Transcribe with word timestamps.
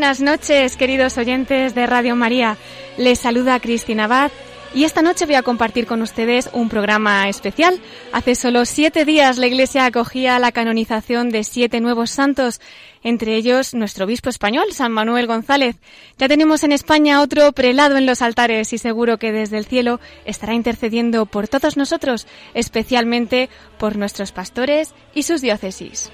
Buenas 0.00 0.22
noches, 0.22 0.78
queridos 0.78 1.18
oyentes 1.18 1.74
de 1.74 1.86
Radio 1.86 2.16
María. 2.16 2.56
Les 2.96 3.18
saluda 3.18 3.60
Cristina 3.60 4.04
Abad 4.04 4.30
y 4.74 4.84
esta 4.84 5.02
noche 5.02 5.26
voy 5.26 5.34
a 5.34 5.42
compartir 5.42 5.86
con 5.86 6.00
ustedes 6.00 6.48
un 6.54 6.70
programa 6.70 7.28
especial. 7.28 7.78
Hace 8.10 8.34
solo 8.34 8.64
siete 8.64 9.04
días 9.04 9.36
la 9.36 9.46
Iglesia 9.46 9.84
acogía 9.84 10.38
la 10.38 10.52
canonización 10.52 11.28
de 11.28 11.44
siete 11.44 11.82
nuevos 11.82 12.08
santos, 12.10 12.62
entre 13.02 13.36
ellos 13.36 13.74
nuestro 13.74 14.06
obispo 14.06 14.30
español, 14.30 14.72
San 14.72 14.90
Manuel 14.90 15.26
González. 15.26 15.76
Ya 16.16 16.28
tenemos 16.28 16.64
en 16.64 16.72
España 16.72 17.20
otro 17.20 17.52
prelado 17.52 17.98
en 17.98 18.06
los 18.06 18.22
altares 18.22 18.72
y 18.72 18.78
seguro 18.78 19.18
que 19.18 19.32
desde 19.32 19.58
el 19.58 19.66
cielo 19.66 20.00
estará 20.24 20.54
intercediendo 20.54 21.26
por 21.26 21.46
todos 21.46 21.76
nosotros, 21.76 22.26
especialmente 22.54 23.50
por 23.78 23.96
nuestros 23.96 24.32
pastores 24.32 24.94
y 25.14 25.24
sus 25.24 25.42
diócesis. 25.42 26.10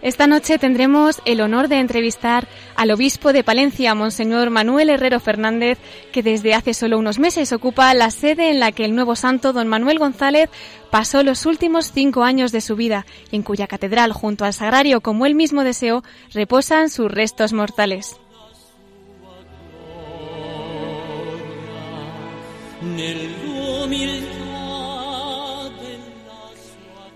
Esta 0.00 0.28
noche 0.28 0.58
tendremos 0.58 1.20
el 1.24 1.40
honor 1.40 1.66
de 1.66 1.80
entrevistar 1.80 2.46
al 2.76 2.92
obispo 2.92 3.32
de 3.32 3.42
Palencia, 3.42 3.96
Monseñor 3.96 4.50
Manuel 4.50 4.90
Herrero 4.90 5.18
Fernández, 5.18 5.78
que 6.12 6.22
desde 6.22 6.54
hace 6.54 6.72
solo 6.72 6.98
unos 6.98 7.18
meses 7.18 7.52
ocupa 7.52 7.92
la 7.94 8.12
sede 8.12 8.50
en 8.50 8.60
la 8.60 8.70
que 8.70 8.84
el 8.84 8.94
nuevo 8.94 9.16
santo 9.16 9.52
don 9.52 9.66
Manuel 9.66 9.98
González 9.98 10.50
pasó 10.92 11.24
los 11.24 11.46
últimos 11.46 11.90
cinco 11.92 12.22
años 12.22 12.52
de 12.52 12.60
su 12.60 12.76
vida 12.76 13.06
y 13.32 13.36
en 13.36 13.42
cuya 13.42 13.66
catedral, 13.66 14.12
junto 14.12 14.44
al 14.44 14.54
sagrario, 14.54 15.00
como 15.00 15.26
él 15.26 15.34
mismo 15.34 15.64
deseó, 15.64 16.04
reposan 16.32 16.90
sus 16.90 17.10
restos 17.10 17.52
mortales. 17.52 18.16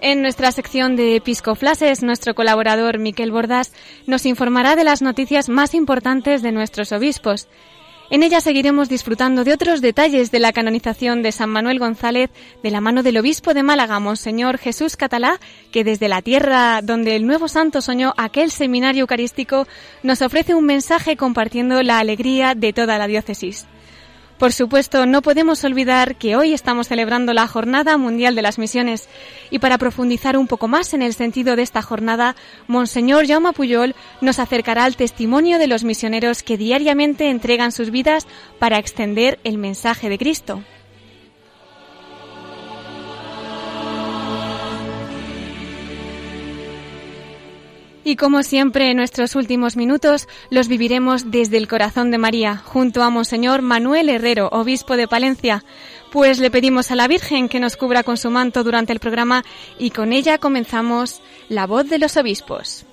En 0.04 0.20
nuestra 0.20 0.50
sección 0.50 0.96
de 0.96 1.14
Episcoflases, 1.14 2.02
nuestro 2.02 2.34
colaborador 2.34 2.98
Miquel 2.98 3.30
Bordas 3.30 3.72
nos 4.08 4.26
informará 4.26 4.74
de 4.74 4.82
las 4.82 5.00
noticias 5.00 5.48
más 5.48 5.74
importantes 5.74 6.42
de 6.42 6.50
nuestros 6.50 6.90
obispos. 6.90 7.46
En 8.10 8.24
ella 8.24 8.40
seguiremos 8.40 8.88
disfrutando 8.88 9.44
de 9.44 9.52
otros 9.52 9.80
detalles 9.80 10.32
de 10.32 10.40
la 10.40 10.52
canonización 10.52 11.22
de 11.22 11.30
San 11.30 11.50
Manuel 11.50 11.78
González 11.78 12.30
de 12.64 12.70
la 12.72 12.80
mano 12.80 13.04
del 13.04 13.16
obispo 13.16 13.54
de 13.54 13.62
Málaga, 13.62 14.00
Monseñor 14.00 14.58
Jesús 14.58 14.96
Catalá, 14.96 15.38
que 15.70 15.84
desde 15.84 16.08
la 16.08 16.20
tierra 16.20 16.80
donde 16.82 17.14
el 17.14 17.24
nuevo 17.24 17.46
santo 17.46 17.80
soñó 17.80 18.12
aquel 18.16 18.50
seminario 18.50 19.02
eucarístico, 19.02 19.68
nos 20.02 20.20
ofrece 20.20 20.56
un 20.56 20.66
mensaje 20.66 21.16
compartiendo 21.16 21.80
la 21.84 22.00
alegría 22.00 22.56
de 22.56 22.72
toda 22.72 22.98
la 22.98 23.06
diócesis. 23.06 23.68
Por 24.42 24.52
supuesto, 24.52 25.06
no 25.06 25.22
podemos 25.22 25.62
olvidar 25.62 26.16
que 26.16 26.34
hoy 26.34 26.52
estamos 26.52 26.88
celebrando 26.88 27.32
la 27.32 27.46
Jornada 27.46 27.96
Mundial 27.96 28.34
de 28.34 28.42
las 28.42 28.58
Misiones 28.58 29.08
y 29.52 29.60
para 29.60 29.78
profundizar 29.78 30.36
un 30.36 30.48
poco 30.48 30.66
más 30.66 30.94
en 30.94 31.02
el 31.02 31.14
sentido 31.14 31.54
de 31.54 31.62
esta 31.62 31.80
jornada, 31.80 32.34
Monseñor 32.66 33.28
Jaume 33.28 33.52
Puyol 33.52 33.94
nos 34.20 34.40
acercará 34.40 34.82
al 34.82 34.96
testimonio 34.96 35.60
de 35.60 35.68
los 35.68 35.84
misioneros 35.84 36.42
que 36.42 36.56
diariamente 36.56 37.30
entregan 37.30 37.70
sus 37.70 37.92
vidas 37.92 38.26
para 38.58 38.80
extender 38.80 39.38
el 39.44 39.58
mensaje 39.58 40.08
de 40.08 40.18
Cristo. 40.18 40.64
Y 48.04 48.16
como 48.16 48.42
siempre, 48.42 48.92
nuestros 48.94 49.36
últimos 49.36 49.76
minutos 49.76 50.28
los 50.50 50.66
viviremos 50.66 51.30
desde 51.30 51.56
el 51.56 51.68
corazón 51.68 52.10
de 52.10 52.18
María, 52.18 52.56
junto 52.56 53.02
a 53.02 53.10
Monseñor 53.10 53.62
Manuel 53.62 54.08
Herrero, 54.08 54.48
obispo 54.50 54.96
de 54.96 55.06
Palencia. 55.06 55.64
Pues 56.10 56.40
le 56.40 56.50
pedimos 56.50 56.90
a 56.90 56.96
la 56.96 57.06
Virgen 57.06 57.48
que 57.48 57.60
nos 57.60 57.76
cubra 57.76 58.02
con 58.02 58.16
su 58.16 58.30
manto 58.30 58.64
durante 58.64 58.92
el 58.92 58.98
programa 59.00 59.44
y 59.78 59.90
con 59.90 60.12
ella 60.12 60.38
comenzamos 60.38 61.22
La 61.48 61.66
voz 61.66 61.88
de 61.88 61.98
los 61.98 62.16
obispos. 62.16 62.86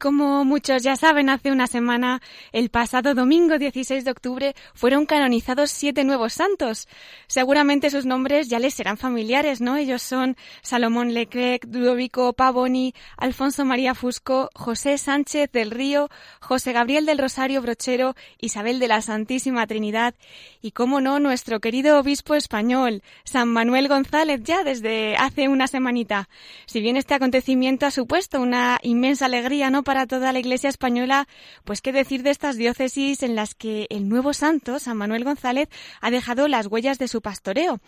Como 0.00 0.44
muchos 0.44 0.82
ya 0.82 0.96
saben, 0.96 1.28
hace 1.28 1.52
una 1.52 1.66
semana, 1.66 2.22
el 2.52 2.70
pasado 2.70 3.14
domingo 3.14 3.58
16 3.58 4.04
de 4.04 4.10
octubre, 4.10 4.54
fueron 4.74 5.04
canonizados 5.04 5.70
siete 5.70 6.02
nuevos 6.04 6.32
santos. 6.32 6.88
Seguramente 7.28 7.90
sus 7.90 8.06
nombres 8.06 8.48
ya 8.48 8.58
les 8.58 8.74
serán 8.74 8.96
familiares, 8.96 9.60
¿no? 9.60 9.76
Ellos 9.76 10.02
son 10.02 10.36
Salomón 10.62 11.12
Leclerc, 11.12 11.66
Ludovico 11.70 12.32
Pavoni, 12.32 12.94
Alfonso 13.18 13.64
María 13.64 13.94
Fusco, 13.94 14.48
José 14.54 14.96
Sánchez 14.96 15.52
del 15.52 15.70
Río, 15.70 16.08
José 16.40 16.72
Gabriel 16.72 17.04
del 17.04 17.18
Rosario 17.18 17.60
Brochero, 17.60 18.16
Isabel 18.40 18.78
de 18.80 18.88
la 18.88 19.02
Santísima 19.02 19.66
Trinidad 19.66 20.14
y, 20.62 20.70
cómo 20.70 21.02
no, 21.02 21.20
nuestro 21.20 21.60
querido 21.60 22.00
obispo 22.00 22.34
español, 22.34 23.02
San 23.24 23.48
Manuel 23.48 23.88
González, 23.88 24.40
ya 24.42 24.64
desde 24.64 25.16
hace 25.16 25.48
una 25.48 25.66
semanita. 25.66 26.30
Si 26.64 26.80
bien 26.80 26.96
este 26.96 27.12
acontecimiento 27.12 27.84
ha 27.84 27.90
supuesto 27.90 28.40
una 28.40 28.78
inmensa 28.82 29.26
alegría, 29.26 29.68
¿no? 29.68 29.82
Para 29.90 30.06
toda 30.06 30.32
la 30.32 30.38
Iglesia 30.38 30.70
española, 30.70 31.26
pues 31.64 31.82
qué 31.82 31.90
decir 31.90 32.22
de 32.22 32.30
estas 32.30 32.56
diócesis 32.56 33.24
en 33.24 33.34
las 33.34 33.56
que 33.56 33.88
el 33.90 34.08
nuevo 34.08 34.32
santo, 34.32 34.78
San 34.78 34.96
Manuel 34.96 35.24
González, 35.24 35.68
ha 36.00 36.12
dejado 36.12 36.46
las 36.46 36.68
huellas 36.68 37.00
de 37.00 37.08
su 37.08 37.22
pastoreo. 37.22 37.80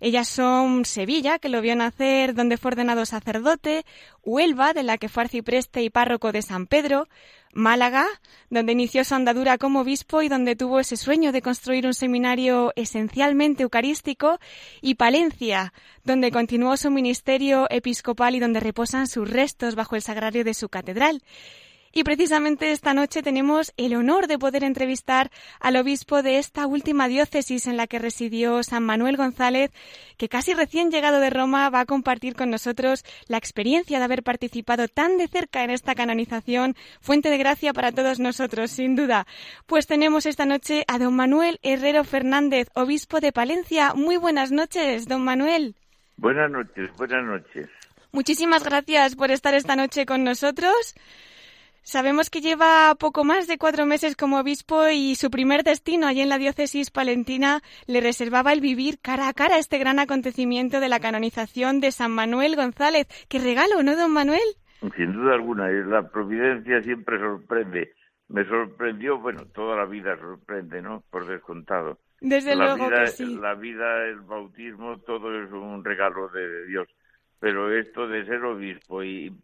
Ellas 0.00 0.28
son 0.28 0.86
Sevilla, 0.86 1.38
que 1.38 1.50
lo 1.50 1.60
vio 1.60 1.76
nacer 1.76 2.32
donde 2.32 2.56
fue 2.56 2.70
ordenado 2.70 3.04
sacerdote, 3.04 3.84
Huelva, 4.24 4.72
de 4.72 4.82
la 4.82 4.96
que 4.96 5.10
fue 5.10 5.24
arcipreste 5.24 5.82
y 5.82 5.90
párroco 5.90 6.32
de 6.32 6.40
San 6.40 6.66
Pedro, 6.66 7.06
Málaga, 7.52 8.06
donde 8.50 8.72
inició 8.72 9.04
su 9.04 9.14
andadura 9.14 9.58
como 9.58 9.80
obispo 9.80 10.22
y 10.22 10.28
donde 10.28 10.56
tuvo 10.56 10.80
ese 10.80 10.96
sueño 10.96 11.32
de 11.32 11.42
construir 11.42 11.86
un 11.86 11.94
seminario 11.94 12.72
esencialmente 12.76 13.62
eucarístico, 13.62 14.38
y 14.80 14.94
Palencia, 14.94 15.72
donde 16.04 16.30
continuó 16.30 16.76
su 16.76 16.90
ministerio 16.90 17.66
episcopal 17.70 18.34
y 18.34 18.40
donde 18.40 18.60
reposan 18.60 19.06
sus 19.06 19.30
restos 19.30 19.74
bajo 19.74 19.96
el 19.96 20.02
sagrario 20.02 20.44
de 20.44 20.54
su 20.54 20.68
catedral. 20.68 21.22
Y 21.92 22.04
precisamente 22.04 22.72
esta 22.72 22.94
noche 22.94 23.22
tenemos 23.22 23.72
el 23.76 23.94
honor 23.94 24.26
de 24.26 24.38
poder 24.38 24.64
entrevistar 24.64 25.30
al 25.60 25.76
obispo 25.76 26.22
de 26.22 26.38
esta 26.38 26.66
última 26.66 27.06
diócesis 27.06 27.66
en 27.66 27.76
la 27.76 27.86
que 27.86 27.98
residió 27.98 28.62
San 28.62 28.82
Manuel 28.82 29.18
González, 29.18 29.70
que 30.16 30.30
casi 30.30 30.54
recién 30.54 30.90
llegado 30.90 31.20
de 31.20 31.28
Roma 31.28 31.68
va 31.68 31.80
a 31.80 31.86
compartir 31.86 32.34
con 32.34 32.48
nosotros 32.50 33.04
la 33.28 33.36
experiencia 33.36 33.98
de 33.98 34.04
haber 34.04 34.22
participado 34.22 34.88
tan 34.88 35.18
de 35.18 35.28
cerca 35.28 35.64
en 35.64 35.70
esta 35.70 35.94
canonización, 35.94 36.76
fuente 37.00 37.28
de 37.28 37.38
gracia 37.38 37.74
para 37.74 37.92
todos 37.92 38.20
nosotros, 38.20 38.70
sin 38.70 38.96
duda. 38.96 39.26
Pues 39.66 39.86
tenemos 39.86 40.24
esta 40.24 40.46
noche 40.46 40.84
a 40.88 40.98
don 40.98 41.14
Manuel 41.14 41.58
Herrero 41.62 42.04
Fernández, 42.04 42.68
obispo 42.74 43.20
de 43.20 43.32
Palencia. 43.32 43.92
Muy 43.94 44.16
buenas 44.16 44.50
noches, 44.50 45.06
don 45.06 45.22
Manuel. 45.22 45.74
Buenas 46.16 46.50
noches, 46.50 46.90
buenas 46.96 47.24
noches. 47.24 47.68
Muchísimas 48.12 48.64
gracias 48.64 49.16
por 49.16 49.30
estar 49.30 49.54
esta 49.54 49.76
noche 49.76 50.06
con 50.06 50.24
nosotros. 50.24 50.94
Sabemos 51.84 52.30
que 52.30 52.40
lleva 52.40 52.94
poco 52.94 53.24
más 53.24 53.48
de 53.48 53.58
cuatro 53.58 53.86
meses 53.86 54.14
como 54.14 54.38
obispo 54.38 54.86
y 54.88 55.16
su 55.16 55.30
primer 55.30 55.64
destino 55.64 56.06
allí 56.06 56.20
en 56.20 56.28
la 56.28 56.38
diócesis 56.38 56.92
palentina 56.92 57.60
le 57.88 58.00
reservaba 58.00 58.52
el 58.52 58.60
vivir 58.60 59.00
cara 59.02 59.26
a 59.26 59.32
cara 59.32 59.58
este 59.58 59.78
gran 59.78 59.98
acontecimiento 59.98 60.78
de 60.78 60.88
la 60.88 61.00
canonización 61.00 61.80
de 61.80 61.90
San 61.90 62.12
Manuel 62.12 62.54
González. 62.54 63.08
¡Qué 63.28 63.40
regalo, 63.40 63.82
no, 63.82 63.96
don 63.96 64.12
Manuel? 64.12 64.40
Sin 64.96 65.12
duda 65.12 65.34
alguna, 65.34 65.68
la 65.70 66.08
providencia 66.08 66.80
siempre 66.82 67.18
sorprende. 67.18 67.92
Me 68.28 68.44
sorprendió, 68.44 69.18
bueno, 69.18 69.46
toda 69.52 69.76
la 69.76 69.84
vida 69.84 70.16
sorprende, 70.18 70.80
¿no? 70.80 71.02
Por 71.10 71.26
descontado. 71.26 71.98
Desde 72.20 72.54
luego 72.54 72.88
que 72.88 73.08
sí. 73.08 73.36
La 73.40 73.54
vida, 73.54 74.06
el 74.06 74.20
bautismo, 74.20 74.98
todo 75.00 75.36
es 75.42 75.50
un 75.50 75.84
regalo 75.84 76.28
de 76.28 76.66
Dios 76.66 76.86
pero 77.42 77.76
esto 77.76 78.06
de 78.06 78.24
ser 78.24 78.44
obispo 78.44 79.02
y, 79.02 79.36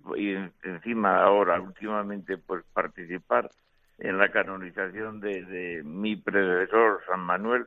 encima 0.62 1.20
ahora 1.20 1.60
últimamente 1.60 2.38
pues 2.38 2.64
participar 2.72 3.50
en 3.98 4.18
la 4.18 4.30
canonización 4.30 5.18
de, 5.18 5.82
mi 5.84 6.14
predecesor 6.14 7.00
San 7.08 7.18
Manuel 7.18 7.66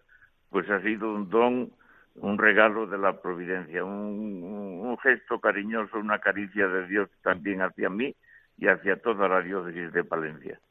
pues 0.50 0.70
ha 0.70 0.82
sido 0.84 1.14
un 1.14 1.30
don 1.30 1.74
un 2.16 2.38
regalo 2.38 2.88
de 2.88 2.98
la 2.98 3.22
providencia 3.22 3.84
un, 3.84 4.82
un 4.82 4.98
gesto 5.00 5.42
cariñoso 5.42 6.00
una 6.00 6.20
caricia 6.20 6.66
de 6.66 6.88
Dios 6.88 7.10
también 7.24 7.62
hacia 7.62 7.90
mí 7.90 8.16
y 8.58 8.68
hacia 8.68 9.02
toda 9.02 9.28
la 9.28 9.42
diócesis 9.42 9.92
de 9.92 10.06
Palencia 10.06 10.62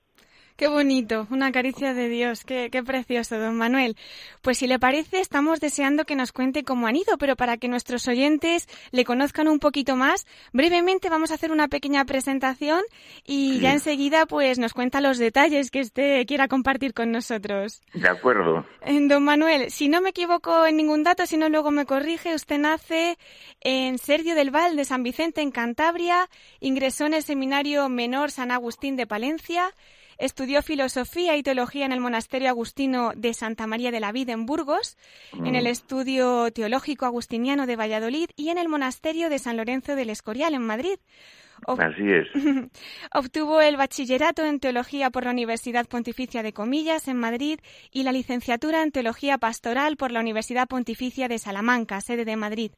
Qué 0.61 0.69
bonito, 0.69 1.27
una 1.31 1.53
caricia 1.53 1.95
de 1.95 2.11
Dios, 2.11 2.45
qué, 2.45 2.69
qué, 2.71 2.83
precioso, 2.83 3.39
don 3.39 3.57
Manuel. 3.57 3.97
Pues 4.43 4.59
si 4.59 4.67
le 4.67 4.79
parece, 4.79 5.19
estamos 5.19 5.59
deseando 5.59 6.05
que 6.05 6.15
nos 6.15 6.33
cuente 6.33 6.65
cómo 6.65 6.87
han 6.87 6.97
ido, 6.97 7.17
pero 7.19 7.35
para 7.35 7.57
que 7.57 7.67
nuestros 7.67 8.07
oyentes 8.09 8.69
le 8.91 9.07
conozcan 9.07 9.49
un 9.49 9.59
poquito 9.59 9.97
más, 9.97 10.27
brevemente 10.53 11.09
vamos 11.09 11.31
a 11.31 11.37
hacer 11.37 11.51
una 11.51 11.69
pequeña 11.69 12.05
presentación 12.05 12.83
y 13.25 13.59
ya 13.61 13.73
enseguida 13.73 14.27
pues 14.27 14.59
nos 14.59 14.75
cuenta 14.75 15.01
los 15.01 15.17
detalles 15.17 15.71
que 15.71 15.81
usted 15.81 16.27
quiera 16.27 16.47
compartir 16.47 16.93
con 16.93 17.11
nosotros. 17.11 17.81
De 17.95 18.11
acuerdo. 18.11 18.67
Eh, 18.83 19.01
don 19.09 19.25
Manuel, 19.25 19.71
si 19.71 19.89
no 19.89 20.03
me 20.03 20.11
equivoco 20.11 20.67
en 20.67 20.77
ningún 20.77 21.05
dato, 21.05 21.25
si 21.25 21.39
no 21.39 21.49
luego 21.49 21.71
me 21.71 21.87
corrige, 21.87 22.35
usted 22.35 22.59
nace 22.59 23.17
en 23.63 23.97
Sergio 23.97 24.35
del 24.35 24.51
Val 24.51 24.77
de 24.77 24.85
San 24.85 25.05
Vicente, 25.05 25.41
en 25.41 25.53
Cantabria, 25.53 26.29
ingresó 26.61 27.07
en 27.07 27.15
el 27.15 27.23
Seminario 27.23 27.89
Menor 27.89 28.31
San 28.31 28.51
Agustín 28.51 28.97
de 28.97 29.07
Palencia, 29.07 29.73
Estudió 30.21 30.61
filosofía 30.61 31.35
y 31.39 31.43
teología 31.43 31.87
en 31.87 31.93
el 31.93 32.01
monasterio 32.01 32.51
agustino 32.51 33.13
de 33.17 33.33
Santa 33.33 33.67
María 33.67 33.91
de 33.91 34.01
la 34.01 34.13
Vida 34.13 34.35
en 34.35 34.45
Burgos, 34.45 34.99
en 35.33 35.57
el 35.57 35.65
mm. 35.65 35.69
estudio 35.69 36.51
teológico 36.53 37.07
agustiniano 37.07 37.67
de 37.67 37.77
Valladolid 37.77 38.29
y 38.37 38.51
en 38.51 38.59
el 38.59 38.69
monasterio 38.69 39.31
de 39.31 39.39
San 39.39 39.57
Lorenzo 39.57 39.97
del 39.97 40.11
Escorial 40.11 40.53
en 40.53 40.61
Madrid. 40.61 40.99
Así 41.67 42.03
es. 42.03 42.29
Obtuvo 43.15 43.63
el 43.63 43.79
bachillerato 43.79 44.45
en 44.45 44.61
teología 44.61 45.09
por 45.09 45.25
la 45.25 45.31
Universidad 45.31 45.87
Pontificia 45.87 46.43
de 46.43 46.53
Comillas 46.53 47.09
en 47.09 47.17
Madrid 47.17 47.59
y 47.91 48.03
la 48.03 48.13
licenciatura 48.13 48.83
en 48.83 48.93
teología 48.93 49.39
pastoral 49.39 49.97
por 49.97 50.13
la 50.13 50.21
Universidad 50.21 50.69
Pontificia 50.69 51.29
de 51.29 51.39
Salamanca, 51.39 51.99
sede 52.03 52.27
de 52.27 52.37
Madrid. 52.37 52.73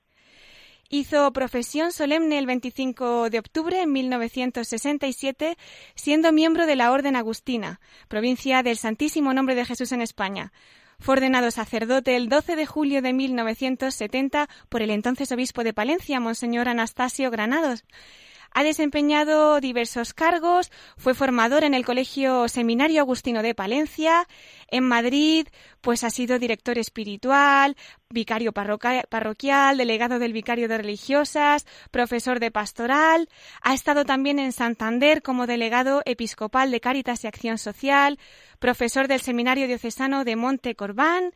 Hizo 0.94 1.32
profesión 1.32 1.90
solemne 1.90 2.38
el 2.38 2.44
25 2.44 3.30
de 3.30 3.38
octubre 3.38 3.78
de 3.78 3.86
1967, 3.86 5.56
siendo 5.94 6.32
miembro 6.32 6.66
de 6.66 6.76
la 6.76 6.92
Orden 6.92 7.16
Agustina, 7.16 7.80
provincia 8.08 8.62
del 8.62 8.76
Santísimo 8.76 9.32
Nombre 9.32 9.54
de 9.54 9.64
Jesús 9.64 9.92
en 9.92 10.02
España. 10.02 10.52
Fue 11.00 11.14
ordenado 11.14 11.50
sacerdote 11.50 12.14
el 12.14 12.28
12 12.28 12.56
de 12.56 12.66
julio 12.66 13.00
de 13.00 13.14
1970 13.14 14.50
por 14.68 14.82
el 14.82 14.90
entonces 14.90 15.32
obispo 15.32 15.64
de 15.64 15.72
Palencia, 15.72 16.20
Monseñor 16.20 16.68
Anastasio 16.68 17.30
Granados. 17.30 17.86
Ha 18.54 18.64
desempeñado 18.64 19.60
diversos 19.60 20.14
cargos, 20.14 20.70
fue 20.96 21.14
formador 21.14 21.64
en 21.64 21.74
el 21.74 21.84
Colegio 21.84 22.48
Seminario 22.48 23.00
Agustino 23.00 23.42
de 23.42 23.54
Palencia, 23.54 24.28
en 24.68 24.84
Madrid, 24.84 25.46
pues 25.80 26.04
ha 26.04 26.10
sido 26.10 26.38
director 26.38 26.78
espiritual, 26.78 27.76
vicario 28.10 28.52
parroquial, 28.52 29.76
delegado 29.76 30.18
del 30.18 30.32
vicario 30.32 30.68
de 30.68 30.78
religiosas, 30.78 31.66
profesor 31.90 32.40
de 32.40 32.50
pastoral, 32.50 33.28
ha 33.62 33.74
estado 33.74 34.04
también 34.04 34.38
en 34.38 34.52
Santander 34.52 35.22
como 35.22 35.46
delegado 35.46 36.02
episcopal 36.04 36.70
de 36.70 36.80
Cáritas 36.80 37.24
y 37.24 37.26
Acción 37.26 37.58
Social, 37.58 38.18
profesor 38.58 39.08
del 39.08 39.20
Seminario 39.20 39.66
Diocesano 39.66 40.24
de 40.24 40.36
Monte 40.36 40.74
Corbán, 40.74 41.32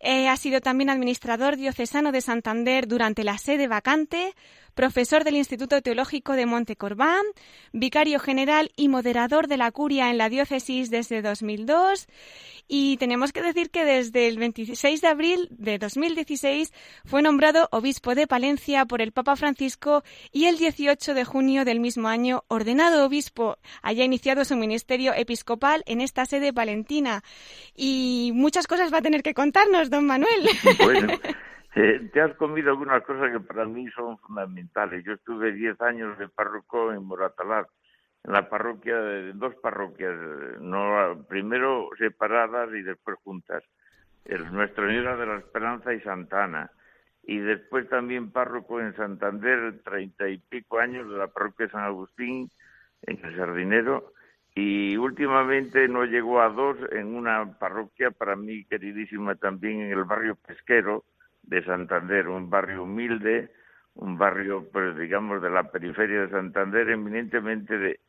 eh, 0.00 0.28
ha 0.28 0.36
sido 0.36 0.60
también 0.60 0.90
administrador 0.90 1.56
diocesano 1.56 2.12
de 2.12 2.20
Santander 2.20 2.86
durante 2.86 3.24
la 3.24 3.36
sede 3.38 3.66
vacante, 3.66 4.34
profesor 4.78 5.24
del 5.24 5.34
Instituto 5.34 5.82
Teológico 5.82 6.34
de 6.34 6.46
Monte 6.46 6.76
Corbán, 6.76 7.24
vicario 7.72 8.20
general 8.20 8.70
y 8.76 8.86
moderador 8.86 9.48
de 9.48 9.56
la 9.56 9.72
curia 9.72 10.08
en 10.08 10.18
la 10.18 10.28
diócesis 10.28 10.88
desde 10.88 11.20
2002 11.20 12.06
y 12.68 12.96
tenemos 12.98 13.32
que 13.32 13.42
decir 13.42 13.70
que 13.70 13.84
desde 13.84 14.28
el 14.28 14.38
26 14.38 15.00
de 15.00 15.08
abril 15.08 15.48
de 15.50 15.80
2016 15.80 16.72
fue 17.04 17.22
nombrado 17.22 17.68
obispo 17.72 18.14
de 18.14 18.28
Palencia 18.28 18.86
por 18.86 19.02
el 19.02 19.10
Papa 19.10 19.34
Francisco 19.34 20.04
y 20.30 20.44
el 20.44 20.58
18 20.58 21.12
de 21.12 21.24
junio 21.24 21.64
del 21.64 21.80
mismo 21.80 22.06
año 22.06 22.44
ordenado 22.46 23.04
obispo. 23.04 23.58
Haya 23.82 24.04
iniciado 24.04 24.44
su 24.44 24.54
ministerio 24.54 25.12
episcopal 25.12 25.82
en 25.86 26.00
esta 26.00 26.24
sede 26.24 26.52
palentina 26.52 27.24
y 27.74 28.30
muchas 28.32 28.68
cosas 28.68 28.94
va 28.94 28.98
a 28.98 29.02
tener 29.02 29.24
que 29.24 29.34
contarnos, 29.34 29.90
don 29.90 30.06
Manuel. 30.06 30.48
Bueno. 30.78 31.18
Eh, 31.80 32.10
te 32.12 32.20
has 32.20 32.34
comido 32.34 32.70
algunas 32.70 33.04
cosas 33.04 33.30
que 33.30 33.38
para 33.38 33.64
mí 33.64 33.88
son 33.94 34.18
fundamentales. 34.18 35.04
Yo 35.04 35.12
estuve 35.12 35.52
10 35.52 35.80
años 35.80 36.18
de 36.18 36.28
párroco 36.28 36.92
en 36.92 37.04
Moratalar, 37.04 37.68
en 38.24 38.32
la 38.32 38.48
parroquia, 38.48 38.96
de 38.98 39.32
dos 39.34 39.54
parroquias, 39.62 40.12
primero 41.28 41.88
separadas 41.96 42.70
y 42.74 42.82
después 42.82 43.16
juntas. 43.22 43.62
Nuestra 44.50 44.88
Señora 44.88 45.16
de 45.16 45.26
la 45.26 45.36
Esperanza 45.36 45.94
y 45.94 46.00
Santana. 46.00 46.68
Y 47.22 47.38
después 47.38 47.88
también 47.88 48.32
párroco 48.32 48.80
en 48.80 48.96
Santander, 48.96 49.80
treinta 49.84 50.28
y 50.28 50.38
pico 50.38 50.80
años 50.80 51.08
de 51.08 51.16
la 51.16 51.28
parroquia 51.28 51.66
de 51.66 51.72
San 51.72 51.84
Agustín, 51.84 52.50
en 53.02 53.24
el 53.24 53.36
Sardinero. 53.36 54.14
Y 54.52 54.96
últimamente 54.96 55.86
no 55.86 56.04
llegó 56.06 56.40
a 56.40 56.48
dos 56.48 56.76
en 56.90 57.14
una 57.14 57.56
parroquia 57.56 58.10
para 58.10 58.34
mí 58.34 58.64
queridísima 58.64 59.36
también 59.36 59.82
en 59.82 59.92
el 59.92 60.02
barrio 60.02 60.34
pesquero, 60.34 61.04
de 61.48 61.64
Santander, 61.64 62.28
un 62.28 62.50
barrio 62.50 62.82
humilde, 62.82 63.50
un 63.94 64.18
barrio, 64.18 64.68
pues 64.70 64.96
digamos, 64.96 65.42
de 65.42 65.50
la 65.50 65.70
periferia 65.70 66.22
de 66.22 66.30
Santander, 66.30 66.90
eminentemente 66.90 67.78
de, 67.78 68.00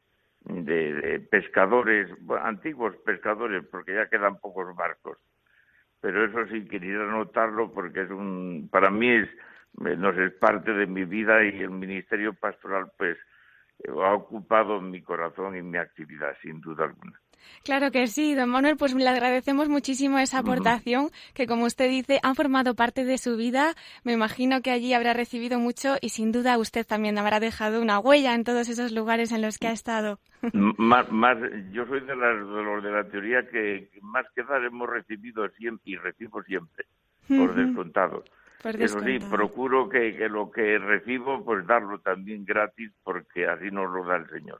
de, 0.41 1.19
pescadores, 1.31 2.09
antiguos 2.41 2.95
pescadores, 3.05 3.65
porque 3.71 3.95
ya 3.95 4.09
quedan 4.09 4.39
pocos 4.39 4.75
barcos. 4.75 5.17
Pero 6.01 6.25
eso 6.25 6.51
sí 6.51 6.65
quería 6.65 6.97
notarlo 6.99 7.71
porque 7.71 8.01
es 8.01 8.09
un, 8.09 8.69
para 8.71 8.89
mí 8.89 9.09
es, 9.09 9.29
no 9.73 10.09
es 10.09 10.33
parte 10.33 10.73
de 10.73 10.85
mi 10.85 11.05
vida 11.05 11.43
y 11.43 11.59
el 11.61 11.71
ministerio 11.71 12.33
pastoral, 12.33 12.91
pues, 12.97 13.17
ha 13.87 14.13
ocupado 14.13 14.81
mi 14.81 15.01
corazón 15.01 15.55
y 15.55 15.61
mi 15.61 15.77
actividad, 15.77 16.35
sin 16.41 16.59
duda 16.59 16.85
alguna. 16.85 17.19
Claro 17.63 17.91
que 17.91 18.07
sí, 18.07 18.35
don 18.35 18.49
Manuel, 18.49 18.77
pues 18.77 18.93
le 18.93 19.07
agradecemos 19.07 19.69
muchísimo 19.69 20.19
esa 20.19 20.39
aportación 20.39 21.09
que, 21.33 21.47
como 21.47 21.65
usted 21.65 21.89
dice, 21.89 22.19
han 22.23 22.35
formado 22.35 22.75
parte 22.75 23.05
de 23.05 23.17
su 23.17 23.37
vida. 23.37 23.75
Me 24.03 24.13
imagino 24.13 24.61
que 24.61 24.71
allí 24.71 24.93
habrá 24.93 25.13
recibido 25.13 25.59
mucho 25.59 25.95
y 26.01 26.09
sin 26.09 26.31
duda 26.31 26.57
usted 26.57 26.85
también 26.85 27.17
habrá 27.17 27.39
dejado 27.39 27.81
una 27.81 27.99
huella 27.99 28.33
en 28.33 28.43
todos 28.43 28.69
esos 28.69 28.91
lugares 28.91 29.31
en 29.31 29.41
los 29.41 29.57
que 29.57 29.67
ha 29.67 29.71
estado. 29.71 30.19
Más, 30.53 31.11
más 31.11 31.37
yo 31.71 31.85
soy 31.85 31.99
de, 32.01 32.15
los 32.15 32.83
de 32.83 32.91
la 32.91 33.03
teoría 33.03 33.47
que 33.49 33.89
más 34.01 34.25
que 34.33 34.43
dar 34.43 34.63
hemos 34.63 34.89
recibido 34.89 35.47
siempre 35.49 35.91
y 35.91 35.95
recibo 35.97 36.41
siempre, 36.43 36.85
por 37.27 37.55
descontado. 37.55 38.23
Eso 38.63 38.99
sí, 38.99 39.19
procuro 39.29 39.87
que, 39.87 40.15
que 40.17 40.27
lo 40.27 40.51
que 40.51 40.77
recibo, 40.77 41.43
pues 41.45 41.65
darlo 41.65 41.99
también 41.99 42.43
gratis, 42.43 42.91
porque 43.03 43.47
así 43.47 43.71
nos 43.71 43.89
lo 43.89 44.05
da 44.05 44.17
el 44.17 44.29
Señor. 44.29 44.59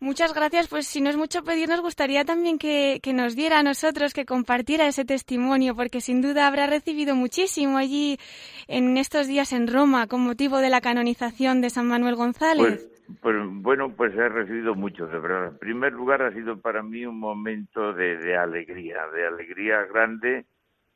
Muchas 0.00 0.34
gracias. 0.34 0.68
Pues 0.68 0.86
si 0.86 1.00
no 1.00 1.10
es 1.10 1.16
mucho 1.16 1.42
pedir, 1.42 1.68
nos 1.68 1.80
gustaría 1.80 2.24
también 2.24 2.58
que, 2.58 3.00
que, 3.02 3.12
nos 3.12 3.34
diera 3.34 3.58
a 3.58 3.62
nosotros, 3.62 4.14
que 4.14 4.24
compartiera 4.24 4.86
ese 4.86 5.04
testimonio, 5.04 5.74
porque 5.74 6.00
sin 6.00 6.20
duda 6.20 6.46
habrá 6.46 6.66
recibido 6.66 7.14
muchísimo 7.14 7.78
allí 7.78 8.18
en 8.68 8.96
estos 8.96 9.26
días 9.26 9.52
en 9.52 9.66
Roma 9.66 10.06
con 10.06 10.22
motivo 10.22 10.58
de 10.58 10.70
la 10.70 10.80
canonización 10.80 11.60
de 11.60 11.70
San 11.70 11.88
Manuel 11.88 12.14
González. 12.14 12.88
Pues, 13.08 13.20
pues 13.20 13.36
bueno, 13.50 13.94
pues 13.96 14.14
he 14.14 14.28
recibido 14.28 14.74
mucho, 14.74 15.06
de 15.06 15.18
verdad. 15.18 15.48
En 15.48 15.58
primer 15.58 15.92
lugar, 15.92 16.22
ha 16.22 16.32
sido 16.32 16.60
para 16.60 16.82
mí 16.82 17.06
un 17.06 17.18
momento 17.18 17.92
de, 17.94 18.18
de 18.18 18.36
alegría, 18.36 19.06
de 19.14 19.26
alegría 19.26 19.84
grande, 19.86 20.44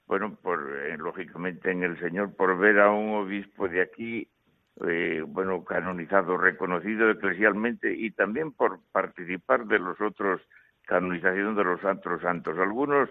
bueno, 0.07 0.37
por, 0.43 0.77
eh, 0.77 0.97
lógicamente 0.99 1.71
en 1.71 1.83
el 1.83 1.99
Señor, 1.99 2.35
por 2.35 2.59
ver 2.59 2.81
a 2.81 2.91
un 2.91 3.15
obispo 3.15 3.69
de 3.69 3.83
aquí 3.83 4.29
eh, 4.89 5.23
bueno, 5.27 5.65
canonizado, 5.65 6.37
reconocido 6.37 7.11
eclesialmente 7.11 7.93
y 7.93 8.11
también 8.11 8.53
por 8.53 8.81
participar 8.93 9.67
de 9.67 9.79
los 9.79 10.01
otros 10.01 10.41
canonización 10.87 11.55
de 11.55 11.65
los 11.65 11.81
santos 11.81 12.21
santos. 12.23 12.59
Algunos 12.59 13.09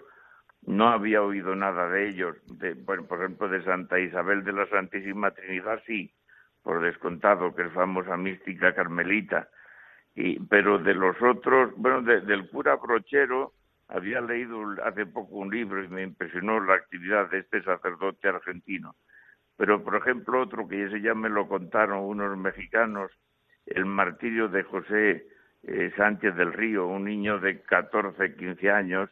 no 0.64 0.90
había 0.90 1.22
oído 1.22 1.56
nada 1.56 1.90
de 1.90 2.10
ellos, 2.10 2.36
de, 2.60 2.74
bueno, 2.74 3.06
por 3.06 3.20
ejemplo, 3.20 3.48
de 3.48 3.64
Santa 3.64 4.00
Isabel 4.00 4.44
de 4.44 4.54
la 4.54 4.68
Santísima 4.68 5.32
Trinidad, 5.32 5.82
sí, 5.86 6.14
por 6.62 6.82
descontado, 6.82 7.56
que 7.56 7.64
es 7.64 7.72
famosa 7.72 8.18
mística 8.18 8.74
carmelita, 8.76 9.50
y, 10.14 10.40
pero 10.46 10.78
de 10.78 10.94
los 10.94 11.20
otros, 11.22 11.74
bueno, 11.78 12.02
del 12.02 12.50
cura 12.50 12.76
Brochero, 12.76 13.54
había 13.88 14.22
leído 14.22 14.62
hace 14.86 15.06
poco 15.06 15.36
un 15.36 15.50
libro 15.50 15.84
y 15.84 15.88
me 15.88 16.04
impresionó 16.04 16.60
la 16.60 16.76
actividad 16.76 17.30
de 17.30 17.40
este 17.40 17.62
sacerdote 17.64 18.28
argentino. 18.28 18.96
Pero, 19.62 19.84
por 19.84 19.96
ejemplo, 19.96 20.42
otro 20.42 20.68
que 20.68 20.86
ese 20.86 21.02
ya 21.02 21.14
me 21.14 21.30
lo 21.30 21.48
contaron 21.48 22.00
unos 22.00 22.36
mexicanos, 22.36 23.12
el 23.68 23.86
martirio 23.86 24.48
de 24.48 24.64
José 24.64 25.28
eh, 25.62 25.94
Sánchez 25.96 26.36
del 26.36 26.52
Río, 26.52 26.88
un 26.88 27.04
niño 27.04 27.38
de 27.38 27.62
14, 27.62 28.38
15 28.38 28.72
años, 28.72 29.12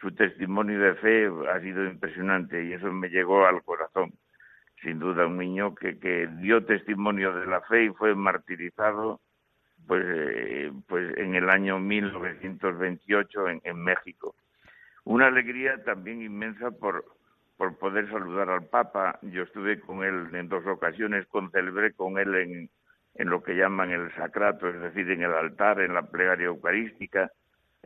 su 0.00 0.10
testimonio 0.12 0.80
de 0.80 0.94
fe 0.94 1.30
ha 1.46 1.60
sido 1.60 1.84
impresionante 1.84 2.64
y 2.64 2.72
eso 2.72 2.90
me 2.90 3.10
llegó 3.10 3.44
al 3.44 3.62
corazón. 3.64 4.14
Sin 4.80 4.98
duda, 4.98 5.26
un 5.26 5.36
niño 5.36 5.74
que, 5.74 5.98
que 5.98 6.26
dio 6.38 6.64
testimonio 6.64 7.34
de 7.34 7.44
la 7.44 7.60
fe 7.60 7.84
y 7.84 7.88
fue 7.90 8.14
martirizado 8.14 9.20
pues, 9.86 10.02
eh, 10.06 10.72
pues 10.88 11.18
en 11.18 11.34
el 11.34 11.50
año 11.50 11.78
1928 11.78 13.48
en, 13.48 13.60
en 13.62 13.84
México. 13.84 14.36
Una 15.04 15.26
alegría 15.26 15.84
también 15.84 16.22
inmensa 16.22 16.70
por, 16.70 17.04
por 17.62 17.78
poder 17.78 18.10
saludar 18.10 18.50
al 18.50 18.64
Papa. 18.64 19.20
Yo 19.22 19.44
estuve 19.44 19.78
con 19.78 20.02
él 20.02 20.34
en 20.34 20.48
dos 20.48 20.66
ocasiones, 20.66 21.28
concelebré 21.28 21.92
con 21.92 22.18
él 22.18 22.34
en, 22.34 22.70
en 23.14 23.30
lo 23.30 23.40
que 23.44 23.54
llaman 23.54 23.92
el 23.92 24.12
sacrato, 24.16 24.68
es 24.68 24.80
decir, 24.80 25.08
en 25.12 25.22
el 25.22 25.32
altar, 25.32 25.80
en 25.80 25.94
la 25.94 26.02
plegaria 26.02 26.46
eucarística, 26.46 27.30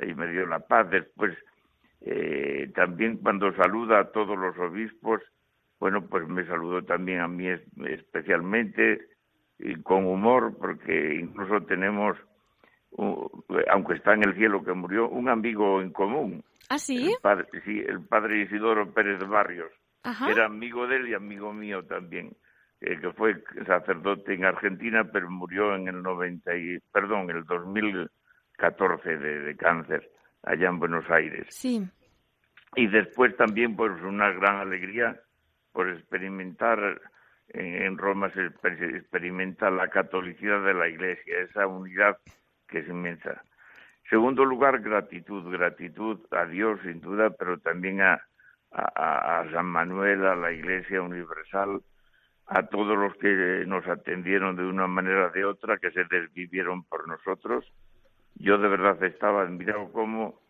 y 0.00 0.14
me 0.14 0.28
dio 0.28 0.46
la 0.46 0.60
paz. 0.60 0.88
Después, 0.88 1.36
eh, 2.00 2.72
también 2.74 3.18
cuando 3.18 3.54
saluda 3.54 4.00
a 4.00 4.12
todos 4.12 4.38
los 4.38 4.56
obispos, 4.56 5.20
bueno, 5.78 6.06
pues 6.06 6.26
me 6.26 6.46
saludó 6.46 6.82
también 6.82 7.20
a 7.20 7.28
mí 7.28 7.46
especialmente 7.84 9.02
y 9.58 9.74
con 9.82 10.06
humor, 10.06 10.56
porque 10.58 11.16
incluso 11.16 11.60
tenemos, 11.66 12.16
aunque 13.70 13.94
está 13.94 14.14
en 14.14 14.24
el 14.24 14.34
cielo 14.34 14.64
que 14.64 14.72
murió, 14.72 15.08
un 15.08 15.28
amigo 15.28 15.80
en 15.80 15.92
común. 15.92 16.44
¿Ah, 16.68 16.78
sí? 16.78 17.12
El 17.12 17.18
padre, 17.20 17.46
sí, 17.64 17.80
el 17.86 18.00
padre 18.02 18.42
Isidoro 18.42 18.92
Pérez 18.92 19.20
Barrios. 19.26 19.70
Era 20.28 20.46
amigo 20.46 20.86
de 20.86 20.96
él 20.96 21.08
y 21.08 21.14
amigo 21.14 21.52
mío 21.52 21.84
también, 21.84 22.36
eh, 22.80 22.96
que 23.00 23.12
fue 23.12 23.42
sacerdote 23.66 24.34
en 24.34 24.44
Argentina, 24.44 25.04
pero 25.12 25.28
murió 25.28 25.74
en 25.74 25.88
el 25.88 26.00
90 26.00 26.56
y, 26.56 26.78
perdón, 26.92 27.28
el 27.30 27.44
2014 27.44 29.16
de, 29.16 29.40
de 29.40 29.56
cáncer 29.56 30.08
allá 30.44 30.68
en 30.68 30.78
Buenos 30.78 31.10
Aires. 31.10 31.46
Sí. 31.50 31.84
Y 32.76 32.86
después 32.86 33.36
también, 33.36 33.74
pues, 33.74 33.92
una 34.02 34.30
gran 34.30 34.56
alegría 34.56 35.20
por 35.72 35.88
experimentar 35.90 37.00
en, 37.48 37.96
Roma 37.98 38.30
se 38.30 38.46
experimenta 38.46 39.70
la 39.70 39.88
catolicidad 39.88 40.64
de 40.64 40.74
la 40.74 40.88
Iglesia, 40.88 41.40
esa 41.40 41.66
unidad 41.66 42.18
que 42.66 42.78
es 42.78 42.88
inmensa. 42.88 43.42
Segundo 44.08 44.44
lugar, 44.44 44.80
gratitud, 44.80 45.50
gratitud 45.50 46.20
a 46.30 46.46
Dios 46.46 46.80
sin 46.82 47.00
duda, 47.00 47.30
pero 47.30 47.58
también 47.58 48.00
a, 48.00 48.22
San 49.52 49.66
Manuel, 49.66 50.26
a 50.26 50.36
la 50.36 50.52
Iglesia 50.52 51.00
Universal, 51.00 51.80
a 52.46 52.66
todos 52.66 52.96
los 52.96 53.14
que 53.16 53.64
nos 53.66 53.86
atendieron 53.88 54.54
de 54.54 54.64
una 54.64 54.86
manera 54.86 55.26
o 55.26 55.30
de 55.30 55.44
otra, 55.44 55.78
que 55.78 55.90
se 55.90 56.04
desvivieron 56.04 56.84
por 56.84 57.08
nosotros. 57.08 57.64
Yo 58.34 58.58
de 58.58 58.68
verdad 58.68 59.02
estaba 59.02 59.42
admirado 59.42 59.90
cómo 59.92 60.40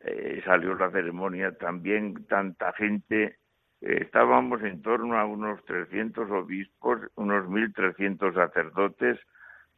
eh, 0.00 0.42
salió 0.44 0.74
la 0.74 0.90
ceremonia, 0.90 1.56
también 1.56 2.26
tanta 2.26 2.72
gente 2.72 3.38
estábamos 3.80 4.62
en 4.62 4.80
torno 4.80 5.18
a 5.18 5.26
unos 5.26 5.62
300 5.66 6.30
obispos, 6.30 7.00
unos 7.16 7.44
1.300 7.44 8.34
sacerdotes 8.34 9.18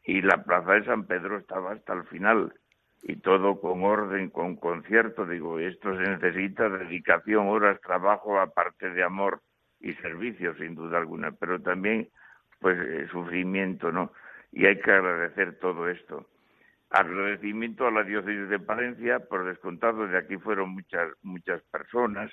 y 0.07 0.21
la 0.21 0.41
plaza 0.41 0.71
de 0.71 0.85
San 0.85 1.05
Pedro 1.05 1.37
estaba 1.37 1.73
hasta 1.73 1.93
el 1.93 2.05
final 2.05 2.53
y 3.03 3.17
todo 3.17 3.59
con 3.59 3.83
orden, 3.83 4.29
con 4.29 4.55
concierto. 4.55 5.25
Digo, 5.25 5.59
esto 5.59 5.95
se 5.95 6.09
necesita 6.09 6.69
dedicación, 6.69 7.49
horas, 7.49 7.79
trabajo, 7.81 8.39
aparte 8.39 8.89
de 8.89 9.03
amor 9.03 9.41
y 9.81 9.93
servicio, 9.95 10.55
sin 10.55 10.75
duda 10.75 10.97
alguna, 10.97 11.33
pero 11.33 11.61
también 11.61 12.09
pues 12.59 12.77
eh, 12.79 13.07
sufrimiento, 13.11 13.91
¿no? 13.91 14.13
Y 14.53 14.65
hay 14.65 14.79
que 14.79 14.91
agradecer 14.91 15.59
todo 15.59 15.89
esto. 15.89 16.25
Agradecimiento 16.89 17.85
a 17.85 17.91
la 17.91 18.03
diócesis 18.03 18.47
de 18.47 18.59
Palencia, 18.59 19.19
por 19.19 19.43
descontado, 19.43 20.07
de 20.07 20.17
aquí 20.17 20.37
fueron 20.37 20.69
muchas 20.69 21.11
muchas 21.21 21.61
personas, 21.63 22.31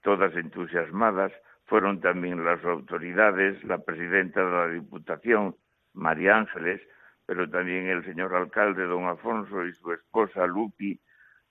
todas 0.00 0.34
entusiasmadas, 0.34 1.32
fueron 1.66 2.00
también 2.00 2.42
las 2.46 2.64
autoridades, 2.64 3.62
la 3.64 3.84
presidenta 3.84 4.42
de 4.42 4.50
la 4.50 4.68
Diputación, 4.68 5.54
María 5.92 6.38
Ángeles, 6.38 6.80
pero 7.26 7.48
también 7.48 7.86
el 7.88 8.04
señor 8.04 8.34
alcalde, 8.34 8.84
don 8.84 9.06
Afonso, 9.06 9.64
y 9.64 9.72
su 9.72 9.92
esposa, 9.92 10.46
Lupi, 10.46 10.98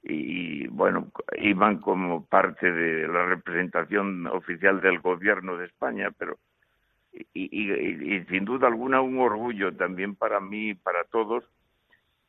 y, 0.03 0.67
bueno, 0.67 1.11
iban 1.37 1.79
como 1.79 2.25
parte 2.25 2.71
de 2.71 3.07
la 3.07 3.25
representación 3.25 4.27
oficial 4.27 4.81
del 4.81 4.99
gobierno 4.99 5.55
de 5.57 5.65
España, 5.65 6.09
pero 6.17 6.37
y, 7.33 8.15
y, 8.15 8.25
sin 8.25 8.43
duda 8.43 8.67
alguna 8.67 9.01
un 9.01 9.19
orgullo 9.19 9.75
también 9.75 10.15
para 10.15 10.39
mí 10.39 10.69
y 10.69 10.73
para 10.75 11.03
todos, 11.05 11.43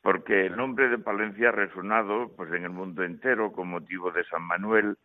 porque 0.01 0.45
el 0.45 0.55
nombre 0.55 0.87
de 0.89 0.99
Palencia 0.99 1.49
ha 1.49 1.51
resonado 1.51 2.31
pues 2.35 2.53
en 2.53 2.63
el 2.63 2.69
mundo 2.69 3.03
entero 3.03 3.51
con 3.51 3.69
motivo 3.69 4.11
de 4.11 4.23
San 4.25 4.43
Manuel, 4.43 4.97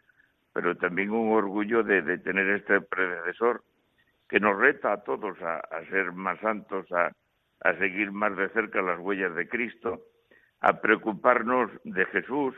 pero 0.53 0.77
también 0.77 1.11
un 1.11 1.33
orgullo 1.33 1.83
de, 1.83 2.19
tener 2.19 2.49
este 2.51 2.81
predecesor 2.83 3.63
que 4.29 4.41
nos 4.41 4.59
reta 4.59 4.93
a 4.93 5.03
todos 5.03 5.41
a, 5.43 5.63
ser 5.89 6.13
más 6.13 6.39
santos, 6.41 6.87
a, 6.93 7.11
seguir 7.79 8.13
más 8.13 8.37
de 8.37 8.49
cerca 8.51 8.83
las 8.83 8.99
huellas 8.99 9.35
de 9.35 9.49
Cristo, 9.49 10.03
a 10.61 10.81
preocuparnos 10.81 11.71
de 11.85 12.05
Jesús, 12.07 12.55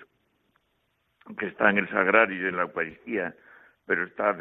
que 1.38 1.46
está 1.46 1.70
en 1.70 1.78
el 1.78 1.88
sagrario 1.88 2.44
y 2.44 2.48
en 2.48 2.56
la 2.56 2.62
Eucaristía, 2.62 3.34
pero 3.86 4.04
está 4.04 4.36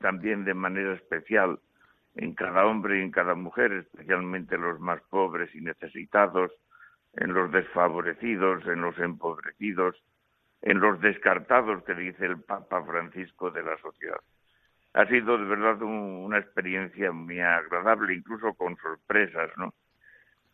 también 0.00 0.44
de 0.44 0.54
manera 0.54 0.94
especial 0.94 1.58
en 2.14 2.34
cada 2.34 2.66
hombre 2.66 2.98
y 2.98 3.02
en 3.02 3.10
cada 3.10 3.34
mujer, 3.34 3.72
especialmente 3.72 4.56
los 4.56 4.80
más 4.80 5.00
pobres 5.10 5.54
y 5.54 5.60
necesitados, 5.60 6.50
en 7.14 7.32
los 7.32 7.50
desfavorecidos, 7.50 8.66
en 8.66 8.82
los 8.82 8.98
empobrecidos, 8.98 9.96
en 10.62 10.80
los 10.80 11.00
descartados 11.00 11.82
que 11.84 11.94
dice 11.94 12.26
el 12.26 12.42
Papa 12.42 12.84
Francisco 12.84 13.50
de 13.50 13.62
la 13.62 13.76
sociedad. 13.78 14.20
Ha 14.94 15.06
sido 15.06 15.36
de 15.38 15.44
verdad 15.44 15.82
una 15.82 16.38
experiencia 16.38 17.12
muy 17.12 17.40
agradable, 17.40 18.14
incluso 18.14 18.54
con 18.54 18.76
sorpresas, 18.76 19.50
¿no? 19.56 19.74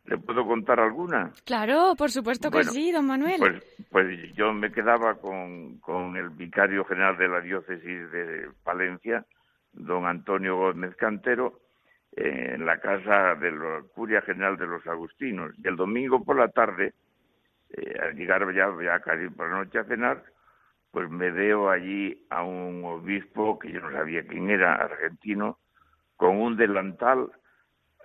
¿Le 0.05 0.19
puedo 0.19 0.45
contar 0.45 0.81
alguna? 0.81 1.33
Claro, 1.45 1.95
por 1.97 2.11
supuesto 2.11 2.51
que 2.51 2.65
sí, 2.65 2.91
don 2.91 3.07
Manuel. 3.07 3.39
Pues, 3.39 3.87
pues 3.91 4.35
yo 4.35 4.53
me 4.53 4.73
quedaba 4.73 5.15
con, 5.15 5.79
con 5.79 6.17
el 6.17 6.31
vicario 6.31 6.85
general 6.85 7.17
de 7.17 7.29
la 7.29 7.41
diócesis 7.41 8.11
de 8.11 8.49
Palencia, 8.65 9.25
don 9.73 10.07
Antonio 10.07 10.57
Gómez 10.57 10.97
Cantero, 10.97 11.61
en 12.17 12.67
la 12.67 12.79
casa 12.79 13.37
de 13.37 13.53
la 13.53 13.83
Curia 13.95 14.23
General 14.23 14.57
de 14.57 14.67
los 14.67 14.87
Agustinos. 14.87 15.53
Y 15.63 15.69
el 15.69 15.77
domingo 15.77 16.25
por 16.25 16.37
la 16.37 16.49
tarde 16.49 16.95
eh, 17.75 17.95
al 18.03 18.15
llegar 18.15 18.43
ya, 18.55 18.69
ya 18.83 19.01
casi 19.01 19.29
por 19.29 19.49
la 19.49 19.65
noche 19.65 19.79
a 19.79 19.85
cenar, 19.85 20.23
pues 20.91 21.09
me 21.09 21.31
veo 21.31 21.71
allí 21.71 22.27
a 22.29 22.43
un 22.43 22.85
obispo 22.85 23.59
que 23.59 23.73
yo 23.73 23.81
no 23.81 23.91
sabía 23.93 24.27
quién 24.27 24.51
era, 24.51 24.75
argentino, 24.75 25.59
con 26.17 26.37
un 26.37 26.57
delantal 26.57 27.31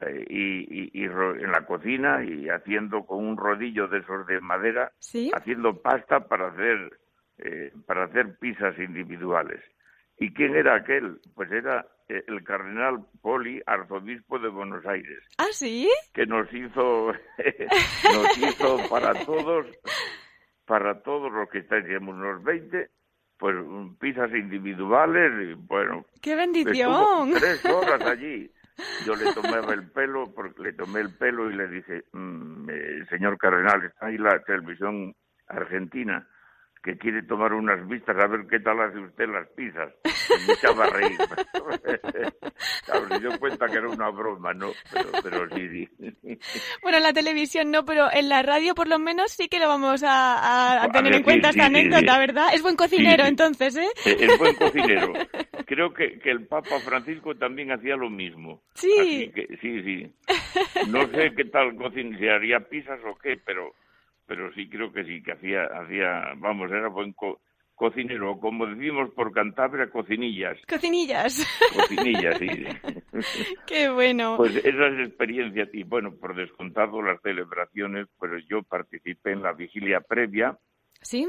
eh, 0.01 0.25
y, 0.29 1.01
y, 1.01 1.05
en 1.05 1.51
la 1.51 1.65
cocina 1.65 2.23
y 2.23 2.49
haciendo 2.49 3.05
con 3.05 3.25
un 3.25 3.37
rodillo 3.37 3.87
de 3.87 3.99
esos 3.99 4.27
de 4.27 4.39
madera, 4.41 4.91
haciendo 5.33 5.81
pasta 5.81 6.19
para 6.27 6.49
hacer 6.49 6.99
eh, 7.39 7.71
para 7.85 8.05
hacer 8.05 8.37
pizzas 8.39 8.77
individuales. 8.79 9.61
¿Y 10.19 10.33
quién 10.33 10.55
era 10.55 10.75
aquel? 10.75 11.19
Pues 11.35 11.51
era 11.51 11.85
eh, 12.09 12.23
el 12.27 12.43
cardenal 12.43 13.05
Poli, 13.21 13.61
arzobispo 13.65 14.39
de 14.39 14.49
Buenos 14.49 14.83
Aires. 14.87 15.19
¿Ah, 15.37 15.45
sí? 15.51 15.87
Que 16.13 16.25
nos 16.25 16.51
hizo, 16.51 17.13
nos 18.13 18.37
hizo 18.39 18.89
para 18.89 19.13
todos, 19.25 19.67
para 20.65 21.01
todos 21.03 21.31
los 21.31 21.47
que 21.49 21.59
estábamos 21.59 22.15
unos 22.15 22.43
20, 22.43 22.89
pues 23.37 23.55
pizzas 23.99 24.31
individuales 24.31 25.31
y 25.49 25.53
bueno. 25.53 26.05
¡Qué 26.21 26.35
bendición! 26.35 27.33
Tres 27.33 27.63
horas 27.65 28.01
allí. 28.01 28.49
Yo 29.05 29.15
le 29.15 29.33
tomaba 29.33 29.73
el 29.73 29.89
pelo, 29.91 30.33
porque 30.33 30.61
le 30.61 30.73
tomé 30.73 31.01
el 31.01 31.13
pelo 31.15 31.49
y 31.49 31.55
le 31.55 31.67
dije, 31.67 32.03
mm, 32.13 32.69
eh, 32.69 33.05
señor 33.09 33.37
cardenal, 33.37 33.83
está 33.83 34.07
ahí 34.07 34.17
la 34.17 34.39
televisión 34.43 35.15
argentina 35.47 36.27
que 36.87 36.97
quiere 36.97 37.21
tomar 37.23 37.51
unas 37.51 37.85
vistas 37.85 38.15
a 38.17 38.27
ver 38.27 38.47
qué 38.49 38.61
tal 38.61 38.79
hace 38.79 38.97
usted 38.97 39.27
las 39.27 39.45
pizzas. 39.49 39.93
me 40.47 40.53
echaba 40.53 40.85
a 40.85 40.89
reír. 40.89 41.17
dio 43.19 43.37
cuenta 43.39 43.67
que 43.67 43.77
era 43.77 43.89
una 43.89 44.09
broma, 44.09 44.53
¿no? 44.53 44.71
Pero, 44.93 45.09
pero 45.21 45.49
sí, 45.49 45.67
sí. 45.69 45.89
Bueno, 46.81 46.99
en 46.99 47.03
la 47.03 47.11
televisión 47.11 47.71
no, 47.71 47.83
pero 47.83 48.07
en 48.09 48.29
la 48.29 48.41
radio 48.41 48.73
por 48.73 48.87
lo 48.87 48.99
menos 48.99 49.31
sí 49.31 49.49
que 49.49 49.59
lo 49.59 49.67
vamos 49.67 50.01
a, 50.07 50.87
tener 50.93 51.15
en 51.15 51.23
cuenta 51.23 51.49
esta 51.49 51.65
anécdota, 51.65 52.17
¿verdad? 52.19 52.53
Es 52.53 52.61
buen 52.61 52.77
cocinero 52.77 53.25
entonces, 53.25 53.75
¿eh? 53.75 53.89
Es 54.05 54.37
buen 54.37 54.55
cocinero. 54.55 55.11
Creo 55.65 55.93
que, 55.93 56.19
que 56.19 56.31
el 56.31 56.47
Papa 56.47 56.79
Francisco 56.79 57.35
también 57.35 57.73
hacía 57.73 57.97
lo 57.97 58.09
mismo. 58.09 58.61
Sí. 58.75 59.29
sí, 59.59 59.83
sí. 59.83 60.15
No 60.87 61.05
sé 61.09 61.33
qué 61.35 61.43
tal 61.45 61.75
cocina, 61.75 62.17
si 62.17 62.29
haría 62.29 62.61
pizzas 62.61 63.01
o 63.03 63.17
qué, 63.17 63.37
pero 63.45 63.73
pero 64.27 64.53
sí 64.53 64.69
creo 64.69 64.91
que 64.91 65.03
sí, 65.05 65.23
que 65.23 65.31
hacía, 65.31 65.63
hacía 65.63 66.33
vamos, 66.37 66.69
era 66.69 66.89
buen 66.89 67.15
cocinero, 67.77 68.39
como 68.39 68.65
decimos 68.65 69.11
por 69.11 69.31
Cantabria, 69.31 69.89
cocinillas. 69.89 70.57
Cocinillas. 70.67 71.47
Cocinillas, 71.73 72.37
sí. 72.39 72.49
Qué 73.67 73.89
bueno. 73.89 74.35
Pues 74.37 74.55
esas 74.57 74.99
experiencias, 74.99 75.69
y 75.73 75.83
bueno, 75.83 76.13
por 76.15 76.35
descontado 76.35 77.01
las 77.01 77.21
celebraciones, 77.21 78.07
pues 78.17 78.43
yo 78.49 78.63
participé 78.63 79.31
en 79.31 79.43
la 79.43 79.53
vigilia 79.53 80.01
previa. 80.01 80.57
Sí. 81.01 81.27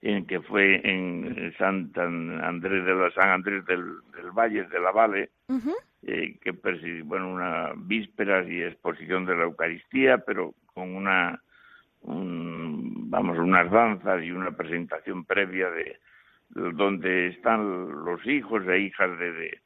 En 0.00 0.26
que 0.26 0.40
fue 0.40 0.80
en 0.88 1.52
San 1.58 1.90
Andrés 1.96 2.84
de 2.84 2.94
la, 2.94 3.10
San 3.10 3.30
Andrés 3.30 3.64
del, 3.66 3.84
Valle 4.32 4.64
de 4.64 4.80
la 4.80 4.92
Vale, 4.92 5.30
eh, 6.06 6.38
que 6.40 6.52
bueno, 7.04 7.32
una 7.32 7.72
vísperas 7.76 8.46
y 8.48 8.62
exposición 8.62 9.26
de 9.26 9.34
la 9.34 9.44
Eucaristía, 9.44 10.18
pero 10.18 10.54
con 10.66 10.94
una 10.94 11.42
vamos, 12.04 13.38
unas 13.38 13.70
danzas 13.70 14.22
y 14.22 14.30
una 14.30 14.52
presentación 14.52 15.24
previa 15.24 15.70
de, 15.70 15.98
donde 16.50 17.28
están 17.28 18.04
los 18.04 18.24
hijos 18.26 18.66
e 18.68 18.78
hijas 18.80 19.18
de, 19.18 19.60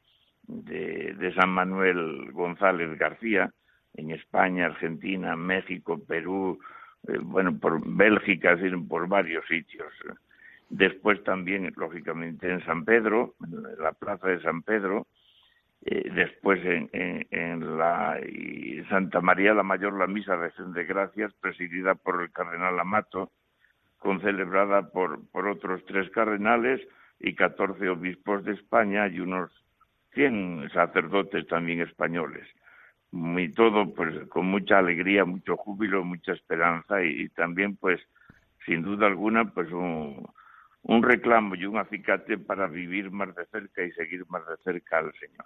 de, 0.47 1.13
de, 1.13 1.33
San 1.33 1.49
Manuel 1.49 2.31
González 2.31 2.97
García, 2.97 3.51
en 3.95 4.11
España, 4.11 4.67
Argentina, 4.67 5.35
México, 5.35 5.99
Perú, 6.05 6.59
eh, 7.07 7.17
bueno, 7.21 7.57
por 7.57 7.81
Bélgica, 7.85 8.57
por 8.87 9.07
varios 9.07 9.45
sitios. 9.47 9.91
Después 10.69 11.23
también, 11.23 11.71
lógicamente, 11.75 12.51
en 12.51 12.63
San 12.65 12.85
Pedro, 12.85 13.35
en 13.43 13.83
la 13.83 13.91
plaza 13.91 14.27
de 14.27 14.41
San 14.41 14.61
Pedro, 14.61 15.07
eh, 15.85 16.11
después 16.13 16.59
en, 16.65 16.89
en, 16.91 17.77
la 17.77 18.19
Santa 18.89 19.21
María 19.21 19.53
la 19.53 19.63
Mayor 19.63 19.93
la 19.97 20.07
misa 20.07 20.35
de 20.35 20.47
acción 20.47 20.73
de 20.73 20.83
gracias 20.83 21.33
presidida 21.35 21.95
por 21.95 22.21
el 22.21 22.31
cardenal 22.31 22.77
Amato 22.79 23.31
concelebrada 23.97 24.89
por, 24.89 25.25
por 25.29 25.47
otros 25.47 25.83
tres 25.85 26.09
cardenales 26.11 26.81
y 27.19 27.35
catorce 27.35 27.89
obispos 27.89 28.43
de 28.43 28.53
España 28.53 29.07
y 29.07 29.19
unos 29.19 29.51
cien 30.13 30.69
sacerdotes 30.73 31.47
también 31.47 31.81
españoles. 31.81 32.47
Y 33.11 33.49
todo 33.49 33.93
pues 33.93 34.27
con 34.29 34.47
mucha 34.47 34.79
alegría 34.79 35.25
mucho 35.25 35.57
júbilo 35.57 36.03
mucha 36.03 36.33
esperanza 36.33 37.03
y, 37.03 37.29
también 37.29 37.75
pues 37.77 38.01
sin 38.65 38.83
duda 38.83 39.07
alguna 39.07 39.45
pues 39.51 39.71
un, 39.71 40.27
un 40.83 41.03
reclamo 41.03 41.55
y 41.55 41.65
un 41.65 41.77
acicate 41.77 42.37
para 42.37 42.67
vivir 42.67 43.11
más 43.11 43.33
de 43.35 43.45
cerca 43.47 43.83
y 43.83 43.91
seguir 43.93 44.25
más 44.29 44.45
de 44.47 44.57
cerca 44.63 44.99
al 44.99 45.13
Señor 45.13 45.45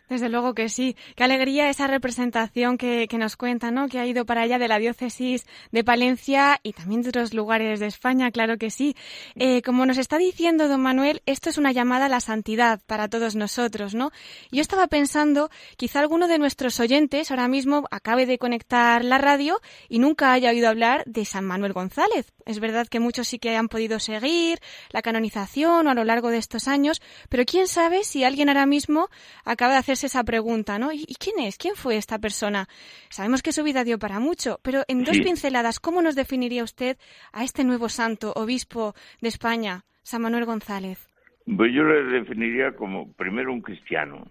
desde 0.11 0.27
luego 0.27 0.53
que 0.53 0.67
sí. 0.67 0.97
Qué 1.15 1.23
alegría 1.23 1.69
esa 1.69 1.87
representación 1.87 2.77
que, 2.77 3.07
nos 3.17 3.37
cuenta, 3.37 3.71
¿no? 3.71 3.87
Que 3.87 3.97
ha 3.97 4.05
ido 4.05 4.25
para 4.25 4.41
allá 4.41 4.59
de 4.59 4.67
la 4.67 4.77
diócesis 4.77 5.45
de 5.71 5.83
Palencia 5.85 6.59
y 6.63 6.73
también 6.73 7.01
de 7.01 7.09
otros 7.09 7.33
lugares 7.33 7.79
de 7.79 7.87
España, 7.87 8.29
claro 8.29 8.57
que 8.57 8.71
sí. 8.71 8.95
Eh, 9.35 9.61
como 9.61 9.85
nos 9.85 9.97
está 9.97 10.17
diciendo 10.17 10.67
don 10.67 10.81
Manuel, 10.81 11.21
esto 11.25 11.49
es 11.49 11.57
una 11.57 11.71
llamada 11.71 12.07
a 12.07 12.09
la 12.09 12.19
santidad 12.19 12.81
para 12.87 13.07
todos 13.07 13.37
nosotros, 13.37 13.95
¿no? 13.95 14.11
Yo 14.51 14.61
estaba 14.61 14.87
pensando, 14.87 15.49
quizá 15.77 16.01
alguno 16.01 16.27
de 16.27 16.39
nuestros 16.39 16.79
oyentes 16.81 17.31
ahora 17.31 17.47
mismo 17.47 17.87
acabe 17.89 18.25
de 18.25 18.37
conectar 18.37 19.05
la 19.05 19.17
radio 19.17 19.61
y 19.87 19.99
nunca 19.99 20.33
haya 20.33 20.49
oído 20.49 20.67
hablar 20.67 21.03
de 21.05 21.23
San 21.23 21.45
Manuel 21.45 21.71
González. 21.71 22.33
Es 22.45 22.59
verdad 22.59 22.87
que 22.87 22.99
muchos 22.99 23.29
sí 23.29 23.39
que 23.39 23.55
han 23.55 23.69
podido 23.69 23.97
seguir 23.99 24.59
la 24.89 25.01
canonización 25.01 25.87
o 25.87 25.89
a 25.89 25.93
lo 25.93 26.03
largo 26.03 26.31
de 26.31 26.37
estos 26.37 26.67
años, 26.67 27.01
pero 27.29 27.45
quién 27.45 27.67
sabe 27.67 28.03
si 28.03 28.25
alguien 28.25 28.49
ahora 28.49 28.65
mismo 28.65 29.07
acaba 29.45 29.73
de 29.73 29.79
esa 30.03 30.23
pregunta, 30.23 30.79
¿no? 30.79 30.91
¿Y, 30.91 31.05
quién 31.19 31.39
es? 31.39 31.57
¿Quién 31.57 31.75
fue 31.75 31.97
esta 31.97 32.19
persona? 32.19 32.67
Sabemos 33.09 33.41
que 33.41 33.51
su 33.51 33.63
vida 33.63 33.83
dio 33.83 33.99
para 33.99 34.19
mucho, 34.19 34.59
pero 34.63 34.83
en 34.87 35.03
dos 35.03 35.19
pinceladas, 35.19 35.79
¿cómo 35.79 36.01
nos 36.01 36.15
definiría 36.15 36.63
usted 36.63 36.97
a 37.31 37.43
este 37.43 37.63
nuevo 37.63 37.89
santo, 37.89 38.33
obispo 38.35 38.93
de 39.21 39.29
España, 39.29 39.85
San 40.03 40.21
Manuel 40.21 40.45
González? 40.45 41.07
Pues 41.45 41.73
yo 41.73 41.83
le 41.83 42.03
definiría 42.19 42.75
como 42.75 43.11
primero 43.13 43.51
un 43.51 43.61
cristiano, 43.61 44.27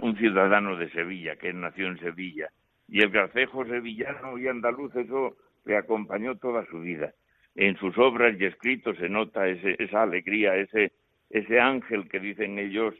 un 0.00 0.16
ciudadano 0.16 0.76
de 0.76 0.90
Sevilla, 0.90 1.36
que 1.36 1.52
nació 1.52 1.88
en 1.88 1.98
Sevilla. 1.98 2.50
Y 2.88 3.02
el 3.02 3.10
gracejo 3.10 3.64
sevillano 3.66 4.38
y 4.38 4.48
andaluz, 4.48 4.94
eso 4.96 5.36
le 5.64 5.76
acompañó 5.76 6.36
toda 6.36 6.64
su 6.66 6.80
vida. 6.80 7.12
En 7.54 7.76
sus 7.76 7.96
obras 7.98 8.36
y 8.38 8.44
escritos 8.44 8.96
se 8.98 9.08
nota 9.08 9.48
esa 9.48 10.02
alegría, 10.02 10.56
ese, 10.56 10.92
ese 11.28 11.60
ángel 11.60 12.08
que 12.08 12.20
dicen 12.20 12.58
ellos 12.58 12.94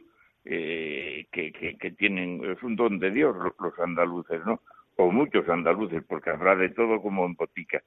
eh, 0.45 1.27
que, 1.31 1.91
tienen, 1.97 2.43
es 2.45 2.61
un 2.63 2.75
don 2.75 2.99
de 2.99 3.11
Dios 3.11 3.35
los, 3.35 3.79
andaluces, 3.79 4.41
¿no? 4.45 4.61
O 4.95 5.11
muchos 5.11 5.47
andaluces, 5.49 6.03
porque 6.07 6.29
habrá 6.29 6.55
de 6.55 6.69
todo 6.69 7.01
como 7.01 7.25
en 7.25 7.35
botica. 7.35 7.81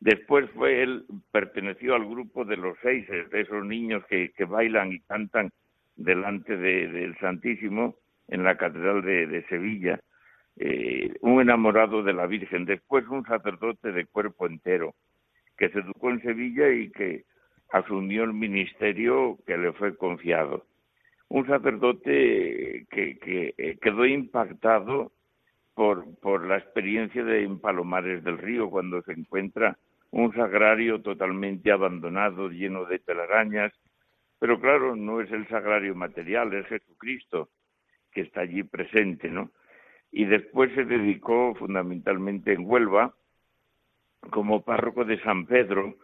Después 0.00 0.50
fue 0.50 0.82
él, 0.82 1.04
perteneció 1.30 1.94
al 1.94 2.06
grupo 2.06 2.44
de 2.44 2.56
los 2.56 2.76
seis, 2.82 3.06
de 3.08 3.40
esos 3.40 3.64
niños 3.64 4.04
que, 4.06 4.32
bailan 4.44 4.92
y 4.92 5.00
cantan 5.00 5.50
delante 5.94 6.56
del 6.56 7.16
Santísimo 7.18 7.96
en 8.28 8.42
la 8.42 8.56
Catedral 8.56 9.02
de, 9.02 9.44
Sevilla, 9.48 10.00
eh, 10.56 11.14
un 11.20 11.40
enamorado 11.40 12.02
de 12.02 12.12
la 12.12 12.26
Virgen, 12.26 12.64
después 12.64 13.06
un 13.08 13.24
sacerdote 13.24 13.92
de 13.92 14.06
cuerpo 14.06 14.46
entero, 14.46 14.94
que 15.56 15.68
se 15.68 15.78
educó 15.78 16.10
en 16.10 16.22
Sevilla 16.22 16.68
y 16.70 16.90
que 16.90 17.24
asumió 17.70 18.24
el 18.24 18.32
ministerio 18.32 19.38
que 19.46 19.56
le 19.56 19.72
fue 19.72 19.96
confiado 19.96 20.66
un 21.32 21.46
sacerdote 21.46 22.86
que, 22.90 23.54
eh, 23.56 23.78
quedó 23.80 24.04
impactado 24.04 25.12
por, 25.72 26.04
por 26.20 26.46
la 26.46 26.58
experiencia 26.58 27.24
de 27.24 27.44
en 27.44 27.58
Palomares 27.58 28.22
del 28.22 28.36
Río, 28.36 28.68
cuando 28.68 29.00
se 29.00 29.12
encuentra 29.12 29.78
un 30.10 30.34
sagrario 30.34 31.00
totalmente 31.00 31.72
abandonado, 31.72 32.50
lleno 32.50 32.84
de 32.84 32.98
telarañas, 32.98 33.72
pero 34.38 34.60
claro, 34.60 34.94
no 34.94 35.22
es 35.22 35.32
el 35.32 35.48
sagrario 35.48 35.94
material, 35.94 36.52
es 36.52 36.66
Jesucristo 36.66 37.48
que 38.10 38.20
está 38.20 38.42
allí 38.42 38.62
presente, 38.62 39.30
¿no? 39.30 39.52
Y 40.10 40.26
después 40.26 40.70
se 40.74 40.84
dedicó 40.84 41.54
fundamentalmente 41.54 42.52
en 42.52 42.66
Huelva, 42.66 43.14
como 44.28 44.60
párroco 44.60 45.06
de 45.06 45.18
San 45.22 45.46
Pedro, 45.46 45.96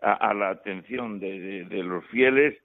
a, 0.00 0.32
la 0.32 0.48
atención 0.48 1.20
de 1.20 1.82
los 1.84 2.02
fieles 2.06 2.58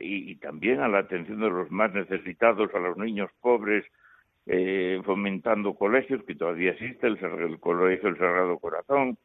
y, 0.00 0.36
también 0.36 0.80
a 0.80 0.88
la 0.88 0.98
atención 0.98 1.40
de 1.40 1.50
los 1.50 1.70
más 1.70 1.92
necesitados, 1.94 2.74
a 2.74 2.78
los 2.78 2.96
niños 2.96 3.30
pobres, 3.40 3.84
eh, 4.46 5.00
fomentando 5.04 5.74
colegios, 5.74 6.22
que 6.24 6.34
todavía 6.34 6.72
existe, 6.72 7.06
el, 7.06 7.18
Colegio 7.60 8.08
del 8.08 8.18
Sagrado 8.18 8.58
Corazón, 8.58 9.18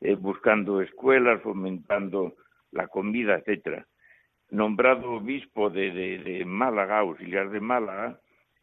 eh, 0.00 0.14
buscando 0.14 0.80
escuelas, 0.80 1.42
fomentando 1.42 2.34
la 2.72 2.88
comida, 2.88 3.36
etcétera. 3.36 3.86
Nombrado 4.50 5.12
obispo 5.12 5.70
de, 5.70 5.90
de, 5.90 6.44
Málaga, 6.44 6.98
auxiliar 6.98 7.50
de 7.50 7.60
Málaga, 7.60 8.20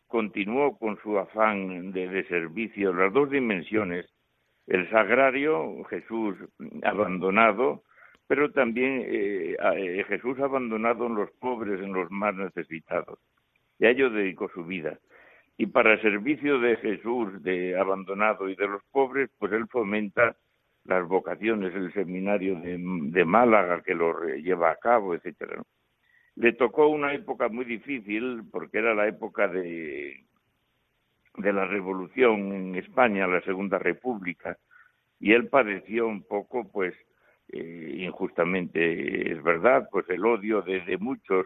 continuó 0.07 0.77
con 0.77 0.97
su 1.01 1.17
afán 1.17 1.91
de, 1.91 2.07
de 2.07 2.23
servicio, 2.25 2.93
las 2.93 3.13
dos 3.13 3.29
dimensiones, 3.29 4.05
el 4.67 4.89
sagrario, 4.89 5.83
Jesús 5.85 6.37
abandonado, 6.83 7.83
pero 8.31 8.49
también 8.49 9.03
eh, 9.09 9.57
eh, 9.75 10.05
Jesús 10.07 10.39
abandonado 10.39 11.05
en 11.07 11.15
los 11.15 11.29
pobres, 11.31 11.81
en 11.81 11.91
los 11.91 12.09
más 12.11 12.33
necesitados. 12.33 13.19
Y 13.77 13.85
a 13.85 13.89
ello 13.89 14.09
dedicó 14.09 14.47
su 14.53 14.63
vida. 14.63 14.97
Y 15.57 15.65
para 15.65 15.95
el 15.95 16.01
servicio 16.01 16.57
de 16.57 16.77
Jesús, 16.77 17.43
de 17.43 17.77
abandonado 17.77 18.47
y 18.47 18.55
de 18.55 18.69
los 18.69 18.81
pobres, 18.85 19.29
pues 19.37 19.51
él 19.51 19.67
fomenta 19.67 20.37
las 20.85 21.05
vocaciones, 21.09 21.75
el 21.75 21.91
seminario 21.91 22.57
de, 22.61 23.25
Málaga 23.25 23.81
que 23.81 23.95
lo 23.95 24.25
lleva 24.35 24.71
a 24.71 24.77
cabo, 24.77 25.13
etcétera. 25.13 25.61
Le 26.35 26.53
tocó 26.53 26.87
una 26.87 27.13
época 27.13 27.49
muy 27.49 27.65
difícil 27.65 28.43
porque 28.49 28.77
era 28.77 28.95
la 28.95 29.09
época 29.09 29.49
de, 29.49 30.23
de 31.35 31.51
la 31.51 31.65
revolución 31.65 32.53
en 32.53 32.75
España, 32.75 33.27
la 33.27 33.41
Segunda 33.41 33.77
República, 33.77 34.57
y 35.19 35.33
él 35.33 35.49
padeció 35.49 36.07
un 36.07 36.23
poco, 36.23 36.71
pues, 36.71 36.95
eh, 37.53 37.95
injustamente, 37.97 39.33
es 39.33 39.43
verdad, 39.43 39.89
pues 39.91 40.09
el 40.09 40.25
odio 40.25 40.61
de, 40.61 40.97
muchos 40.97 41.45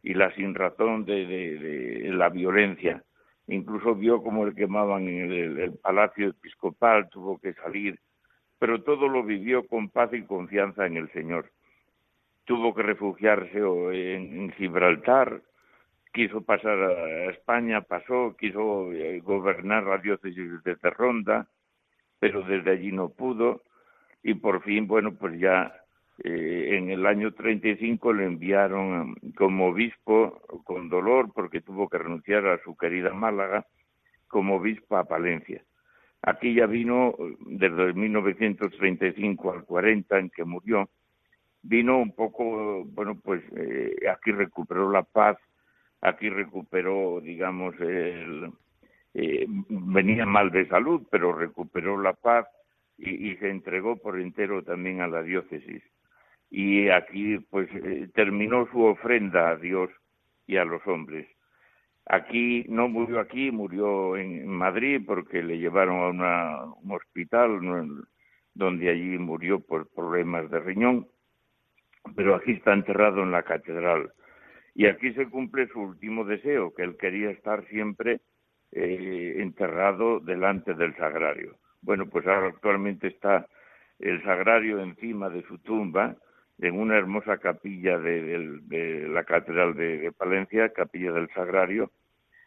y 0.00 0.14
la 0.14 0.32
sinrazón 0.36 1.04
de, 1.04 1.26
de, 1.26 2.12
la 2.12 2.28
violencia. 2.28 3.02
Incluso 3.48 3.96
vio 3.96 4.22
como 4.22 4.46
le 4.46 4.54
quemaban 4.54 5.08
en 5.08 5.32
el, 5.32 5.72
palacio 5.82 6.28
episcopal, 6.28 7.08
tuvo 7.10 7.38
que 7.38 7.54
salir, 7.54 7.98
pero 8.60 8.82
todo 8.84 9.08
lo 9.08 9.24
vivió 9.24 9.66
con 9.66 9.88
paz 9.88 10.10
y 10.12 10.22
confianza 10.22 10.86
en 10.86 10.96
el 10.96 11.10
Señor. 11.10 11.50
Tuvo 12.44 12.72
que 12.72 12.82
refugiarse 12.82 13.58
en, 13.58 14.52
Gibraltar, 14.52 15.42
quiso 16.12 16.42
pasar 16.42 16.78
a 16.78 17.30
España, 17.30 17.80
pasó, 17.80 18.36
quiso 18.38 18.92
eh, 18.92 19.18
gobernar 19.20 19.84
la 19.84 19.98
diócesis 19.98 20.62
de 20.62 20.76
Ronda, 20.90 21.48
pero 22.20 22.42
desde 22.42 22.70
allí 22.70 22.92
no 22.92 23.08
pudo 23.08 23.62
y 24.22 24.34
por 24.34 24.62
fin, 24.62 24.86
bueno, 24.86 25.14
pues 25.14 25.38
ya 25.38 25.72
eh, 26.24 26.76
en 26.76 26.90
el 26.90 27.06
año 27.06 27.32
35 27.32 28.12
le 28.12 28.26
enviaron 28.26 29.16
como 29.36 29.68
obispo 29.68 30.40
con 30.64 30.88
dolor 30.88 31.32
porque 31.34 31.60
tuvo 31.60 31.88
que 31.88 31.98
renunciar 31.98 32.46
a 32.46 32.62
su 32.62 32.76
querida 32.76 33.12
Málaga 33.12 33.66
como 34.28 34.56
obispo 34.56 34.96
a 34.96 35.04
Palencia. 35.04 35.64
Aquí 36.22 36.54
ya 36.54 36.66
vino 36.66 37.16
desde 37.40 37.92
1935 37.92 39.52
al 39.52 39.64
40 39.64 40.18
en 40.18 40.30
que 40.30 40.44
murió, 40.44 40.88
vino 41.62 41.98
un 41.98 42.14
poco, 42.14 42.84
bueno, 42.84 43.18
pues 43.22 43.42
eh, 43.56 43.96
aquí 44.08 44.30
recuperó 44.30 44.90
la 44.90 45.02
paz, 45.02 45.36
aquí 46.00 46.28
recuperó, 46.28 47.20
digamos, 47.20 47.74
el, 47.80 48.52
eh, 49.14 49.46
venía 49.48 50.24
mal 50.24 50.50
de 50.50 50.68
salud, 50.68 51.02
pero 51.10 51.32
recuperó 51.32 52.00
la 52.00 52.12
paz, 52.12 52.46
y, 53.02 53.36
se 53.36 53.50
entregó 53.50 53.96
por 53.96 54.20
entero 54.20 54.62
también 54.62 55.00
a 55.00 55.08
la 55.08 55.22
diócesis. 55.22 55.82
Y 56.50 56.88
aquí 56.88 57.38
pues 57.50 57.68
eh, 57.74 58.08
terminó 58.14 58.68
su 58.70 58.82
ofrenda 58.82 59.50
a 59.50 59.56
Dios 59.56 59.90
y 60.46 60.56
a 60.56 60.64
los 60.64 60.86
hombres. 60.86 61.26
Aquí 62.06 62.64
no 62.68 62.88
murió 62.88 63.20
aquí, 63.20 63.50
murió 63.50 64.16
en 64.16 64.46
Madrid 64.48 65.02
porque 65.06 65.42
le 65.42 65.58
llevaron 65.58 66.20
a 66.22 66.64
un 66.82 66.92
hospital 66.92 67.60
donde 68.54 68.90
allí 68.90 69.18
murió 69.18 69.60
por 69.60 69.88
problemas 69.94 70.50
de 70.50 70.60
riñón, 70.60 71.08
pero 72.16 72.34
aquí 72.34 72.52
está 72.52 72.72
enterrado 72.72 73.22
en 73.22 73.30
la 73.30 73.42
catedral. 73.44 74.12
Y 74.74 74.86
aquí 74.86 75.12
se 75.14 75.28
cumple 75.28 75.68
su 75.68 75.80
último 75.80 76.24
deseo, 76.24 76.74
que 76.74 76.82
él 76.82 76.96
quería 76.96 77.30
estar 77.30 77.66
siempre 77.68 78.20
eh, 78.72 79.36
enterrado 79.38 80.18
delante 80.20 80.74
del 80.74 80.96
sagrario. 80.96 81.56
Bueno, 81.82 82.06
pues 82.06 82.26
actualmente 82.26 83.08
está 83.08 83.46
el 83.98 84.22
sagrario 84.22 84.80
encima 84.80 85.28
de 85.28 85.42
su 85.42 85.58
tumba, 85.58 86.16
en 86.58 86.78
una 86.78 86.96
hermosa 86.96 87.38
capilla 87.38 87.98
de, 87.98 89.08
la 89.08 89.24
Catedral 89.24 89.74
de, 89.74 90.12
Palencia, 90.16 90.72
capilla 90.72 91.12
del 91.12 91.28
Sagrario, 91.30 91.90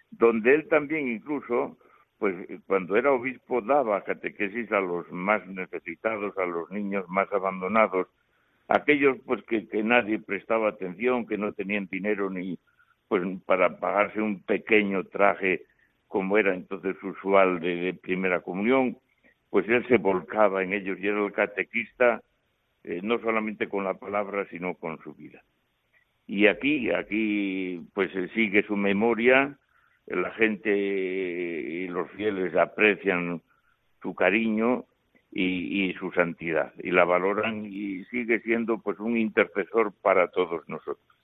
donde 0.10 0.56
él 0.56 0.68
también 0.70 1.10
incluso, 1.10 1.78
pues 2.18 2.34
cuando 2.66 2.96
era 2.96 3.12
obispo 3.12 3.62
daba 3.62 4.04
catequesis 4.04 4.72
a 4.72 4.80
los 4.80 5.12
más 5.12 5.46
necesitados, 5.48 6.38
a 6.38 6.46
los 6.46 6.72
niños 6.72 7.06
más 7.10 7.32
abandonados, 7.34 8.08
aquellos 8.70 9.18
pues 9.26 9.44
que, 9.44 9.68
que 9.68 9.84
nadie 9.84 10.20
prestaba 10.20 10.70
atención, 10.70 11.26
que 11.26 11.38
no 11.38 11.52
tenían 11.52 11.88
dinero 11.88 12.30
ni 12.30 12.58
pues 13.10 13.22
para 13.46 13.78
pagarse 13.78 14.22
un 14.22 14.42
pequeño 14.44 15.04
traje 15.06 15.64
como 16.08 16.38
era 16.38 16.56
entonces 16.56 16.96
usual 17.04 17.60
de 17.60 17.98
primera 18.02 18.40
comunión, 18.40 18.98
pues 19.56 19.70
él 19.70 19.88
se 19.88 19.96
volcaba 20.00 20.64
en 20.64 20.74
ellos 20.74 21.00
y 21.00 21.08
era 21.08 21.26
el 21.26 21.32
catequista 21.32 22.22
eh, 22.84 23.00
no 23.02 23.20
solamente 23.20 23.70
con 23.70 23.86
la 23.86 23.94
palabra, 23.94 24.46
sino 24.50 24.74
con 24.76 25.02
su 25.02 25.14
vida. 25.14 25.42
Y 26.28 26.48
aquí, 26.48 26.92
aquí, 26.92 27.82
pues 27.94 28.12
sigue 28.34 28.64
su 28.64 28.76
memoria, 28.76 29.58
la 30.08 30.32
gente 30.32 30.76
y 30.76 31.88
los 31.88 32.12
fieles 32.12 32.54
aprecian 32.54 33.42
su 34.02 34.14
cariño 34.14 34.84
y, 35.32 35.86
y, 35.86 35.94
su 35.94 36.12
santidad 36.12 36.74
y 36.84 36.92
la 36.92 37.06
valoran 37.06 37.66
y 37.66 38.04
sigue 38.12 38.42
siendo 38.42 38.80
pues 38.80 39.00
un 39.00 39.16
intercesor 39.16 39.94
para 40.02 40.28
todos 40.32 40.68
nosotros. 40.68 41.15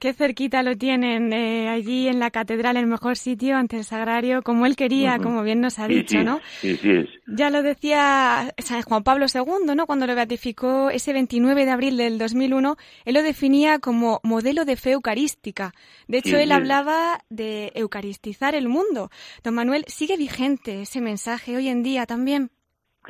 Qué 0.00 0.12
cerquita 0.12 0.62
lo 0.62 0.76
tienen 0.76 1.32
eh, 1.32 1.68
allí 1.68 2.08
en 2.08 2.18
la 2.18 2.30
catedral, 2.30 2.76
el 2.76 2.86
mejor 2.86 3.16
sitio 3.16 3.56
ante 3.56 3.76
el 3.76 3.84
sagrario, 3.84 4.42
como 4.42 4.66
él 4.66 4.76
quería, 4.76 5.18
como 5.18 5.42
bien 5.42 5.60
nos 5.60 5.78
ha 5.78 5.88
dicho, 5.88 6.22
¿no? 6.22 6.40
Sí, 6.60 6.76
sí 6.76 6.90
es. 6.90 7.08
Ya 7.26 7.50
lo 7.50 7.62
decía 7.62 8.52
San 8.58 8.82
Juan 8.82 9.02
Pablo 9.02 9.26
II, 9.32 9.74
¿no? 9.74 9.86
Cuando 9.86 10.06
lo 10.06 10.14
beatificó 10.14 10.90
ese 10.90 11.12
29 11.12 11.64
de 11.64 11.70
abril 11.70 11.96
del 11.96 12.18
2001, 12.18 12.76
él 13.04 13.14
lo 13.14 13.22
definía 13.22 13.78
como 13.78 14.20
modelo 14.22 14.64
de 14.64 14.76
fe 14.76 14.92
eucarística. 14.92 15.72
De 16.08 16.18
hecho, 16.18 16.36
él 16.36 16.52
hablaba 16.52 17.18
de 17.30 17.72
eucaristizar 17.74 18.54
el 18.54 18.68
mundo. 18.68 19.10
Don 19.42 19.54
Manuel, 19.54 19.84
¿sigue 19.86 20.16
vigente 20.16 20.82
ese 20.82 21.00
mensaje 21.00 21.56
hoy 21.56 21.68
en 21.68 21.82
día 21.82 22.06
también? 22.06 22.50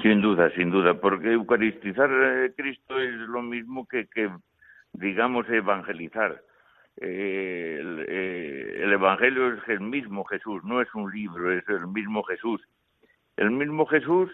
Sin 0.02 0.20
duda, 0.20 0.50
sin 0.56 0.70
duda, 0.70 1.00
porque 1.00 1.32
eucaristizar 1.32 2.10
a 2.10 2.52
Cristo 2.56 2.98
es 2.98 3.14
lo 3.28 3.42
mismo 3.42 3.86
que, 3.86 4.06
que 4.08 4.28
digamos, 4.92 5.48
evangelizar 5.48 6.42
eh, 6.96 7.80
eh, 8.08 8.80
el, 8.82 8.92
Evangelio 8.92 9.54
es 9.54 9.68
el 9.68 9.80
mismo 9.80 10.24
Jesús, 10.24 10.62
no 10.64 10.80
es 10.80 10.94
un 10.94 11.10
libro, 11.12 11.52
es 11.52 11.68
el 11.68 11.86
mismo 11.88 12.22
Jesús. 12.22 12.62
El 13.36 13.50
mismo 13.50 13.86
Jesús 13.86 14.30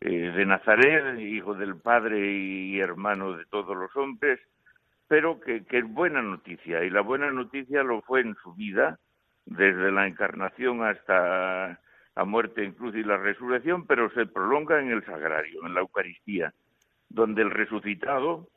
eh, 0.00 0.30
de 0.30 0.46
Nazaret, 0.46 1.18
hijo 1.18 1.54
del 1.54 1.76
Padre 1.76 2.20
y 2.30 2.78
hermano 2.78 3.36
de 3.36 3.44
todos 3.46 3.76
los 3.76 3.94
hombres, 3.96 4.40
pero 5.08 5.40
que, 5.40 5.64
que, 5.64 5.78
es 5.78 5.84
buena 5.84 6.22
noticia. 6.22 6.84
Y 6.84 6.90
la 6.90 7.00
buena 7.00 7.30
noticia 7.30 7.82
lo 7.82 8.02
fue 8.02 8.20
en 8.20 8.34
su 8.42 8.54
vida, 8.54 8.98
desde 9.46 9.90
la 9.90 10.06
encarnación 10.06 10.84
hasta 10.84 11.80
la 12.16 12.24
muerte 12.24 12.64
en 12.64 12.72
cruz 12.72 12.94
y 12.94 13.02
la 13.02 13.16
resurrección, 13.16 13.86
pero 13.86 14.08
se 14.10 14.26
prolonga 14.26 14.80
en 14.80 14.90
el 14.90 15.04
sagrario, 15.04 15.66
en 15.66 15.74
la 15.74 15.80
Eucaristía, 15.80 16.54
donde 17.08 17.42
el 17.42 17.50
resucitado 17.50 18.48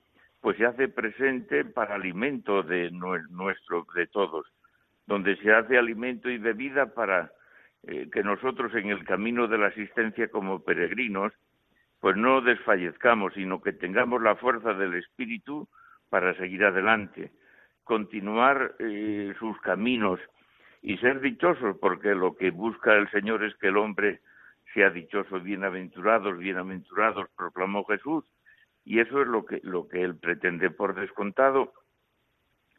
pues 0.48 0.56
se 0.60 0.66
hace 0.66 0.88
presente 0.88 1.66
para 1.66 1.96
alimento 1.96 2.64
de 2.64 2.90
nuestro, 2.90 3.86
de 3.94 4.08
todos, 4.08 4.48
donde 5.06 5.36
se 5.42 5.52
hace 5.52 5.78
alimento 5.78 6.30
y 6.30 6.38
bebida 6.38 6.94
para 6.94 7.34
eh, 7.84 8.08
que 8.10 8.24
nosotros 8.24 8.74
en 8.74 8.88
el 8.88 9.04
camino 9.04 9.50
de 9.50 9.58
la 9.58 9.68
asistencia 9.68 10.30
como 10.30 10.64
peregrinos, 10.64 11.34
pues 12.00 12.16
no 12.16 12.40
desfallezcamos, 12.40 13.34
sino 13.34 13.62
que 13.62 13.74
tengamos 13.74 14.22
la 14.22 14.38
fuerza 14.38 14.74
del 14.74 14.94
Espíritu 14.94 15.68
para 16.10 16.34
seguir 16.36 16.64
adelante, 16.64 17.34
continuar 17.84 18.74
eh, 18.80 19.34
sus 19.40 19.60
caminos 19.60 20.22
y 20.82 20.96
ser 21.00 21.20
dichosos, 21.20 21.76
porque 21.82 22.16
lo 22.16 22.38
que 22.38 22.52
busca 22.52 22.96
el 22.96 23.12
Señor 23.12 23.44
es 23.44 23.54
que 23.56 23.68
el 23.68 23.76
hombre 23.76 24.22
sea 24.74 24.92
dichoso, 24.92 25.42
bienaventurados, 25.42 26.38
bienaventurados, 26.38 27.28
proclamó 27.36 27.84
Jesús, 27.84 28.24
y 28.88 29.02
eso 29.02 29.21
es 29.21 29.28
lo 29.28 29.45
que, 29.45 29.60
lo 29.63 29.89
que 29.89 30.02
él 30.02 30.15
pretende. 30.15 30.69
Por 30.69 30.95
descontado, 30.95 31.73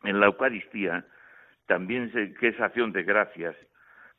en 0.05 0.19
la 0.21 0.27
Eucaristía, 0.27 1.05
también 1.67 2.11
se, 2.13 2.33
que 2.33 2.49
es 2.49 2.61
acción 2.61 2.93
de 2.93 3.03
gracias, 3.03 3.55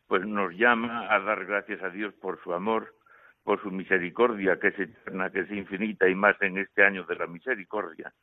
pues 0.07 0.23
nos 0.23 0.53
llama 0.53 1.11
a 1.11 1.19
dar 1.19 1.45
gracias 1.45 1.81
a 1.81 1.89
Dios 1.89 2.13
por 2.21 2.39
su 2.43 2.53
amor, 2.53 2.93
por 3.43 3.59
su 3.63 3.71
misericordia, 3.71 4.59
que 4.59 4.67
es 4.67 4.79
eterna, 4.79 5.31
que 5.31 5.39
es 5.39 5.51
infinita, 5.51 6.07
y 6.07 6.13
más 6.13 6.39
en 6.43 6.59
este 6.59 6.83
año 6.83 7.05
de 7.05 7.15
la 7.15 7.25
misericordia, 7.25 8.13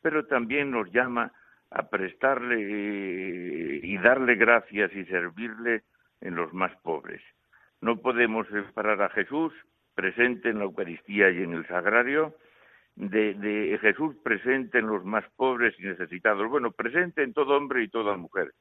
pero 0.00 0.24
también 0.24 0.70
nos 0.70 0.90
llama 0.90 1.30
a 1.70 1.90
prestarle 1.90 2.56
eh, 2.58 3.80
y 3.82 3.98
darle 3.98 4.36
gracias 4.36 4.94
y 4.94 5.04
servirle 5.04 5.82
en 6.22 6.36
los 6.36 6.54
más 6.54 6.74
pobres. 6.76 7.20
No 7.82 8.00
podemos 8.00 8.48
separar 8.48 9.02
a 9.02 9.10
Jesús 9.10 9.52
presente 9.94 10.48
en 10.48 10.58
la 10.58 10.64
Eucaristía 10.64 11.30
y 11.30 11.42
en 11.42 11.52
el 11.52 11.66
Sagrario 11.66 12.34
de, 13.08 13.78
Jesús 13.80 14.14
presente 14.22 14.78
en 14.78 14.86
los 14.86 15.04
más 15.04 15.24
pobres 15.36 15.74
y 15.78 15.84
necesitados. 15.84 16.48
Bueno, 16.48 16.70
presente 16.70 17.22
en 17.22 17.32
todo 17.32 17.56
hombre 17.56 17.82
y 17.82 17.88
toda 17.88 18.16
mujer, 18.16 18.52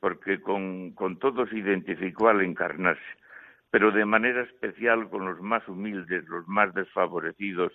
porque 0.00 0.40
con, 0.40 0.92
con 0.92 1.18
todos 1.18 1.52
identificó 1.52 2.28
al 2.28 2.42
encarnarse, 2.42 3.02
pero 3.70 3.90
de 3.90 4.04
manera 4.04 4.42
especial 4.42 5.08
con 5.08 5.24
los 5.24 5.40
más 5.40 5.66
humildes, 5.68 6.24
los 6.28 6.46
más 6.46 6.74
desfavorecidos, 6.74 7.72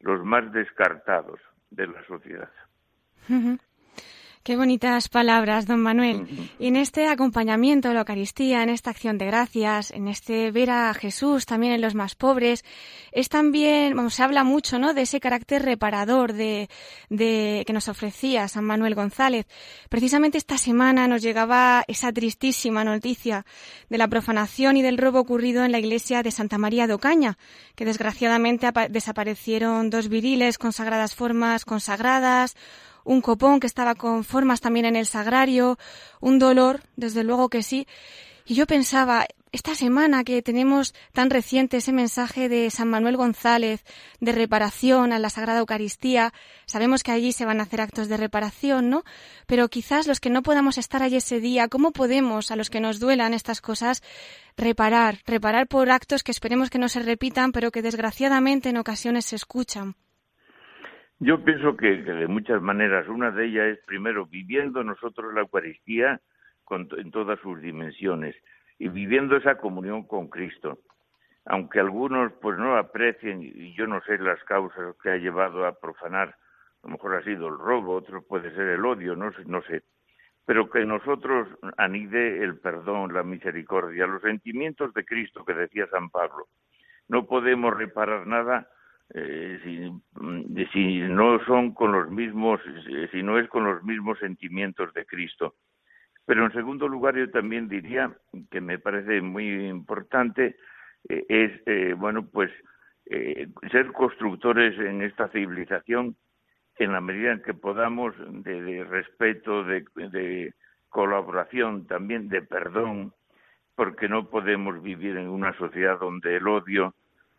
los 0.00 0.24
más 0.24 0.52
descartados 0.52 1.40
de 1.70 1.88
la 1.88 2.04
sociedad. 2.06 2.50
Qué 4.46 4.56
bonitas 4.56 5.08
palabras, 5.08 5.66
don 5.66 5.80
Manuel. 5.80 6.28
Y 6.60 6.68
en 6.68 6.76
este 6.76 7.08
acompañamiento 7.08 7.88
a 7.88 7.92
la 7.92 7.98
Eucaristía, 8.02 8.62
en 8.62 8.68
esta 8.68 8.90
acción 8.90 9.18
de 9.18 9.26
gracias, 9.26 9.90
en 9.90 10.06
este 10.06 10.52
ver 10.52 10.70
a 10.70 10.94
Jesús 10.94 11.46
también 11.46 11.72
en 11.72 11.80
los 11.80 11.96
más 11.96 12.14
pobres, 12.14 12.64
es 13.10 13.28
también, 13.28 13.96
vamos, 13.96 14.14
se 14.14 14.22
habla 14.22 14.44
mucho, 14.44 14.78
¿no? 14.78 14.94
De 14.94 15.02
ese 15.02 15.18
carácter 15.18 15.64
reparador 15.64 16.32
de, 16.32 16.70
de 17.10 17.64
que 17.66 17.72
nos 17.72 17.88
ofrecía 17.88 18.46
San 18.46 18.62
Manuel 18.62 18.94
González. 18.94 19.46
Precisamente 19.88 20.38
esta 20.38 20.58
semana 20.58 21.08
nos 21.08 21.22
llegaba 21.22 21.82
esa 21.88 22.12
tristísima 22.12 22.84
noticia 22.84 23.44
de 23.90 23.98
la 23.98 24.06
profanación 24.06 24.76
y 24.76 24.82
del 24.82 24.96
robo 24.96 25.18
ocurrido 25.18 25.64
en 25.64 25.72
la 25.72 25.80
iglesia 25.80 26.22
de 26.22 26.30
Santa 26.30 26.56
María 26.56 26.86
de 26.86 26.94
Ocaña, 26.94 27.36
que 27.74 27.84
desgraciadamente 27.84 28.68
desaparecieron 28.90 29.90
dos 29.90 30.08
viriles 30.08 30.56
con 30.56 30.72
sagradas 30.72 31.16
formas 31.16 31.64
consagradas, 31.64 32.54
un 33.06 33.20
copón 33.20 33.60
que 33.60 33.68
estaba 33.68 33.94
con 33.94 34.24
formas 34.24 34.60
también 34.60 34.84
en 34.84 34.96
el 34.96 35.06
sagrario, 35.06 35.78
un 36.20 36.38
dolor, 36.38 36.82
desde 36.96 37.22
luego 37.22 37.48
que 37.48 37.62
sí. 37.62 37.86
Y 38.44 38.54
yo 38.54 38.66
pensaba, 38.66 39.26
esta 39.52 39.74
semana 39.74 40.24
que 40.24 40.42
tenemos 40.42 40.92
tan 41.12 41.30
reciente 41.30 41.76
ese 41.78 41.92
mensaje 41.92 42.48
de 42.48 42.68
San 42.70 42.88
Manuel 42.88 43.16
González 43.16 43.84
de 44.20 44.32
reparación 44.32 45.12
a 45.12 45.20
la 45.20 45.30
Sagrada 45.30 45.60
Eucaristía, 45.60 46.32
sabemos 46.66 47.04
que 47.04 47.12
allí 47.12 47.32
se 47.32 47.44
van 47.44 47.60
a 47.60 47.62
hacer 47.62 47.80
actos 47.80 48.08
de 48.08 48.16
reparación, 48.16 48.90
¿no? 48.90 49.04
Pero 49.46 49.68
quizás 49.68 50.06
los 50.06 50.20
que 50.20 50.30
no 50.30 50.42
podamos 50.42 50.76
estar 50.76 51.02
allí 51.02 51.16
ese 51.16 51.40
día, 51.40 51.68
¿cómo 51.68 51.92
podemos, 51.92 52.50
a 52.50 52.56
los 52.56 52.70
que 52.70 52.80
nos 52.80 52.98
duelan 52.98 53.34
estas 53.34 53.60
cosas, 53.60 54.02
reparar, 54.56 55.20
reparar 55.26 55.68
por 55.68 55.90
actos 55.90 56.24
que 56.24 56.32
esperemos 56.32 56.70
que 56.70 56.78
no 56.78 56.88
se 56.88 57.00
repitan, 57.00 57.52
pero 57.52 57.70
que 57.70 57.82
desgraciadamente 57.82 58.70
en 58.70 58.78
ocasiones 58.78 59.26
se 59.26 59.36
escuchan? 59.36 59.96
Yo 61.18 61.42
pienso 61.42 61.76
que, 61.78 61.96
de 62.02 62.26
muchas 62.26 62.60
maneras, 62.60 63.08
una 63.08 63.30
de 63.30 63.46
ellas 63.46 63.78
es 63.78 63.86
primero 63.86 64.26
viviendo 64.26 64.84
nosotros 64.84 65.32
la 65.32 65.40
Eucaristía 65.40 66.20
en 66.70 67.10
todas 67.10 67.40
sus 67.40 67.60
dimensiones 67.62 68.36
y 68.78 68.88
viviendo 68.88 69.36
esa 69.36 69.56
comunión 69.56 70.06
con 70.06 70.28
Cristo. 70.28 70.80
Aunque 71.46 71.80
algunos 71.80 72.32
pues 72.42 72.58
no 72.58 72.76
aprecien, 72.76 73.40
y 73.42 73.74
yo 73.74 73.86
no 73.86 74.02
sé 74.02 74.18
las 74.18 74.42
causas 74.44 74.94
que 75.02 75.10
ha 75.10 75.16
llevado 75.16 75.64
a 75.64 75.78
profanar, 75.78 76.28
a 76.82 76.86
lo 76.86 76.90
mejor 76.90 77.14
ha 77.14 77.24
sido 77.24 77.48
el 77.48 77.58
robo, 77.58 77.94
otro 77.94 78.20
puede 78.22 78.50
ser 78.50 78.68
el 78.68 78.84
odio, 78.84 79.16
no 79.16 79.32
sé, 79.32 79.44
no 79.46 79.62
sé. 79.62 79.84
Pero 80.44 80.68
que 80.68 80.84
nosotros 80.84 81.48
anide 81.78 82.44
el 82.44 82.58
perdón, 82.58 83.14
la 83.14 83.22
misericordia, 83.22 84.06
los 84.06 84.20
sentimientos 84.20 84.92
de 84.92 85.04
Cristo 85.04 85.46
que 85.46 85.54
decía 85.54 85.86
San 85.86 86.10
Pablo. 86.10 86.48
No 87.08 87.26
podemos 87.26 87.74
reparar 87.74 88.26
nada 88.26 88.68
eh, 89.14 89.60
si, 89.62 90.66
si, 90.72 90.98
no 91.00 91.44
son 91.44 91.74
con 91.74 91.92
los 91.92 92.10
mismos, 92.10 92.60
si 93.12 93.22
no 93.22 93.38
es 93.38 93.48
con 93.48 93.64
los 93.64 93.82
mismos 93.84 94.18
sentimientos 94.18 94.92
de 94.94 95.06
Cristo. 95.06 95.54
Pero 96.26 96.44
en 96.44 96.52
segundo 96.52 96.88
lugar, 96.88 97.16
yo 97.16 97.30
también 97.30 97.68
diría 97.68 98.12
que 98.50 98.60
me 98.60 98.78
parece 98.78 99.20
muy 99.20 99.68
importante 99.68 100.56
eh, 101.08 101.24
es, 101.28 101.52
eh, 101.66 101.94
bueno, 101.96 102.26
pues 102.26 102.50
eh, 103.06 103.48
ser 103.70 103.92
constructores 103.92 104.76
en 104.78 105.02
esta 105.02 105.28
civilización 105.28 106.16
en 106.78 106.92
la 106.92 107.00
medida 107.00 107.32
en 107.32 107.42
que 107.42 107.54
podamos 107.54 108.14
de, 108.44 108.84
respeto, 108.84 109.64
de 109.64 110.52
colaboración, 110.88 111.86
también 111.86 112.28
de 112.28 112.42
perdón, 112.42 113.14
porque 113.76 114.08
no 114.08 114.28
podemos 114.28 114.82
vivir 114.82 115.16
en 115.16 115.28
una 115.28 115.56
sociedad 115.56 115.98
donde 115.98 116.36
el 116.36 116.46
odio 116.48 116.94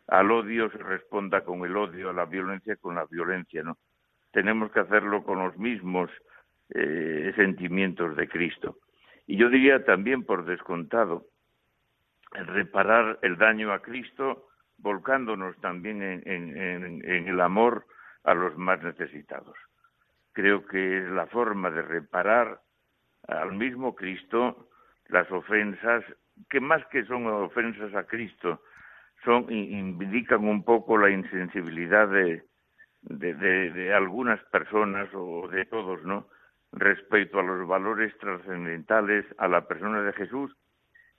al 0.08 0.32
odio 0.32 0.70
se 0.72 0.78
responda 0.78 1.44
con 1.44 1.66
el 1.66 1.76
odio, 1.76 2.10
a 2.10 2.14
la 2.14 2.26
violencia 2.26 2.76
con 2.78 2.96
la 2.96 3.06
violencia, 3.06 3.64
¿no? 3.64 3.78
Tenemos 4.32 4.72
que 4.72 4.80
hacerlo 4.80 5.24
con 5.24 5.40
los 5.40 5.58
mismos 5.58 6.10
eh, 6.70 7.34
sentimientos 7.36 8.16
de 8.16 8.28
Cristo. 8.28 8.78
Y 9.26 9.38
yo 9.38 9.50
diría 9.50 9.84
también, 9.84 10.24
por 10.24 10.46
descontado, 10.46 11.26
reparar 12.32 13.20
el 13.22 13.38
daño 13.38 13.74
a 13.74 13.82
Cristo, 13.82 14.48
volcándonos 14.78 15.58
también 15.60 16.02
en, 16.02 16.22
en, 16.26 17.10
en 17.10 17.28
el 17.28 17.42
amor 17.42 17.86
a 18.24 18.34
los 18.34 18.58
más 18.58 18.82
necesitados. 18.84 19.58
Creo 20.34 20.66
que 20.66 21.00
es 21.00 21.10
la 21.10 21.26
forma 21.28 21.72
de 21.72 21.82
reparar 21.82 22.60
al 23.28 23.54
mismo 23.54 23.96
Cristo 23.96 24.70
las 25.08 25.30
ofensas, 25.32 26.04
que 26.50 26.60
más 26.60 26.86
que 26.88 27.06
son 27.06 27.26
ofensas 27.28 27.94
a 27.96 28.04
Cristo, 28.06 28.62
son 29.24 29.52
indican 29.52 30.48
un 30.48 30.64
poco 30.64 30.98
la 30.98 31.10
insensibilidad 31.10 32.08
de, 32.08 32.44
de, 33.02 33.94
algunas 33.94 34.44
personas 34.46 35.10
o 35.14 35.48
de 35.48 35.66
todos, 35.66 36.04
¿no? 36.04 36.28
Respecto 36.72 37.40
a 37.40 37.44
los 37.44 37.68
valores 37.68 38.18
trascendentales, 38.20 39.26
a 39.38 39.48
la 39.48 39.68
persona 39.68 40.02
de 40.02 40.14
Jesús, 40.14 40.56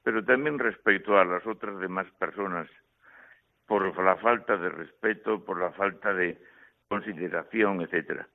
pero 0.02 0.24
también 0.24 0.58
respecto 0.58 1.18
a 1.18 1.24
las 1.24 1.46
otras 1.46 1.78
demás 1.80 2.06
personas, 2.18 2.68
por 3.66 3.98
la 4.02 4.16
falta 4.16 4.56
de 4.56 4.70
respeto, 4.70 5.44
por 5.44 5.60
la 5.60 5.70
falta 5.72 6.14
de 6.14 6.38
consideración, 6.88 7.82
etcétera. 7.82 8.26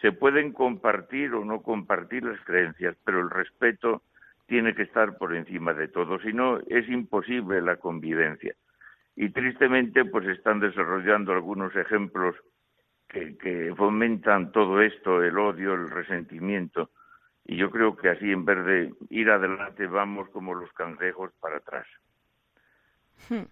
Se 0.00 0.12
pueden 0.12 0.52
compartir 0.52 1.32
o 1.32 1.44
no 1.44 1.62
compartir 1.62 2.24
las 2.24 2.40
creencias, 2.44 2.94
pero 3.04 3.20
el 3.20 3.30
respeto 3.30 4.02
tiene 4.46 4.74
que 4.74 4.82
estar 4.82 5.16
por 5.16 5.34
encima 5.34 5.72
de 5.72 5.88
todo, 5.88 6.18
si 6.20 6.34
no 6.34 6.58
es 6.66 6.86
imposible 6.88 7.62
la 7.62 7.76
convivencia 7.76 8.54
y 9.16 9.30
tristemente 9.30 10.04
pues 10.04 10.26
están 10.28 10.60
desarrollando 10.60 11.32
algunos 11.32 11.74
ejemplos 11.76 12.34
que, 13.08 13.72
fomentan 13.76 14.50
todo 14.50 14.80
esto, 14.80 15.22
el 15.22 15.38
odio, 15.38 15.74
el 15.74 15.88
resentimiento, 15.88 16.90
y 17.44 17.56
yo 17.56 17.70
creo 17.70 17.94
que 17.94 18.08
así 18.08 18.30
en 18.30 18.44
vez 18.44 18.64
de 18.64 18.92
ir 19.10 19.30
adelante 19.30 19.86
vamos 19.86 20.28
como 20.30 20.54
los 20.54 20.72
cangrejos 20.72 21.30
para 21.40 21.58
atrás. 21.58 21.86
Hmm. 23.28 23.44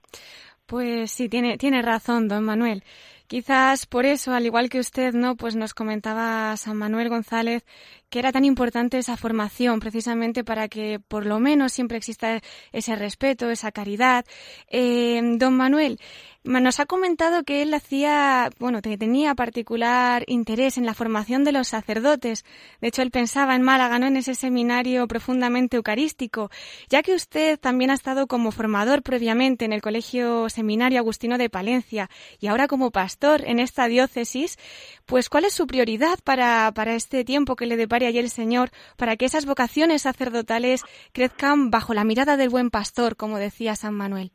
Pues 0.66 1.12
sí, 1.12 1.28
tiene, 1.28 1.58
tiene 1.58 1.82
razón, 1.82 2.28
don 2.28 2.44
Manuel. 2.44 2.82
Quizás 3.26 3.86
por 3.86 4.04
eso, 4.04 4.34
al 4.34 4.46
igual 4.46 4.68
que 4.68 4.78
usted, 4.78 5.14
¿no? 5.14 5.36
Pues 5.36 5.54
nos 5.54 5.74
comentaba 5.74 6.56
San 6.56 6.76
Manuel 6.76 7.08
González 7.08 7.64
que 8.12 8.18
era 8.18 8.30
tan 8.30 8.44
importante 8.44 8.98
esa 8.98 9.16
formación 9.16 9.80
precisamente 9.80 10.44
para 10.44 10.68
que 10.68 11.00
por 11.00 11.24
lo 11.24 11.40
menos 11.40 11.72
siempre 11.72 11.96
exista 11.96 12.42
ese 12.70 12.94
respeto, 12.94 13.48
esa 13.48 13.72
caridad. 13.72 14.26
Eh, 14.68 15.18
don 15.38 15.56
Manuel, 15.56 15.98
nos 16.44 16.78
ha 16.80 16.86
comentado 16.86 17.44
que 17.44 17.62
él 17.62 17.72
hacía, 17.72 18.50
bueno, 18.58 18.82
que 18.82 18.98
tenía 18.98 19.34
particular 19.34 20.24
interés 20.26 20.76
en 20.76 20.84
la 20.84 20.92
formación 20.92 21.44
de 21.44 21.52
los 21.52 21.68
sacerdotes. 21.68 22.44
De 22.80 22.88
hecho, 22.88 23.00
él 23.00 23.10
pensaba 23.10 23.54
en 23.54 23.62
Málaga, 23.62 23.98
¿no? 23.98 24.06
En 24.08 24.16
ese 24.16 24.34
seminario 24.34 25.06
profundamente 25.06 25.78
eucarístico. 25.78 26.50
Ya 26.90 27.02
que 27.02 27.14
usted 27.14 27.58
también 27.58 27.90
ha 27.90 27.94
estado 27.94 28.26
como 28.26 28.50
formador 28.50 29.02
previamente 29.02 29.64
en 29.64 29.72
el 29.72 29.80
Colegio 29.80 30.50
Seminario 30.50 30.98
Agustino 30.98 31.38
de 31.38 31.48
Palencia 31.48 32.10
y 32.40 32.48
ahora 32.48 32.68
como 32.68 32.90
pastor 32.90 33.42
en 33.46 33.58
esta 33.58 33.86
diócesis, 33.86 34.58
pues 35.06 35.30
¿cuál 35.30 35.44
es 35.44 35.54
su 35.54 35.66
prioridad 35.66 36.18
para, 36.24 36.72
para 36.74 36.94
este 36.94 37.24
tiempo 37.24 37.56
que 37.56 37.66
le 37.66 37.76
depara 37.76 38.01
y 38.10 38.18
el 38.18 38.28
Señor 38.28 38.70
para 38.96 39.16
que 39.16 39.24
esas 39.24 39.46
vocaciones 39.46 40.02
sacerdotales 40.02 40.84
crezcan 41.12 41.70
bajo 41.70 41.94
la 41.94 42.04
mirada 42.04 42.36
del 42.36 42.50
buen 42.50 42.70
pastor, 42.70 43.16
como 43.16 43.38
decía 43.38 43.74
San 43.74 43.94
Manuel? 43.94 44.32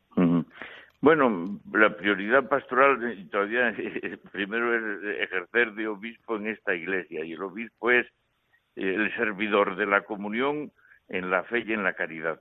Bueno, 1.00 1.60
la 1.72 1.96
prioridad 1.96 2.50
pastoral 2.50 3.30
todavía 3.30 3.74
primero 4.32 4.76
es 4.76 5.22
ejercer 5.22 5.74
de 5.74 5.88
obispo 5.88 6.38
en 6.38 6.48
esta 6.48 6.74
iglesia 6.74 7.24
y 7.24 7.34
el 7.34 7.44
obispo 7.44 7.92
es 7.92 8.08
el 8.76 9.14
servidor 9.16 9.76
de 9.76 9.86
la 9.86 10.02
comunión 10.02 10.72
en 11.08 11.30
la 11.30 11.44
fe 11.44 11.64
y 11.66 11.74
en 11.74 11.84
la 11.84 11.94
caridad. 11.94 12.40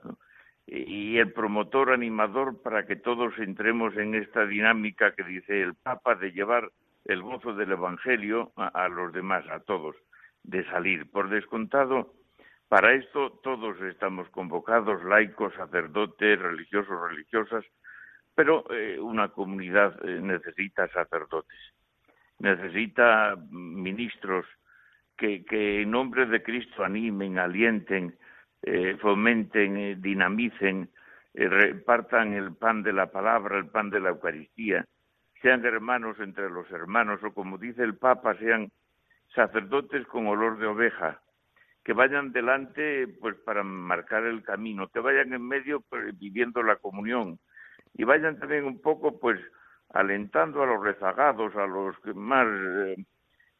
y 0.65 1.17
el 1.17 1.31
promotor 1.31 1.93
animador 1.93 2.61
para 2.61 2.85
que 2.85 2.97
todos 2.97 3.37
entremos 3.37 3.95
en 3.95 4.15
esta 4.15 4.45
dinámica 4.45 5.13
que 5.13 5.23
dice 5.23 5.61
el 5.61 5.75
Papa 5.75 6.15
de 6.15 6.31
llevar 6.31 6.69
el 7.05 7.21
gozo 7.21 7.53
del 7.53 7.71
Evangelio 7.71 8.51
a 8.57 8.89
los 8.89 9.13
demás, 9.13 9.45
a 9.49 9.61
todos 9.61 9.95
de 10.47 10.65
salir. 10.65 11.11
Por 11.11 11.29
descontado, 11.29 12.13
para 12.67 12.93
esto 12.93 13.31
todos 13.43 13.79
estamos 13.81 14.27
convocados, 14.29 15.03
laicos, 15.03 15.53
sacerdotes, 15.53 16.39
religiosos, 16.39 17.09
religiosas, 17.09 17.63
pero 18.33 18.65
eh, 18.71 18.99
una 18.99 19.29
comunidad 19.29 19.97
eh, 20.05 20.19
necesita 20.21 20.87
sacerdotes, 20.89 21.59
necesita 22.39 23.35
ministros 23.51 24.45
que, 25.15 25.43
en 25.49 25.91
nombre 25.91 26.25
de 26.27 26.43
Cristo 26.43 26.83
animen, 26.83 27.39
alienten, 27.39 28.15
eh, 28.61 28.97
fomenten, 29.01 30.01
dinamicen, 30.01 30.89
repartan 31.33 32.33
el 32.33 32.55
pan 32.55 32.83
de 32.83 32.93
la 32.93 33.11
palabra, 33.11 33.57
el 33.57 33.67
pan 33.67 33.89
de 33.89 33.99
la 33.99 34.09
Eucaristía, 34.09 34.85
sean 35.41 35.65
hermanos 35.65 36.19
entre 36.19 36.49
los 36.49 36.69
hermanos 36.71 37.23
o 37.23 37.33
como 37.33 37.57
dice 37.57 37.83
el 37.83 37.95
Papa, 37.95 38.35
sean 38.35 38.69
sacerdotes 39.37 40.07
con 40.07 40.25
olor 40.25 40.57
de 40.57 40.65
oveja, 40.65 41.21
que 41.85 41.93
vayan 41.93 42.31
delante 42.31 43.07
pues 43.21 43.35
para 43.45 43.63
marcar 43.63 44.25
el 44.25 44.41
camino, 44.41 44.87
que 44.89 44.99
vayan 44.99 45.31
en 45.31 45.47
medio 45.47 45.81
pues, 45.81 46.17
viviendo 46.17 46.63
la 46.63 46.77
comunión 46.77 47.39
y 47.93 48.03
vayan 48.03 48.39
también 48.39 48.65
un 48.65 48.81
poco 48.81 49.19
pues 49.19 49.39
alentando 49.89 50.63
a 50.63 50.65
los 50.65 50.83
rezagados, 50.83 51.55
a 51.55 51.67
los 51.67 51.95
más 52.15 52.47
eh, 52.47 53.05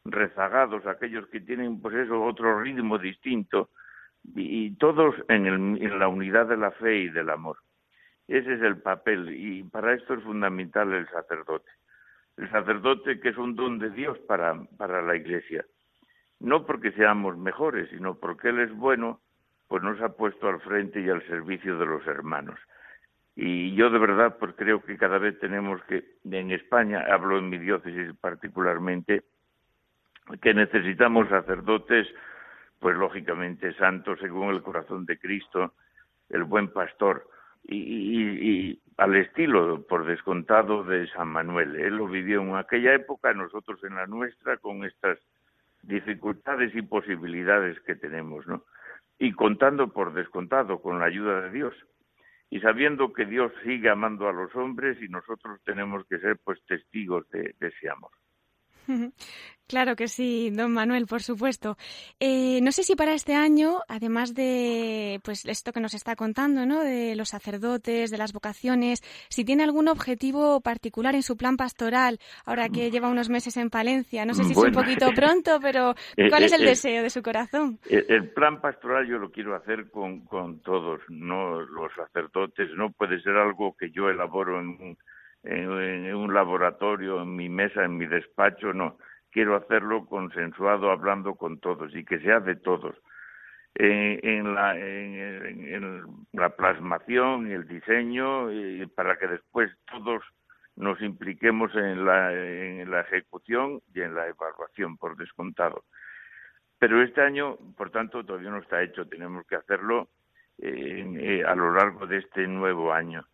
rezagados, 0.04 0.84
aquellos 0.84 1.28
que 1.28 1.40
tienen 1.40 1.80
pues 1.80 1.94
eso, 1.94 2.22
otro 2.24 2.60
ritmo 2.60 2.98
distinto, 2.98 3.70
y, 4.34 4.74
todos 4.76 5.14
en, 5.28 5.46
en 5.46 5.98
la 5.98 6.08
unidad 6.08 6.46
de 6.48 6.56
la 6.56 6.72
fe 6.72 6.96
y 6.96 7.08
del 7.08 7.30
amor. 7.30 7.56
Ese 8.26 8.54
es 8.54 8.62
el 8.62 8.82
papel 8.82 9.30
y 9.30 9.62
para 9.62 9.94
esto 9.94 10.14
es 10.14 10.24
fundamental 10.24 10.92
el 10.92 11.08
sacerdote. 11.08 11.70
El 12.38 12.50
sacerdote 12.50 13.20
que 13.20 13.30
es 13.30 13.36
un 13.36 13.56
don 13.56 13.78
de 13.78 13.90
Dios 13.90 14.18
para, 14.20 14.54
para 14.76 15.02
la 15.02 15.16
Iglesia. 15.16 15.64
No 16.38 16.64
porque 16.64 16.92
seamos 16.92 17.36
mejores, 17.36 17.90
sino 17.90 18.14
porque 18.14 18.50
Él 18.50 18.60
es 18.60 18.72
bueno, 18.72 19.20
pues 19.66 19.82
nos 19.82 20.00
ha 20.00 20.10
puesto 20.10 20.48
al 20.48 20.60
frente 20.60 21.00
y 21.00 21.10
al 21.10 21.26
servicio 21.26 21.76
de 21.78 21.86
los 21.86 22.06
hermanos. 22.06 22.58
Y 23.34 23.74
yo 23.74 23.90
de 23.90 23.98
verdad 23.98 24.36
pues 24.38 24.54
creo 24.56 24.82
que 24.82 24.96
cada 24.96 25.18
vez 25.18 25.38
tenemos 25.40 25.82
que, 25.84 26.04
en 26.24 26.50
España, 26.52 27.04
hablo 27.08 27.38
en 27.38 27.48
mi 27.48 27.58
diócesis 27.58 28.12
particularmente, 28.20 29.24
que 30.40 30.54
necesitamos 30.54 31.28
sacerdotes, 31.28 32.06
pues 32.78 32.96
lógicamente 32.96 33.72
santos 33.74 34.18
según 34.20 34.50
el 34.50 34.62
corazón 34.62 35.06
de 35.06 35.18
Cristo, 35.18 35.74
el 36.28 36.44
buen 36.44 36.68
pastor, 36.72 37.28
y, 37.68 38.80
al 38.96 39.16
estilo, 39.16 39.86
por 39.86 40.06
descontado, 40.06 40.84
de 40.84 41.06
San 41.08 41.28
Manuel. 41.28 41.76
Él 41.76 41.96
lo 41.96 42.08
vivió 42.08 42.40
en 42.42 42.56
aquella 42.56 42.94
época, 42.94 43.32
nosotros 43.32 43.82
en 43.84 43.94
la 43.94 44.06
nuestra, 44.06 44.56
con 44.56 44.84
estas 44.84 45.18
dificultades 45.82 46.74
y 46.74 46.82
posibilidades 46.82 47.78
que 47.80 47.94
tenemos, 47.94 48.46
¿no? 48.46 48.64
Y 49.18 49.32
contando 49.32 49.92
por 49.92 50.14
descontado 50.14 50.80
con 50.80 50.98
la 50.98 51.06
ayuda 51.06 51.42
de 51.42 51.50
Dios 51.50 51.74
y 52.50 52.60
sabiendo 52.60 53.12
que 53.12 53.26
Dios 53.26 53.52
sigue 53.62 53.88
amando 53.88 54.28
a 54.28 54.32
los 54.32 54.54
hombres 54.56 55.00
y 55.02 55.08
nosotros 55.08 55.60
tenemos 55.64 56.06
que 56.06 56.18
ser 56.18 56.38
pues 56.42 56.60
testigos 56.66 57.28
de 57.30 57.54
ese 57.60 57.90
amor. 57.90 58.10
Claro 59.68 59.96
que 59.96 60.08
sí, 60.08 60.50
don 60.50 60.72
Manuel, 60.72 61.06
por 61.06 61.20
supuesto. 61.20 61.76
Eh, 62.20 62.60
no 62.62 62.72
sé 62.72 62.84
si 62.84 62.96
para 62.96 63.12
este 63.12 63.34
año, 63.34 63.80
además 63.86 64.34
de 64.34 65.20
pues 65.22 65.44
esto 65.44 65.74
que 65.74 65.80
nos 65.80 65.92
está 65.92 66.16
contando, 66.16 66.64
¿no? 66.64 66.82
De 66.82 67.14
los 67.14 67.28
sacerdotes, 67.28 68.10
de 68.10 68.16
las 68.16 68.32
vocaciones, 68.32 69.02
si 69.28 69.44
tiene 69.44 69.64
algún 69.64 69.88
objetivo 69.88 70.62
particular 70.62 71.14
en 71.14 71.22
su 71.22 71.36
plan 71.36 71.58
pastoral, 71.58 72.18
ahora 72.46 72.70
que 72.70 72.90
lleva 72.90 73.10
unos 73.10 73.28
meses 73.28 73.58
en 73.58 73.68
Palencia. 73.68 74.24
No 74.24 74.32
sé 74.32 74.44
si 74.44 74.52
es 74.52 74.56
un 74.56 74.72
poquito 74.72 75.10
pronto, 75.14 75.58
pero 75.60 75.94
eh, 76.16 76.30
¿cuál 76.30 76.44
es 76.44 76.52
el 76.52 76.62
eh, 76.62 76.70
deseo 76.70 77.02
de 77.02 77.10
su 77.10 77.22
corazón? 77.22 77.78
El 77.90 78.30
plan 78.30 78.62
pastoral 78.62 79.06
yo 79.06 79.18
lo 79.18 79.30
quiero 79.30 79.54
hacer 79.54 79.90
con, 79.90 80.20
con 80.20 80.60
todos, 80.60 81.02
no 81.10 81.60
los 81.60 81.92
sacerdotes. 81.94 82.70
No 82.74 82.90
puede 82.92 83.20
ser 83.20 83.36
algo 83.36 83.76
que 83.76 83.90
yo 83.90 84.08
elaboro 84.08 84.58
en 84.60 84.96
en, 85.42 86.14
un 86.14 86.34
laboratorio, 86.34 87.22
en 87.22 87.36
mi 87.36 87.48
mesa, 87.48 87.84
en 87.84 87.96
mi 87.96 88.06
despacho, 88.06 88.72
no. 88.72 88.98
Quiero 89.30 89.56
hacerlo 89.56 90.06
consensuado, 90.06 90.90
hablando 90.90 91.34
con 91.34 91.60
todos 91.60 91.94
y 91.94 92.04
que 92.04 92.18
sea 92.20 92.40
de 92.40 92.56
todos. 92.56 92.96
en, 93.74 94.54
la, 94.54 94.76
en, 94.76 96.02
la 96.32 96.50
plasmación 96.50 97.50
el 97.50 97.68
diseño, 97.68 98.50
y 98.50 98.86
para 98.86 99.16
que 99.18 99.28
después 99.28 99.70
todos 99.86 100.24
nos 100.76 101.00
impliquemos 101.02 101.74
en 101.74 102.04
la, 102.04 102.32
en 102.32 102.92
ejecución 102.94 103.80
y 103.94 104.00
en 104.00 104.14
la 104.14 104.26
evaluación, 104.26 104.96
por 104.96 105.16
descontado. 105.16 105.84
Pero 106.78 107.02
este 107.02 107.20
año, 107.20 107.56
por 107.76 107.90
tanto, 107.90 108.24
todavía 108.24 108.50
no 108.50 108.58
está 108.58 108.82
hecho. 108.82 109.06
Tenemos 109.08 109.46
que 109.46 109.56
hacerlo 109.56 110.08
eh, 110.58 111.42
a 111.46 111.54
lo 111.54 111.72
largo 111.72 112.06
de 112.06 112.18
este 112.18 112.46
nuevo 112.46 112.92
año 112.92 113.26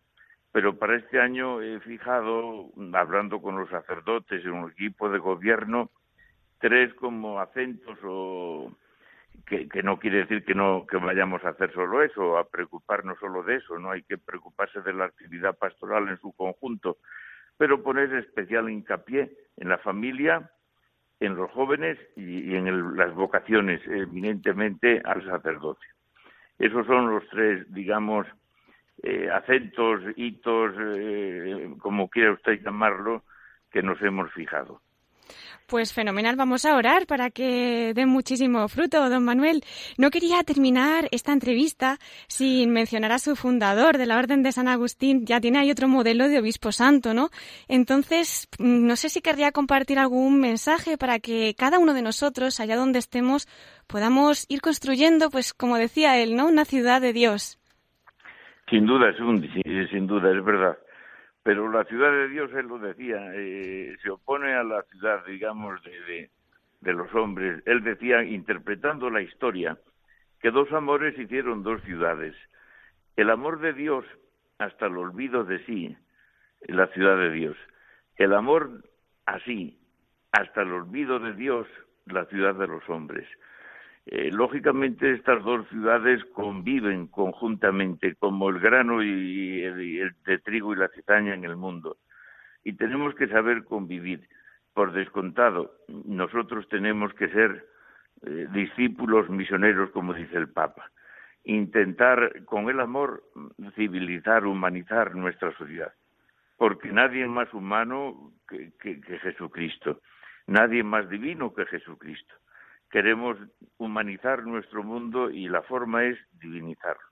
pero 0.55 0.79
para 0.79 0.95
este 0.95 1.19
año 1.19 1.61
he 1.61 1.81
fijado, 1.81 2.71
hablando 2.93 3.41
con 3.41 3.59
los 3.59 3.69
sacerdotes 3.69 4.41
en 4.45 4.53
un 4.53 4.71
equipo 4.71 5.09
de 5.09 5.19
gobierno, 5.19 5.91
tres 6.59 6.93
como 6.93 7.41
acentos 7.41 7.99
o 8.05 8.71
que, 9.45 9.67
no 9.83 9.99
quiere 9.99 10.19
decir 10.19 10.45
que 10.45 10.55
no 10.55 10.85
que 10.87 10.95
vayamos 10.95 11.43
a 11.43 11.49
hacer 11.49 11.73
solo 11.73 12.01
eso, 12.01 12.37
a 12.37 12.47
preocuparnos 12.47 13.19
solo 13.19 13.43
de 13.43 13.57
eso, 13.57 13.77
no 13.79 13.91
hay 13.91 14.03
que 14.03 14.17
preocuparse 14.17 14.79
de 14.79 14.93
la 14.93 15.03
actividad 15.03 15.57
pastoral 15.57 16.07
en 16.07 16.21
su 16.21 16.31
conjunto, 16.31 16.99
pero 17.57 17.83
poner 17.83 18.13
especial 18.13 18.69
hincapié 18.69 19.29
en 19.57 19.67
la 19.67 19.79
familia, 19.79 20.51
en 21.19 21.35
los 21.35 21.51
jóvenes 21.51 21.99
y, 22.15 22.55
en 22.55 22.95
las 22.95 23.13
vocaciones, 23.13 23.85
eminentemente 23.87 25.01
al 25.03 25.21
sacerdocio. 25.25 25.93
Esos 26.59 26.87
son 26.87 27.13
los 27.13 27.27
tres, 27.27 27.69
digamos, 27.73 28.25
eh, 29.03 29.29
acentos, 29.29 30.01
hitos, 30.15 30.73
eh, 30.79 31.69
como 31.79 32.09
quiera 32.09 32.33
usted 32.33 32.61
llamarlo, 32.63 33.23
que 33.71 33.81
nos 33.81 34.01
hemos 34.01 34.31
fijado. 34.31 34.81
Pues 35.67 35.93
fenomenal, 35.93 36.35
vamos 36.35 36.63
a 36.65 36.75
orar 36.75 37.07
para 37.07 37.31
que 37.31 37.93
dé 37.95 38.05
muchísimo 38.05 38.67
fruto, 38.67 39.09
don 39.09 39.23
Manuel. 39.25 39.63
No 39.97 40.11
quería 40.11 40.43
terminar 40.43 41.07
esta 41.09 41.33
entrevista 41.33 41.97
sin 42.27 42.69
mencionar 42.69 43.11
a 43.11 43.17
su 43.17 43.35
fundador 43.35 43.97
de 43.97 44.05
la 44.05 44.19
Orden 44.19 44.43
de 44.43 44.51
San 44.51 44.67
Agustín. 44.67 45.25
Ya 45.25 45.41
tiene 45.41 45.57
ahí 45.57 45.71
otro 45.71 45.87
modelo 45.87 46.27
de 46.27 46.37
obispo 46.37 46.71
santo, 46.71 47.15
¿no? 47.15 47.31
Entonces, 47.67 48.47
mm, 48.59 48.85
no 48.85 48.95
sé 48.95 49.09
si 49.09 49.21
querría 49.21 49.51
compartir 49.51 49.97
algún 49.97 50.39
mensaje 50.39 50.99
para 50.99 51.17
que 51.17 51.55
cada 51.57 51.79
uno 51.79 51.95
de 51.95 52.03
nosotros, 52.03 52.59
allá 52.59 52.75
donde 52.75 52.99
estemos, 52.99 53.47
podamos 53.87 54.45
ir 54.49 54.61
construyendo, 54.61 55.31
pues 55.31 55.55
como 55.55 55.77
decía 55.77 56.19
él, 56.19 56.35
¿no? 56.35 56.47
Una 56.47 56.65
ciudad 56.65 57.01
de 57.01 57.11
Dios. 57.11 57.57
Sin 58.69 58.87
duda, 58.87 59.09
es 59.09 59.19
un, 59.19 59.47
sin 59.89 60.07
duda, 60.07 60.31
es 60.31 60.43
verdad. 60.43 60.77
Pero 61.43 61.71
la 61.71 61.83
ciudad 61.83 62.11
de 62.11 62.29
Dios, 62.29 62.51
él 62.53 62.65
lo 62.65 62.79
decía, 62.79 63.17
eh, 63.35 63.95
se 64.01 64.09
opone 64.09 64.53
a 64.55 64.63
la 64.63 64.81
ciudad, 64.83 65.23
digamos, 65.25 65.79
de, 65.83 66.31
de, 66.81 66.93
los 66.93 67.13
hombres. 67.13 67.61
Él 67.67 67.83
decía, 67.83 68.23
interpretando 68.23 69.11
la 69.11 69.21
historia, 69.21 69.77
que 70.39 70.49
dos 70.49 70.71
amores 70.71 71.17
hicieron 71.19 71.61
dos 71.61 71.83
ciudades. 71.83 72.35
El 73.15 73.29
amor 73.29 73.59
de 73.59 73.73
Dios 73.73 74.05
hasta 74.57 74.87
el 74.87 74.97
olvido 74.97 75.43
de 75.43 75.63
sí, 75.65 75.95
la 76.61 76.87
ciudad 76.87 77.17
de 77.17 77.31
Dios. 77.31 77.57
El 78.15 78.33
amor 78.33 78.83
así, 79.27 79.79
hasta 80.31 80.63
el 80.63 80.71
olvido 80.71 81.19
de 81.19 81.33
Dios, 81.33 81.67
la 82.07 82.25
ciudad 82.25 82.55
de 82.55 82.67
los 82.67 82.89
hombres. 82.89 83.27
Eh, 84.07 84.29
lógicamente 84.31 85.13
estas 85.13 85.43
dos 85.43 85.67
ciudades 85.69 86.23
conviven 86.25 87.07
conjuntamente 87.07 88.15
como 88.15 88.49
el 88.49 88.59
grano 88.59 89.01
y 89.01 89.63
el, 89.63 90.15
de 90.25 90.37
trigo 90.39 90.73
y 90.73 90.77
la 90.77 90.89
cizaña 90.89 91.33
en 91.33 91.43
el 91.43 91.55
mundo. 91.55 91.97
Y 92.63 92.73
tenemos 92.73 93.15
que 93.15 93.27
saber 93.27 93.63
convivir. 93.63 94.27
Por 94.73 94.91
descontado 94.91 95.71
nosotros 95.87 96.67
tenemos 96.67 97.13
que 97.13 97.29
ser 97.29 97.65
eh, 98.23 98.47
discípulos 98.51 99.29
misioneros 99.29 99.89
como 99.91 100.13
dice 100.13 100.37
el 100.37 100.49
Papa. 100.49 100.91
Intentar 101.43 102.43
con 102.45 102.69
el 102.69 102.79
amor 102.79 103.23
civilizar 103.75 104.45
humanizar 104.45 105.15
nuestra 105.15 105.51
sociedad. 105.57 105.93
Porque 106.57 106.91
nadie 106.91 107.23
es 107.23 107.29
más 107.29 107.51
humano 107.53 108.33
que 108.47 109.01
Jesucristo. 109.21 110.01
Nadie 110.47 110.83
más 110.83 111.09
divino 111.09 111.53
que 111.53 111.65
Jesucristo 111.65 112.35
queremos 112.95 113.37
humanizar 113.77 114.45
nuestro 114.45 114.81
mundo 114.81 115.29
y 115.29 115.49
la 115.49 115.61
forma 115.63 116.05
es 116.05 116.17
divinizarlo. 116.39 117.03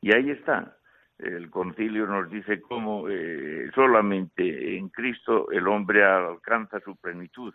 Y 0.00 0.12
ahí 0.12 0.30
está. 0.30 0.76
El 1.18 1.50
concilio 1.50 2.04
nos 2.08 2.28
dice 2.28 2.60
cómo 2.60 3.08
eh, 3.08 3.70
solamente 3.76 4.76
en 4.76 4.88
Cristo 4.88 5.52
el 5.52 5.68
hombre 5.68 6.02
alcanza 6.02 6.80
su 6.80 6.96
plenitud 6.96 7.54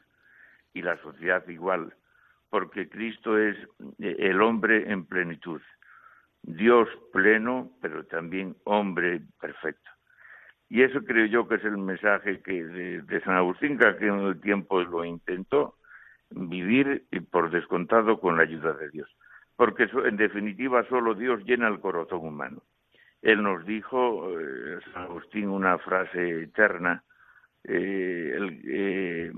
y 0.74 0.82
la 0.82 0.96
sociedad 1.02 1.46
igual, 1.50 1.94
porque 2.50 2.88
Cristo 2.88 3.38
es 3.38 3.58
eh, 4.00 4.16
el 4.20 4.42
hombre 4.42 4.90
en 4.90 5.04
plenitud, 5.04 5.62
Dios 6.42 6.88
pleno, 7.12 7.74
pero 7.82 8.06
también 8.06 8.56
hombre 8.64 9.20
perfecto. 9.38 9.92
Y 10.70 10.82
eso 10.82 11.04
creo 11.04 11.26
yo 11.26 11.46
que 11.46 11.56
es 11.56 11.66
el 11.66 11.78
mensaje 11.78 12.42
que 12.42 12.64
de, 12.64 13.02
de 13.02 13.20
San 13.20 13.36
Agustín, 13.36 13.78
que 13.78 14.08
en 14.08 14.20
el 14.20 14.40
tiempo 14.40 14.82
lo 14.82 15.04
intentó, 15.04 15.76
vivir 16.32 17.06
por 17.32 17.50
descontado 17.50 18.20
con 18.20 18.38
la 18.38 18.44
ayuda 18.44 18.74
de 18.74 18.90
Dios. 18.90 19.10
Porque 19.56 19.90
en 20.06 20.18
definitiva 20.18 20.86
solo 20.88 21.14
Dios 21.16 21.44
llena 21.44 21.68
el 21.68 21.80
corazón 21.80 22.20
humano. 22.28 22.64
Él 23.22 23.44
nos 23.44 23.66
dijo, 23.66 24.30
eh, 24.40 24.80
San 24.94 25.04
Agustín, 25.04 25.50
una 25.50 25.78
frase 25.80 26.44
eterna, 26.44 27.04
eh, 27.66 28.38
eh, 28.66 29.32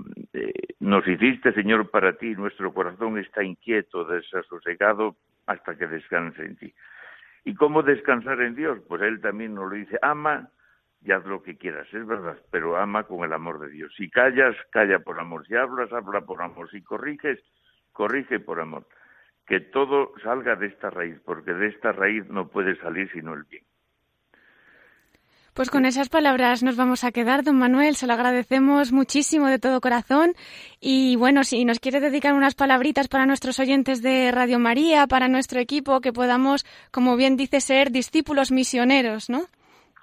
nos 0.78 1.06
hiciste, 1.08 1.52
Señor, 1.52 1.90
para 1.90 2.12
ti, 2.12 2.34
nuestro 2.34 2.72
corazón 2.72 3.18
está 3.18 3.42
inquieto, 3.42 4.04
desasosegado, 4.04 5.16
hasta 5.46 5.76
que 5.76 5.88
descanse 5.88 6.42
en 6.42 6.56
ti. 6.56 6.72
¿Y 7.44 7.54
cómo 7.54 7.82
descansar 7.82 8.40
en 8.40 8.54
Dios? 8.54 8.78
Pues 8.86 9.02
Él 9.02 9.20
también 9.20 9.54
nos 9.54 9.68
lo 9.68 9.76
dice, 9.76 9.98
ama 10.02 10.48
y 11.04 11.12
haz 11.12 11.24
lo 11.24 11.42
que 11.42 11.56
quieras, 11.56 11.86
es 11.92 12.06
verdad, 12.06 12.38
pero 12.50 12.76
ama 12.76 13.04
con 13.04 13.24
el 13.24 13.32
amor 13.32 13.58
de 13.60 13.70
Dios. 13.70 13.92
Si 13.96 14.08
callas, 14.08 14.54
calla 14.70 15.00
por 15.00 15.18
amor. 15.18 15.46
Si 15.46 15.54
hablas, 15.56 15.92
habla 15.92 16.20
por 16.20 16.40
amor. 16.42 16.70
Si 16.70 16.80
corriges, 16.82 17.40
corrige 17.92 18.38
por 18.38 18.60
amor. 18.60 18.86
Que 19.46 19.58
todo 19.60 20.12
salga 20.22 20.54
de 20.54 20.66
esta 20.66 20.90
raíz, 20.90 21.20
porque 21.24 21.52
de 21.52 21.68
esta 21.68 21.92
raíz 21.92 22.28
no 22.28 22.48
puede 22.48 22.76
salir 22.76 23.10
sino 23.12 23.34
el 23.34 23.42
bien. 23.44 23.64
Pues 25.54 25.68
con 25.68 25.84
esas 25.84 26.08
palabras 26.08 26.62
nos 26.62 26.76
vamos 26.76 27.04
a 27.04 27.12
quedar, 27.12 27.42
don 27.42 27.58
Manuel. 27.58 27.96
Se 27.96 28.06
lo 28.06 28.14
agradecemos 28.14 28.90
muchísimo 28.90 29.48
de 29.48 29.58
todo 29.58 29.82
corazón. 29.82 30.32
Y 30.80 31.16
bueno, 31.16 31.44
si 31.44 31.64
nos 31.66 31.78
quiere 31.78 32.00
dedicar 32.00 32.32
unas 32.32 32.54
palabritas 32.54 33.08
para 33.08 33.26
nuestros 33.26 33.58
oyentes 33.58 34.00
de 34.00 34.30
Radio 34.32 34.58
María, 34.58 35.06
para 35.06 35.28
nuestro 35.28 35.60
equipo, 35.60 36.00
que 36.00 36.12
podamos, 36.12 36.64
como 36.90 37.16
bien 37.16 37.36
dice, 37.36 37.60
ser 37.60 37.90
discípulos 37.90 38.50
misioneros, 38.50 39.28
¿no? 39.28 39.46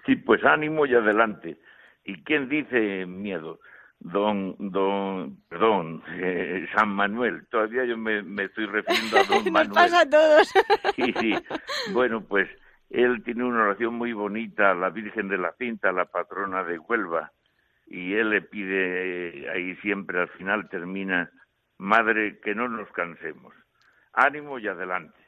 Sí, 0.09 0.15
pues 0.15 0.43
ánimo 0.43 0.87
y 0.87 0.95
adelante. 0.95 1.59
¿Y 2.03 2.23
quién 2.23 2.49
dice 2.49 3.05
miedo? 3.05 3.59
Don, 3.99 4.55
don, 4.57 5.37
perdón, 5.47 6.01
eh, 6.13 6.67
San 6.75 6.89
Manuel. 6.89 7.45
Todavía 7.51 7.85
yo 7.85 7.95
me, 7.95 8.23
me 8.23 8.45
estoy 8.45 8.65
refiriendo 8.65 9.17
a 9.19 9.23
don 9.25 9.43
Manuel. 9.53 9.67
Nos 9.67 9.77
pasa 9.77 10.01
a 10.01 10.09
todos. 10.09 10.47
sí, 10.95 11.13
sí. 11.19 11.35
Bueno, 11.93 12.21
pues 12.21 12.49
él 12.89 13.21
tiene 13.23 13.43
una 13.43 13.61
oración 13.61 13.93
muy 13.93 14.13
bonita 14.13 14.71
a 14.71 14.73
la 14.73 14.89
Virgen 14.89 15.27
de 15.27 15.37
la 15.37 15.53
Cinta, 15.59 15.91
la 15.91 16.05
patrona 16.05 16.63
de 16.63 16.79
Huelva, 16.79 17.31
y 17.85 18.15
él 18.15 18.31
le 18.31 18.41
pide 18.41 19.47
ahí 19.51 19.75
siempre 19.77 20.21
al 20.21 20.29
final 20.29 20.69
termina, 20.69 21.29
Madre, 21.77 22.39
que 22.39 22.55
no 22.55 22.67
nos 22.67 22.91
cansemos. 22.93 23.53
Ánimo 24.13 24.57
y 24.57 24.67
adelante. 24.67 25.19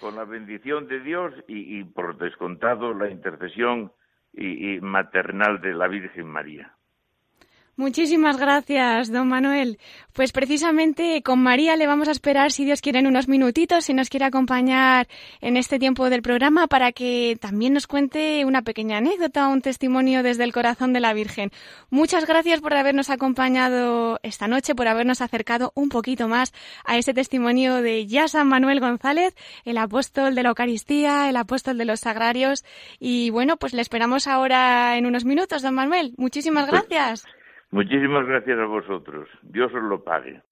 Con 0.00 0.16
la 0.16 0.24
bendición 0.24 0.86
de 0.86 1.00
Dios 1.00 1.32
y, 1.46 1.82
por 1.84 2.18
descontado 2.18 2.92
la 2.92 3.08
intercesión 3.08 3.90
y 4.38 4.80
maternal 4.80 5.60
de 5.60 5.74
la 5.74 5.88
Virgen 5.88 6.26
María. 6.28 6.77
Muchísimas 7.78 8.38
gracias, 8.38 9.12
don 9.12 9.28
Manuel. 9.28 9.78
Pues 10.12 10.32
precisamente 10.32 11.22
con 11.22 11.38
María 11.38 11.76
le 11.76 11.86
vamos 11.86 12.08
a 12.08 12.10
esperar, 12.10 12.50
si 12.50 12.64
Dios 12.64 12.80
quiere, 12.80 12.98
en 12.98 13.06
unos 13.06 13.28
minutitos, 13.28 13.84
si 13.84 13.94
nos 13.94 14.08
quiere 14.10 14.26
acompañar 14.26 15.06
en 15.40 15.56
este 15.56 15.78
tiempo 15.78 16.10
del 16.10 16.20
programa 16.20 16.66
para 16.66 16.90
que 16.90 17.38
también 17.40 17.74
nos 17.74 17.86
cuente 17.86 18.44
una 18.44 18.62
pequeña 18.62 18.96
anécdota, 18.96 19.46
un 19.46 19.62
testimonio 19.62 20.24
desde 20.24 20.42
el 20.42 20.52
corazón 20.52 20.92
de 20.92 20.98
la 20.98 21.12
Virgen. 21.12 21.52
Muchas 21.88 22.26
gracias 22.26 22.60
por 22.60 22.74
habernos 22.74 23.10
acompañado 23.10 24.18
esta 24.24 24.48
noche, 24.48 24.74
por 24.74 24.88
habernos 24.88 25.20
acercado 25.20 25.70
un 25.76 25.88
poquito 25.88 26.26
más 26.26 26.52
a 26.84 26.96
ese 26.96 27.14
testimonio 27.14 27.76
de 27.80 28.08
ya 28.08 28.26
San 28.26 28.48
Manuel 28.48 28.80
González, 28.80 29.36
el 29.64 29.78
apóstol 29.78 30.34
de 30.34 30.42
la 30.42 30.48
Eucaristía, 30.48 31.28
el 31.28 31.36
apóstol 31.36 31.78
de 31.78 31.84
los 31.84 32.00
sagrarios. 32.00 32.64
Y 32.98 33.30
bueno, 33.30 33.56
pues 33.56 33.72
le 33.72 33.82
esperamos 33.82 34.26
ahora 34.26 34.96
en 34.96 35.06
unos 35.06 35.24
minutos, 35.24 35.62
don 35.62 35.74
Manuel. 35.74 36.14
Muchísimas 36.16 36.68
pues 36.68 36.82
gracias. 36.88 37.37
Muchísimas 37.70 38.26
gracias 38.26 38.58
a 38.58 38.64
vosotros. 38.64 39.28
Dios 39.42 39.72
os 39.74 39.82
lo 39.82 40.02
pague. 40.02 40.42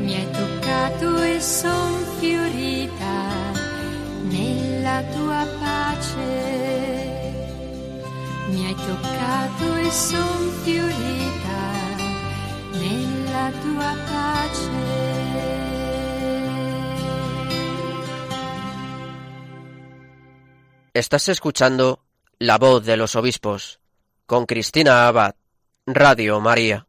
Mi 0.00 0.14
fiorita 4.92 5.02
tua 5.14 5.46
pace. 5.60 6.30
Mi 8.48 8.66
hai 8.66 8.74
toccato 8.74 9.76
e 9.76 9.90
son 9.90 10.50
fiorita 10.64 11.60
nella 12.72 13.52
tua 13.62 13.94
pace. 14.08 15.17
Estás 20.98 21.28
escuchando 21.28 22.00
La 22.40 22.58
voz 22.58 22.84
de 22.84 22.96
los 22.96 23.14
obispos 23.14 23.78
con 24.26 24.46
Cristina 24.46 25.06
Abad, 25.06 25.36
Radio 25.86 26.40
María. 26.40 26.88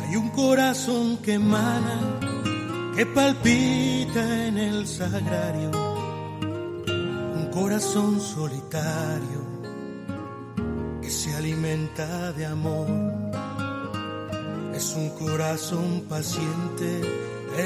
Hay 0.00 0.14
un 0.14 0.30
corazón 0.36 1.16
que 1.16 1.32
emana, 1.32 2.20
que 2.94 3.04
palpita 3.06 4.46
en 4.46 4.56
el 4.56 4.86
sagrario 4.86 5.97
corazón 7.60 8.20
solitario 8.20 9.42
que 11.02 11.10
se 11.10 11.34
alimenta 11.34 12.32
de 12.32 12.46
amor. 12.46 12.86
Es 14.74 14.94
un 14.94 15.08
corazón 15.10 16.04
paciente, 16.08 17.00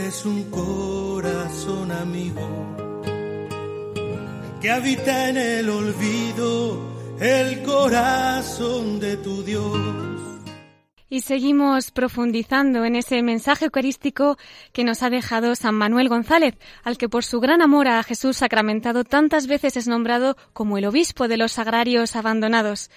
es 0.06 0.24
un 0.24 0.44
corazón 0.44 1.92
amigo 1.92 2.48
que 4.62 4.70
habita 4.70 5.28
en 5.28 5.36
el 5.36 5.68
olvido, 5.68 6.78
el 7.20 7.62
corazón 7.62 8.98
de 8.98 9.18
tu 9.18 9.42
Dios 9.42 10.11
y 11.12 11.20
seguimos 11.20 11.90
profundizando 11.90 12.86
en 12.86 12.96
ese 12.96 13.22
mensaje 13.22 13.66
eucarístico 13.66 14.38
que 14.72 14.82
nos 14.82 15.02
ha 15.02 15.10
dejado 15.10 15.54
San 15.54 15.74
Manuel 15.74 16.08
González, 16.08 16.54
al 16.84 16.96
que 16.96 17.10
por 17.10 17.22
su 17.22 17.38
gran 17.38 17.60
amor 17.60 17.86
a 17.86 18.02
Jesús 18.02 18.38
sacramentado 18.38 19.04
tantas 19.04 19.46
veces 19.46 19.76
es 19.76 19.86
nombrado 19.86 20.38
como 20.54 20.78
el 20.78 20.86
obispo 20.86 21.28
de 21.28 21.36
los 21.36 21.52
sagrarios 21.52 22.16
abandonados. 22.16 22.90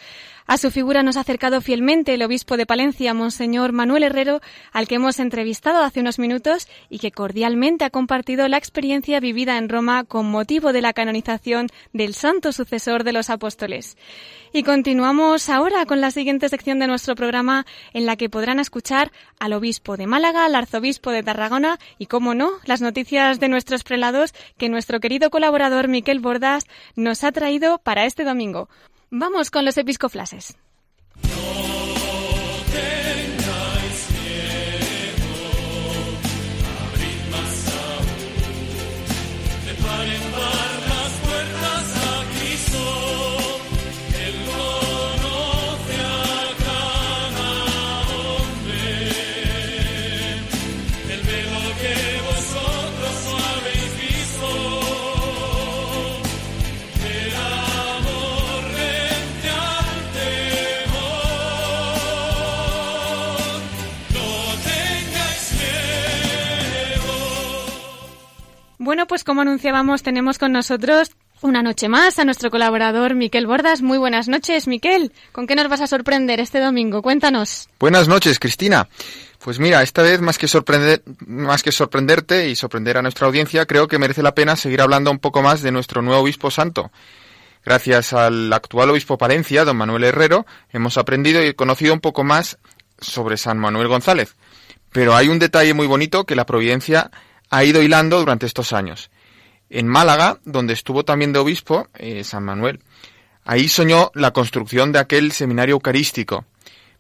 A 0.48 0.60
su 0.60 0.70
figura 0.70 1.02
nos 1.02 1.18
ha 1.18 1.22
acercado 1.22 1.60
fielmente 1.60 2.14
el 2.14 2.22
obispo 2.22 2.56
de 2.56 2.68
Palencia, 2.68 3.16
Monseñor 3.16 3.72
Manuel 3.72 4.04
Herrero, 4.04 4.42
al 4.72 4.88
que 4.88 4.96
hemos 4.96 5.20
entrevistado 5.20 5.84
hace 5.84 6.02
unos 6.02 6.20
minutos 6.20 6.68
y 6.88 7.00
que 7.00 7.12
cordialmente 7.12 7.84
ha 7.84 7.90
compartido 7.90 8.48
la 8.48 8.58
experiencia 8.58 9.20
vivida 9.20 9.58
en 9.58 9.70
Roma 9.70 10.04
con 10.04 10.30
motivo 10.30 10.72
de 10.72 10.84
la 10.84 10.94
canonización 10.94 11.70
del 11.94 12.14
santo 12.14 12.52
sucesor 12.52 13.04
de 13.04 13.14
los 13.14 13.32
apóstoles. 13.32 13.98
Y 14.54 14.62
continuamos 14.62 15.50
ahora 15.50 15.88
con 15.88 16.00
la 16.00 16.12
siguiente 16.12 16.48
sección 16.48 16.78
de 16.78 16.86
nuestro 16.86 17.16
programa 17.16 17.66
en 17.94 18.06
la 18.06 18.16
que 18.16 18.30
podrán 18.30 18.60
escuchar 18.60 19.12
al 19.40 19.54
obispo 19.54 19.98
de 19.98 20.06
Málaga, 20.06 20.46
al 20.46 20.54
arzobispo 20.54 21.10
de 21.10 21.24
Tarragona 21.24 21.80
y, 21.98 22.06
como 22.06 22.36
no, 22.36 22.52
las 22.66 22.82
noticias 22.82 23.40
de 23.40 23.50
nuestros 23.50 23.84
prelados 23.84 24.36
que 24.58 24.70
nuestro 24.70 25.00
querido 25.00 25.32
colaborador 25.32 25.88
Miquel 25.88 26.20
Bordas 26.20 26.66
nos 26.96 27.24
ha 27.24 27.32
traído 27.32 27.80
para 27.80 28.06
este 28.06 28.24
domingo. 28.24 28.70
Vamos 29.12 29.52
con 29.52 29.66
los 29.66 29.78
episcoflases. 29.78 30.58
Como 69.26 69.42
anunciábamos, 69.42 70.04
tenemos 70.04 70.38
con 70.40 70.54
nosotros 70.54 71.12
una 71.42 71.62
noche 71.62 71.90
más 71.90 72.18
a 72.20 72.26
nuestro 72.26 72.50
colaborador 72.50 73.16
Miquel 73.16 73.48
Bordas. 73.48 73.82
Muy 73.82 73.98
buenas 73.98 74.28
noches, 74.28 74.68
Miquel. 74.68 75.12
¿Con 75.32 75.48
qué 75.48 75.56
nos 75.56 75.68
vas 75.68 75.82
a 75.82 75.88
sorprender 75.88 76.40
este 76.40 76.60
domingo? 76.60 77.02
Cuéntanos. 77.02 77.68
Buenas 77.80 78.08
noches, 78.08 78.40
Cristina. 78.40 78.88
Pues 79.44 79.60
mira, 79.60 79.84
esta 79.84 80.02
vez 80.02 80.22
más 80.22 80.38
que 80.38 80.48
sorprender, 80.48 81.04
más 81.28 81.62
que 81.62 81.72
sorprenderte 81.72 82.50
y 82.50 82.56
sorprender 82.56 82.98
a 82.98 83.02
nuestra 83.02 83.28
audiencia, 83.28 83.66
creo 83.66 83.88
que 83.88 84.00
merece 84.00 84.24
la 84.24 84.34
pena 84.34 84.56
seguir 84.56 84.82
hablando 84.82 85.12
un 85.12 85.20
poco 85.20 85.42
más 85.42 85.62
de 85.62 85.72
nuestro 85.72 86.02
nuevo 86.02 86.22
obispo 86.22 86.50
santo. 86.50 86.92
Gracias 87.64 88.14
al 88.14 88.54
actual 88.54 88.92
obispo 88.92 89.18
Palencia, 89.18 89.66
don 89.66 89.78
Manuel 89.78 90.04
Herrero, 90.04 90.46
hemos 90.72 90.98
aprendido 90.98 91.44
y 91.44 91.54
conocido 91.54 91.94
un 91.94 92.00
poco 92.00 92.24
más 92.24 92.58
sobre 93.00 93.38
San 93.38 93.58
Manuel 93.58 93.88
González. 93.88 94.36
Pero 94.92 95.16
hay 95.16 95.28
un 95.28 95.40
detalle 95.40 95.74
muy 95.74 95.88
bonito 95.88 96.26
que 96.26 96.36
la 96.36 96.46
providencia 96.46 97.12
ha 97.50 97.64
ido 97.64 97.82
hilando 97.82 98.20
durante 98.20 98.46
estos 98.46 98.72
años. 98.74 99.10
En 99.70 99.88
Málaga, 99.88 100.40
donde 100.46 100.74
estuvo 100.74 101.06
también 101.06 101.34
de 101.34 101.40
obispo, 101.40 101.88
eh, 101.96 102.24
San 102.24 102.44
Manuel, 102.44 102.80
ahí 103.44 103.68
soñó 103.68 104.12
la 104.14 104.32
construcción 104.32 104.92
de 104.92 105.00
aquel 105.00 105.32
seminario 105.32 105.74
eucarístico. 105.74 106.46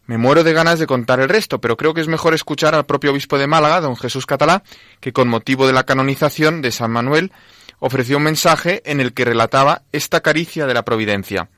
Me 0.07 0.17
muero 0.17 0.43
de 0.43 0.53
ganas 0.53 0.79
de 0.79 0.85
contar 0.85 1.19
el 1.19 1.29
resto, 1.29 1.59
pero 1.59 1.77
creo 1.77 1.93
que 1.93 2.01
es 2.01 2.07
mejor 2.07 2.33
escuchar 2.33 2.75
al 2.75 2.85
propio 2.85 3.11
obispo 3.11 3.37
de 3.37 3.47
Málaga, 3.47 3.81
don 3.81 3.95
Jesús 3.95 4.25
Catalá, 4.25 4.63
que 4.99 5.13
con 5.13 5.27
motivo 5.27 5.65
de 5.65 5.73
la 5.73 5.83
canonización 5.83 6.61
de 6.61 6.71
San 6.71 6.91
Manuel 6.91 7.31
ofreció 7.79 8.17
un 8.17 8.23
mensaje 8.23 8.81
en 8.85 9.01
el 9.01 9.13
que 9.13 9.25
relataba 9.25 9.81
esta 9.91 10.21
caricia 10.21 10.67
de 10.67 10.73
la 10.73 10.85
providencia. 10.85 11.49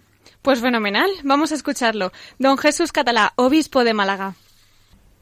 Pues 0.42 0.62
fenomenal, 0.62 1.10
vamos 1.24 1.52
a 1.52 1.56
escucharlo. 1.56 2.12
Don 2.40 2.58
Jesús 2.58 2.94
Catalá, 2.94 3.34
obispo 3.36 3.84
de 3.84 3.94
Málaga. 3.94 4.36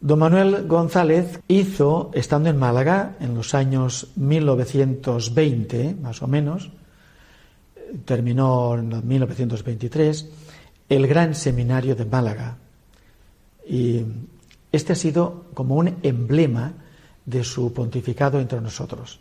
Don 0.05 0.19
Manuel 0.19 0.67
González 0.67 1.41
hizo, 1.47 2.11
estando 2.13 2.47
en 2.49 2.57
Málaga, 2.57 3.15
en 3.19 3.33
los 3.33 3.55
años 3.55 4.11
1920, 4.15 5.95
más 5.99 6.21
o 6.21 6.27
menos, 6.27 6.69
terminó 8.05 8.75
en 8.75 9.01
1923, 9.07 10.29
el 10.89 11.07
Gran 11.07 11.33
Seminario 11.33 11.95
de 11.95 12.05
Málaga. 12.05 12.55
Y 13.67 14.03
este 14.71 14.93
ha 14.93 14.95
sido 14.95 15.45
como 15.55 15.73
un 15.73 15.97
emblema 16.03 16.73
de 17.25 17.43
su 17.43 17.73
pontificado 17.73 18.39
entre 18.39 18.61
nosotros. 18.61 19.19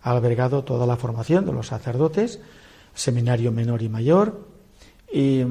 Ha 0.00 0.12
albergado 0.12 0.64
toda 0.64 0.86
la 0.86 0.96
formación 0.96 1.44
de 1.44 1.52
los 1.52 1.66
sacerdotes, 1.66 2.40
seminario 2.94 3.52
menor 3.52 3.82
y 3.82 3.90
mayor, 3.90 4.48
y 5.12 5.42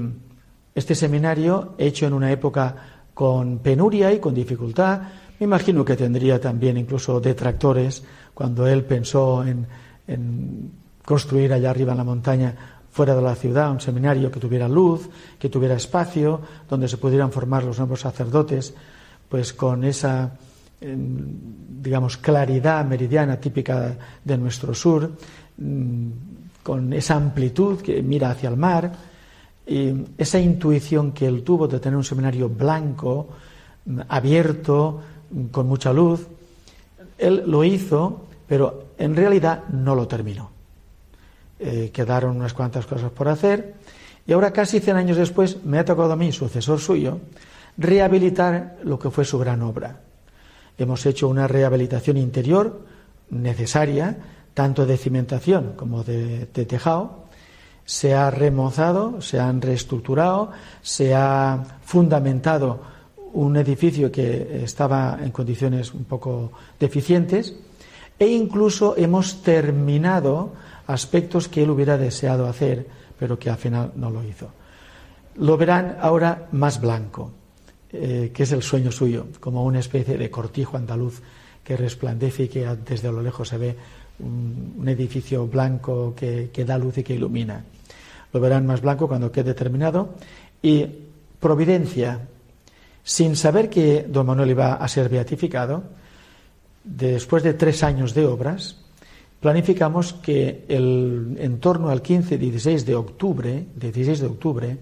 este 0.73 0.95
seminario, 0.95 1.75
hecho 1.77 2.07
en 2.07 2.13
una 2.13 2.31
época 2.31 2.90
con 3.13 3.59
penuria 3.59 4.11
y 4.11 4.19
con 4.19 4.33
dificultad, 4.33 5.01
me 5.39 5.45
imagino 5.45 5.83
que 5.83 5.95
tendría 5.95 6.39
también 6.39 6.77
incluso 6.77 7.19
detractores 7.19 8.03
cuando 8.33 8.67
él 8.67 8.83
pensó 8.83 9.43
en, 9.43 9.65
construir 11.03 11.51
allá 11.51 11.71
arriba 11.71 11.93
en 11.93 11.97
la 11.97 12.03
montaña 12.03 12.55
fuera 12.91 13.15
de 13.15 13.21
la 13.21 13.35
ciudad, 13.35 13.71
un 13.71 13.79
seminario 13.79 14.29
que 14.29 14.39
tuviera 14.39 14.67
luz, 14.67 15.09
que 15.39 15.49
tuviera 15.49 15.75
espacio, 15.75 16.41
donde 16.69 16.87
se 16.87 16.97
pudieran 16.97 17.31
formar 17.31 17.63
los 17.63 17.79
nuevos 17.79 18.01
sacerdotes, 18.01 18.73
pues 19.27 19.53
con 19.53 19.83
esa, 19.83 20.31
digamos, 20.79 22.17
claridad 22.17 22.85
meridiana 22.85 23.37
típica 23.37 23.97
de 24.23 24.37
nuestro 24.37 24.75
sur, 24.75 25.09
mm, 25.57 26.09
con 26.61 26.93
esa 26.93 27.15
amplitud 27.15 27.81
que 27.81 28.03
mira 28.03 28.29
hacia 28.29 28.49
el 28.49 28.57
mar, 28.57 28.91
esa 29.65 30.39
intuición 30.39 31.11
que 31.11 31.27
él 31.27 31.43
tuvo 31.43 31.67
de 31.67 31.79
tener 31.79 31.95
un 31.95 32.03
seminario 32.03 32.49
blanco, 32.49 33.29
abierto, 34.09 35.01
con 35.51 35.67
mucha 35.67 35.93
luz, 35.93 36.27
él 37.17 37.43
lo 37.45 37.63
hizo, 37.63 38.25
pero 38.47 38.85
en 38.97 39.15
realidad 39.15 39.63
no 39.69 39.95
lo 39.95 40.07
terminó. 40.07 40.51
Eh, 41.59 41.91
quedaron 41.93 42.37
unas 42.37 42.53
cuantas 42.53 42.85
cosas 42.87 43.11
por 43.11 43.27
hacer 43.27 43.75
y 44.25 44.33
ahora 44.33 44.51
casi 44.51 44.79
100 44.79 44.97
años 44.97 45.17
después 45.17 45.63
me 45.63 45.77
ha 45.77 45.85
tocado 45.85 46.13
a 46.13 46.15
mí, 46.15 46.31
sucesor 46.31 46.79
suyo, 46.79 47.19
rehabilitar 47.77 48.77
lo 48.83 48.97
que 48.99 49.11
fue 49.11 49.25
su 49.25 49.37
gran 49.37 49.61
obra. 49.61 50.01
Hemos 50.77 51.05
hecho 51.05 51.27
una 51.27 51.47
rehabilitación 51.47 52.17
interior 52.17 52.81
necesaria, 53.29 54.17
tanto 54.53 54.85
de 54.85 54.97
cimentación 54.97 55.73
como 55.75 56.03
de 56.03 56.47
tejado. 56.47 57.20
Se 57.91 58.13
ha 58.13 58.31
remozado, 58.31 59.19
se 59.19 59.37
han 59.37 59.61
reestructurado, 59.61 60.51
se 60.81 61.13
ha 61.13 61.61
fundamentado 61.83 62.79
un 63.33 63.57
edificio 63.57 64.09
que 64.09 64.63
estaba 64.63 65.19
en 65.21 65.31
condiciones 65.31 65.93
un 65.93 66.05
poco 66.05 66.53
deficientes 66.79 67.53
e 68.17 68.27
incluso 68.27 68.95
hemos 68.95 69.43
terminado 69.43 70.53
aspectos 70.87 71.49
que 71.49 71.63
él 71.63 71.69
hubiera 71.69 71.97
deseado 71.97 72.47
hacer, 72.47 72.87
pero 73.19 73.37
que 73.37 73.49
al 73.49 73.57
final 73.57 73.91
no 73.97 74.09
lo 74.09 74.23
hizo. 74.23 74.47
Lo 75.35 75.57
verán 75.57 75.97
ahora 75.99 76.47
más 76.53 76.79
blanco, 76.79 77.31
eh, 77.91 78.31
que 78.33 78.43
es 78.43 78.53
el 78.53 78.63
sueño 78.63 78.93
suyo, 78.93 79.27
como 79.41 79.65
una 79.65 79.79
especie 79.79 80.17
de 80.17 80.31
cortijo 80.31 80.77
andaluz 80.77 81.21
que 81.61 81.75
resplandece 81.75 82.43
y 82.43 82.47
que 82.47 82.65
desde 82.87 83.11
lo 83.11 83.21
lejos 83.21 83.49
se 83.49 83.57
ve 83.57 83.75
un, 84.19 84.87
edificio 84.87 85.45
blanco 85.45 86.13
que, 86.15 86.51
que, 86.53 86.63
da 86.63 86.77
luz 86.77 86.97
y 86.97 87.03
que 87.03 87.15
ilumina. 87.15 87.65
Lo 88.33 88.39
verán 88.39 88.65
más 88.65 88.81
blanco 88.81 89.07
cuando 89.07 89.31
quede 89.31 89.53
terminado. 89.53 90.15
Y 90.61 90.87
Providencia, 91.41 92.21
sin 93.03 93.35
saber 93.35 93.67
que 93.67 94.05
don 94.07 94.27
Manuel 94.27 94.51
iba 94.51 94.75
a 94.75 94.87
ser 94.87 95.09
beatificado, 95.09 95.81
después 96.83 97.41
de 97.41 97.55
tres 97.55 97.81
años 97.81 98.13
de 98.13 98.27
obras, 98.27 98.77
planificamos 99.39 100.13
que 100.13 100.65
el, 100.69 101.35
en 101.39 101.59
torno 101.59 101.89
al 101.89 102.03
15-16 102.03 102.83
de 102.85 102.93
octubre, 102.93 103.65
16 103.75 104.19
de 104.19 104.27
octubre, 104.27 104.77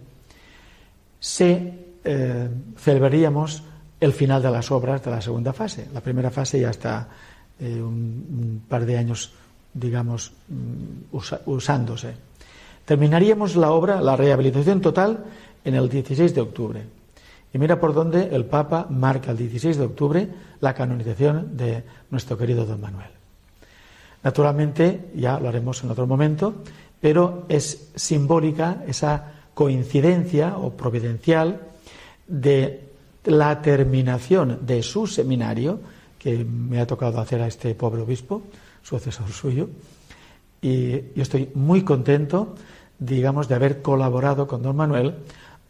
se 1.18 1.74
eh, 2.04 2.50
celebraríamos 2.76 3.64
el 4.02 4.12
final 4.12 4.42
de 4.42 4.52
las 4.52 4.70
obras 4.72 5.02
de 5.02 5.12
la 5.12 5.22
segunda 5.22 5.54
fase. 5.54 5.88
La 5.94 6.02
primera 6.02 6.30
fase 6.30 6.60
ya 6.60 6.72
está 6.72 7.08
eh, 7.58 7.82
un, 7.82 8.64
par 8.68 8.86
de 8.86 8.98
años, 8.98 9.32
digamos, 9.74 10.34
mm, 10.50 11.16
usándose. 11.46 12.29
Terminaríamos 12.90 13.56
la 13.56 13.70
obra, 13.70 14.02
la 14.02 14.16
rehabilitación 14.16 14.82
total, 14.82 15.24
en 15.64 15.76
el 15.76 15.90
16 15.90 16.34
de 16.34 16.42
octubre. 16.42 16.82
Y 17.54 17.60
mira 17.60 17.80
por 17.80 17.94
dónde 17.94 18.36
el 18.36 18.46
Papa 18.46 18.88
marca 18.90 19.30
el 19.30 19.38
16 19.38 19.78
de 19.78 19.86
octubre 19.86 20.28
la 20.60 20.74
canonización 20.74 21.56
de 21.56 21.84
nuestro 22.10 22.36
querido 22.36 22.66
don 22.66 22.82
Manuel. 22.82 23.12
Naturalmente, 24.24 25.12
ya 25.14 25.40
lo 25.40 25.50
haremos 25.50 25.84
en 25.84 25.92
otro 25.92 26.08
momento, 26.08 26.64
pero 27.00 27.46
es 27.48 27.92
simbólica 27.94 28.84
esa 28.88 29.34
coincidencia 29.54 30.58
o 30.58 30.74
providencial 30.74 31.62
de 32.26 32.90
la 33.26 33.62
terminación 33.62 34.66
de 34.66 34.82
su 34.82 35.06
seminario, 35.06 35.80
que 36.18 36.44
me 36.44 36.82
ha 36.82 36.88
tocado 36.88 37.20
hacer 37.22 37.40
a 37.40 37.48
este 37.48 37.76
pobre 37.76 38.02
obispo, 38.02 38.42
sucesor 38.82 39.30
suyo, 39.30 39.70
y 40.60 41.14
yo 41.16 41.22
estoy 41.22 41.50
muy 41.54 41.84
contento, 41.84 42.56
digamos, 43.00 43.48
de 43.48 43.56
haber 43.56 43.82
colaborado 43.82 44.48
con 44.48 44.62
don 44.62 44.76
Manuel 44.76 45.16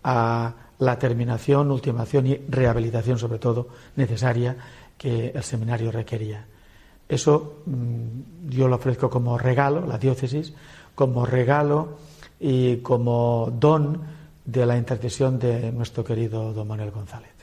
a 0.04 0.54
la 0.80 0.98
terminación, 0.98 1.72
ultimación 1.72 2.28
y 2.28 2.38
rehabilitación, 2.48 3.20
sobre 3.20 3.40
todo, 3.40 3.68
necesaria 3.96 4.58
que 4.98 5.32
el 5.34 5.44
seminario 5.44 5.92
requería. 5.92 6.46
Eso 7.08 7.62
mm, 7.66 8.50
yo 8.50 8.68
lo 8.68 8.76
ofrezco 8.76 9.10
como 9.10 9.38
regalo, 9.38 9.86
la 9.86 9.98
diócesis, 9.98 10.54
como 10.96 11.26
regalo 11.26 11.98
y 12.40 12.78
como 12.78 13.52
don 13.60 14.02
de 14.46 14.66
la 14.66 14.78
intercesión 14.78 15.40
de 15.40 15.72
nuestro 15.72 16.04
querido 16.04 16.54
don 16.54 16.68
Manuel 16.68 16.92
González. 16.92 17.39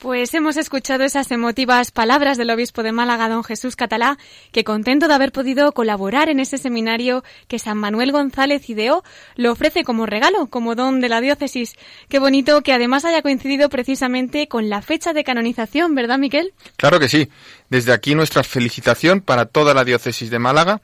Pues 0.00 0.32
hemos 0.32 0.56
escuchado 0.56 1.04
esas 1.04 1.30
emotivas 1.30 1.90
palabras 1.90 2.38
del 2.38 2.48
obispo 2.48 2.82
de 2.82 2.90
Málaga, 2.90 3.28
don 3.28 3.44
Jesús 3.44 3.76
Catalá, 3.76 4.16
que 4.50 4.64
contento 4.64 5.08
de 5.08 5.12
haber 5.12 5.30
podido 5.30 5.72
colaborar 5.72 6.30
en 6.30 6.40
ese 6.40 6.56
seminario 6.56 7.22
que 7.48 7.58
San 7.58 7.76
Manuel 7.76 8.10
González 8.10 8.70
ideó, 8.70 9.04
lo 9.36 9.52
ofrece 9.52 9.84
como 9.84 10.06
regalo, 10.06 10.46
como 10.46 10.74
don 10.74 11.02
de 11.02 11.10
la 11.10 11.20
diócesis. 11.20 11.74
Qué 12.08 12.18
bonito 12.18 12.62
que 12.62 12.72
además 12.72 13.04
haya 13.04 13.20
coincidido 13.20 13.68
precisamente 13.68 14.48
con 14.48 14.70
la 14.70 14.80
fecha 14.80 15.12
de 15.12 15.22
canonización, 15.22 15.94
¿verdad, 15.94 16.16
Miquel? 16.16 16.54
Claro 16.76 16.98
que 16.98 17.10
sí. 17.10 17.28
Desde 17.68 17.92
aquí 17.92 18.14
nuestra 18.14 18.42
felicitación 18.42 19.20
para 19.20 19.44
toda 19.44 19.74
la 19.74 19.84
diócesis 19.84 20.30
de 20.30 20.38
Málaga 20.38 20.80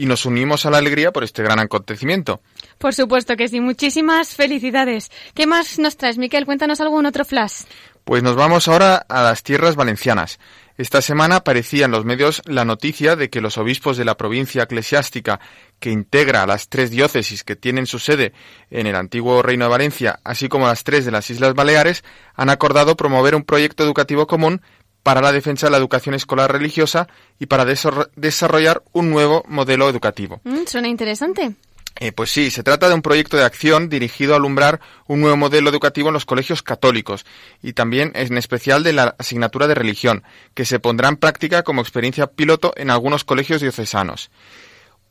y 0.00 0.06
nos 0.06 0.24
unimos 0.24 0.64
a 0.64 0.70
la 0.70 0.78
alegría 0.78 1.12
por 1.12 1.24
este 1.24 1.42
gran 1.42 1.58
acontecimiento. 1.58 2.40
Por 2.78 2.94
supuesto 2.94 3.36
que 3.36 3.48
sí, 3.48 3.60
muchísimas 3.60 4.34
felicidades. 4.34 5.10
¿Qué 5.34 5.46
más 5.46 5.78
nos 5.78 5.98
traes, 5.98 6.16
Miquel? 6.16 6.46
Cuéntanos 6.46 6.80
algún 6.80 7.04
otro 7.04 7.26
flash. 7.26 7.64
Pues 8.04 8.22
nos 8.22 8.36
vamos 8.36 8.68
ahora 8.68 8.96
a 9.08 9.22
las 9.22 9.42
tierras 9.42 9.76
valencianas. 9.76 10.38
Esta 10.76 11.02
semana 11.02 11.36
aparecía 11.36 11.84
en 11.84 11.90
los 11.90 12.06
medios 12.06 12.40
la 12.46 12.64
noticia 12.64 13.14
de 13.14 13.28
que 13.28 13.42
los 13.42 13.58
obispos 13.58 13.98
de 13.98 14.06
la 14.06 14.16
provincia 14.16 14.62
eclesiástica 14.62 15.38
que 15.78 15.90
integra 15.90 16.46
las 16.46 16.68
tres 16.68 16.90
diócesis 16.90 17.44
que 17.44 17.54
tienen 17.54 17.86
su 17.86 17.98
sede 17.98 18.32
en 18.70 18.86
el 18.86 18.96
antiguo 18.96 19.42
Reino 19.42 19.66
de 19.66 19.70
Valencia, 19.70 20.20
así 20.24 20.48
como 20.48 20.66
las 20.66 20.82
tres 20.82 21.04
de 21.04 21.10
las 21.10 21.28
Islas 21.28 21.54
Baleares, 21.54 22.02
han 22.34 22.48
acordado 22.48 22.96
promover 22.96 23.34
un 23.34 23.44
proyecto 23.44 23.84
educativo 23.84 24.26
común 24.26 24.62
para 25.02 25.20
la 25.20 25.32
defensa 25.32 25.66
de 25.66 25.72
la 25.72 25.78
educación 25.78 26.14
escolar 26.14 26.50
religiosa 26.52 27.08
y 27.38 27.46
para 27.46 27.64
desarrollar 27.64 28.82
un 28.92 29.10
nuevo 29.10 29.44
modelo 29.48 29.88
educativo. 29.88 30.40
Mm, 30.44 30.64
suena 30.66 30.88
interesante. 30.88 31.54
Eh, 31.96 32.12
pues 32.12 32.30
sí, 32.30 32.50
se 32.50 32.62
trata 32.62 32.88
de 32.88 32.94
un 32.94 33.02
proyecto 33.02 33.36
de 33.36 33.44
acción 33.44 33.88
dirigido 33.88 34.32
a 34.32 34.36
alumbrar 34.36 34.80
un 35.06 35.20
nuevo 35.20 35.36
modelo 35.36 35.68
educativo 35.68 36.08
en 36.08 36.14
los 36.14 36.24
colegios 36.24 36.62
católicos 36.62 37.26
y 37.62 37.74
también 37.74 38.12
en 38.14 38.38
especial 38.38 38.82
de 38.82 38.92
la 38.92 39.16
asignatura 39.18 39.66
de 39.66 39.74
religión, 39.74 40.22
que 40.54 40.64
se 40.64 40.78
pondrá 40.78 41.08
en 41.08 41.16
práctica 41.16 41.62
como 41.62 41.82
experiencia 41.82 42.28
piloto 42.28 42.72
en 42.76 42.90
algunos 42.90 43.24
colegios 43.24 43.60
diocesanos. 43.60 44.30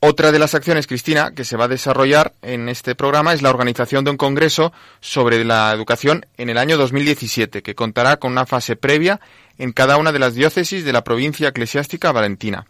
Otra 0.02 0.32
de 0.32 0.38
las 0.38 0.54
acciones, 0.54 0.86
Cristina, 0.86 1.32
que 1.34 1.44
se 1.44 1.58
va 1.58 1.66
a 1.66 1.68
desarrollar 1.68 2.32
en 2.40 2.70
este 2.70 2.94
programa 2.94 3.34
es 3.34 3.42
la 3.42 3.50
organización 3.50 4.02
de 4.02 4.10
un 4.10 4.16
congreso 4.16 4.72
sobre 5.00 5.44
la 5.44 5.70
educación 5.72 6.24
en 6.38 6.48
el 6.48 6.56
año 6.56 6.78
2017, 6.78 7.62
que 7.62 7.74
contará 7.74 8.16
con 8.16 8.32
una 8.32 8.46
fase 8.46 8.76
previa 8.76 9.20
en 9.58 9.72
cada 9.72 9.98
una 9.98 10.10
de 10.10 10.18
las 10.18 10.34
diócesis 10.34 10.86
de 10.86 10.94
la 10.94 11.04
provincia 11.04 11.48
eclesiástica 11.48 12.12
valentina. 12.12 12.66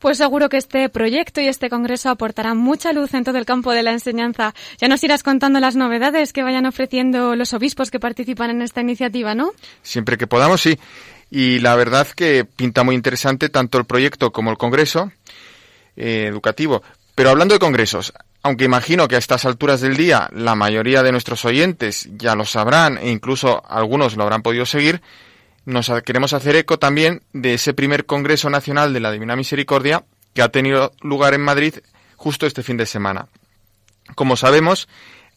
Pues 0.00 0.16
seguro 0.16 0.48
que 0.48 0.56
este 0.56 0.88
proyecto 0.88 1.42
y 1.42 1.46
este 1.46 1.68
congreso 1.68 2.08
aportarán 2.08 2.56
mucha 2.56 2.94
luz 2.94 3.12
en 3.12 3.22
todo 3.22 3.36
el 3.36 3.44
campo 3.44 3.72
de 3.72 3.82
la 3.82 3.92
enseñanza. 3.92 4.54
Ya 4.78 4.88
nos 4.88 5.04
irás 5.04 5.22
contando 5.22 5.60
las 5.60 5.76
novedades 5.76 6.32
que 6.32 6.42
vayan 6.42 6.64
ofreciendo 6.64 7.36
los 7.36 7.52
obispos 7.52 7.90
que 7.90 8.00
participan 8.00 8.48
en 8.48 8.62
esta 8.62 8.80
iniciativa, 8.80 9.34
¿no? 9.34 9.52
Siempre 9.82 10.16
que 10.16 10.26
podamos, 10.26 10.62
sí. 10.62 10.78
Y 11.30 11.58
la 11.58 11.76
verdad 11.76 12.08
que 12.08 12.46
pinta 12.46 12.82
muy 12.82 12.94
interesante 12.94 13.50
tanto 13.50 13.76
el 13.76 13.84
proyecto 13.84 14.32
como 14.32 14.50
el 14.50 14.56
congreso 14.56 15.12
eh, 15.96 16.24
educativo. 16.26 16.82
Pero 17.14 17.28
hablando 17.28 17.52
de 17.52 17.60
congresos, 17.60 18.14
aunque 18.42 18.64
imagino 18.64 19.06
que 19.06 19.16
a 19.16 19.18
estas 19.18 19.44
alturas 19.44 19.82
del 19.82 19.98
día 19.98 20.30
la 20.32 20.54
mayoría 20.54 21.02
de 21.02 21.12
nuestros 21.12 21.44
oyentes 21.44 22.08
ya 22.12 22.34
lo 22.34 22.46
sabrán 22.46 22.96
e 22.96 23.10
incluso 23.10 23.62
algunos 23.68 24.16
lo 24.16 24.22
habrán 24.22 24.40
podido 24.40 24.64
seguir, 24.64 25.02
nos 25.64 25.90
queremos 26.04 26.32
hacer 26.32 26.56
eco 26.56 26.78
también 26.78 27.22
de 27.32 27.54
ese 27.54 27.74
primer 27.74 28.06
Congreso 28.06 28.50
Nacional 28.50 28.92
de 28.92 29.00
la 29.00 29.12
Divina 29.12 29.36
Misericordia 29.36 30.04
que 30.34 30.42
ha 30.42 30.48
tenido 30.48 30.92
lugar 31.00 31.34
en 31.34 31.42
Madrid 31.42 31.74
justo 32.16 32.46
este 32.46 32.62
fin 32.62 32.76
de 32.76 32.86
semana. 32.86 33.28
Como 34.14 34.36
sabemos, 34.36 34.88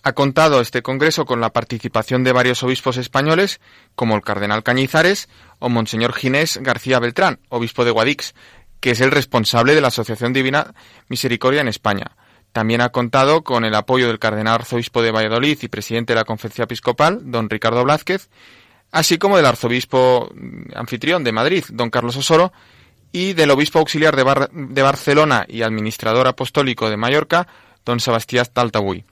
ha 0.04 0.14
contado 0.14 0.60
este 0.60 0.82
Congreso 0.82 1.26
con 1.26 1.40
la 1.40 1.52
participación 1.52 2.24
de 2.24 2.34
varios 2.34 2.62
obispos 2.64 2.98
españoles, 2.98 3.62
como 3.96 4.16
el 4.16 4.22
Cardenal 4.22 4.64
Cañizares 4.64 5.30
o 5.60 5.70
Monseñor 5.70 6.14
Ginés 6.14 6.60
García 6.62 7.00
Beltrán, 7.00 7.40
obispo 7.50 7.86
de 7.86 7.92
Guadix, 7.92 8.34
que 8.82 8.92
es 8.92 9.02
el 9.02 9.12
responsable 9.12 9.76
de 9.76 9.82
la 9.82 9.88
Asociación 9.88 10.34
Divina 10.34 10.74
Misericordia 11.08 11.62
en 11.62 11.70
España. 11.70 12.18
También 12.52 12.82
ha 12.82 12.90
contado 12.90 13.44
con 13.44 13.64
el 13.64 13.74
apoyo 13.74 14.08
del 14.08 14.20
Cardenal 14.20 14.56
Arzobispo 14.56 15.02
de 15.02 15.12
Valladolid 15.12 15.58
y 15.62 15.68
presidente 15.70 16.14
de 16.14 16.20
la 16.20 16.26
Conferencia 16.26 16.66
Episcopal, 16.66 17.32
don 17.32 17.50
Ricardo 17.50 17.84
Blázquez, 17.84 18.30
así 18.94 19.18
como 19.18 19.38
del 19.38 19.48
Arzobispo 19.48 20.32
anfitrión 20.76 21.24
de 21.24 21.32
Madrid, 21.32 21.66
don 21.70 21.90
Carlos 21.90 22.16
Osoro, 22.16 22.54
y 23.12 23.34
del 23.34 23.50
Obispo 23.50 23.80
Auxiliar 23.80 24.16
de, 24.16 24.48
de 24.52 24.82
Barcelona 24.82 25.46
y 25.50 25.64
Administrador 25.64 26.28
Apostólico 26.28 26.90
de 26.90 26.98
Mallorca, 26.98 27.48
don 27.84 28.00
Sebastián 28.00 28.46
Taltabuy. 28.54 29.04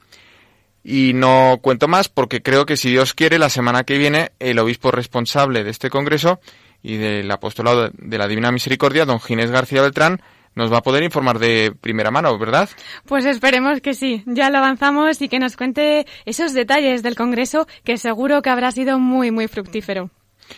Y 0.83 1.13
no 1.13 1.59
cuento 1.61 1.87
más 1.87 2.09
porque 2.09 2.43
creo 2.43 2.65
que 2.67 2.77
si 2.77 2.91
Dios 2.91 3.15
quiere, 3.15 3.39
la 3.39 3.49
semana 3.49 3.83
que 3.83 3.97
viene, 3.97 4.31
el 4.39 4.59
obispo 4.59 4.91
responsable 4.91 5.63
de 5.63 5.71
este 5.71 5.89
congreso 5.89 6.39
y 6.83 6.97
del 6.97 7.29
apostolado 7.29 7.89
de 7.91 8.17
la 8.19 8.27
Divina 8.27 8.51
Misericordia, 8.51 9.05
don 9.05 9.19
Ginés 9.19 9.49
García 9.49 9.81
Beltrán, 9.81 10.21
nos 10.55 10.71
va 10.71 10.79
a 10.79 10.81
poder 10.81 11.03
informar 11.03 11.39
de 11.39 11.73
primera 11.79 12.11
mano, 12.11 12.37
¿verdad? 12.37 12.69
Pues 13.05 13.25
esperemos 13.25 13.81
que 13.81 13.93
sí. 13.93 14.23
Ya 14.25 14.49
lo 14.49 14.57
avanzamos 14.57 15.21
y 15.21 15.29
que 15.29 15.39
nos 15.39 15.55
cuente 15.55 16.05
esos 16.25 16.53
detalles 16.53 17.03
del 17.03 17.15
Congreso 17.15 17.67
que 17.83 17.97
seguro 17.97 18.41
que 18.41 18.49
habrá 18.49 18.71
sido 18.71 18.99
muy, 18.99 19.31
muy 19.31 19.47
fructífero. 19.47 20.09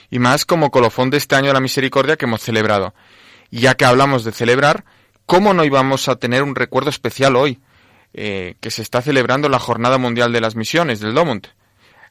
Y 0.09 0.19
más 0.19 0.45
como 0.45 0.71
colofón 0.71 1.09
de 1.09 1.17
este 1.17 1.35
año 1.35 1.47
de 1.47 1.53
la 1.53 1.59
misericordia 1.59 2.17
que 2.17 2.25
hemos 2.25 2.41
celebrado. 2.41 2.93
Ya 3.51 3.75
que 3.75 3.85
hablamos 3.85 4.23
de 4.23 4.31
celebrar, 4.31 4.83
¿cómo 5.27 5.53
no 5.53 5.63
íbamos 5.63 6.09
a 6.09 6.15
tener 6.15 6.41
un 6.41 6.55
recuerdo 6.55 6.89
especial 6.89 7.35
hoy? 7.35 7.59
Eh, 8.15 8.55
que 8.59 8.69
se 8.69 8.83
está 8.83 9.01
celebrando 9.01 9.49
la 9.49 9.57
Jornada 9.59 9.97
Mundial 9.97 10.31
de 10.31 10.41
las 10.41 10.55
Misiones 10.55 10.99
del 10.99 11.13
Domont. 11.13 11.47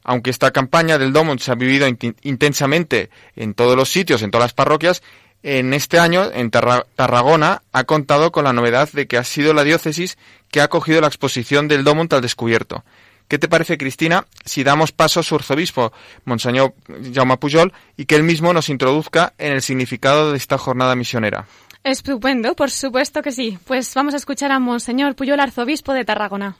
Aunque 0.04 0.30
esta 0.30 0.50
campaña 0.50 0.98
del 0.98 1.12
Domont 1.12 1.40
se 1.40 1.52
ha 1.52 1.54
vivido 1.54 1.86
intensamente 2.22 3.10
en 3.36 3.54
todos 3.54 3.76
los 3.76 3.88
sitios, 3.88 4.22
en 4.22 4.32
todas 4.32 4.46
las 4.46 4.52
parroquias, 4.52 5.00
en 5.42 5.74
este 5.74 5.98
año, 5.98 6.24
en 6.32 6.50
Tarragona, 6.50 7.62
ha 7.72 7.84
contado 7.84 8.32
con 8.32 8.44
la 8.44 8.52
novedad 8.52 8.88
de 8.92 9.06
que 9.06 9.18
ha 9.18 9.24
sido 9.24 9.54
la 9.54 9.64
diócesis 9.64 10.18
que 10.50 10.60
ha 10.60 10.64
acogido 10.64 11.00
la 11.00 11.08
exposición 11.08 11.68
del 11.68 11.84
Domont 11.84 12.12
al 12.12 12.22
descubierto. 12.22 12.84
¿Qué 13.28 13.38
te 13.38 13.48
parece, 13.48 13.78
Cristina, 13.78 14.26
si 14.44 14.62
damos 14.62 14.92
paso 14.92 15.20
a 15.20 15.22
su 15.22 15.34
arzobispo, 15.34 15.92
Monseñor 16.24 16.74
Jaume 17.14 17.38
Pujol, 17.38 17.72
y 17.96 18.04
que 18.04 18.14
él 18.14 18.24
mismo 18.24 18.52
nos 18.52 18.68
introduzca 18.68 19.32
en 19.38 19.52
el 19.52 19.62
significado 19.62 20.32
de 20.32 20.36
esta 20.36 20.58
jornada 20.58 20.94
misionera? 20.94 21.46
Estupendo, 21.82 22.54
por 22.54 22.70
supuesto 22.70 23.22
que 23.22 23.32
sí. 23.32 23.58
Pues 23.64 23.92
vamos 23.94 24.14
a 24.14 24.18
escuchar 24.18 24.52
a 24.52 24.58
Monseñor 24.58 25.16
Puyol, 25.16 25.40
arzobispo 25.40 25.92
de 25.94 26.04
Tarragona. 26.04 26.56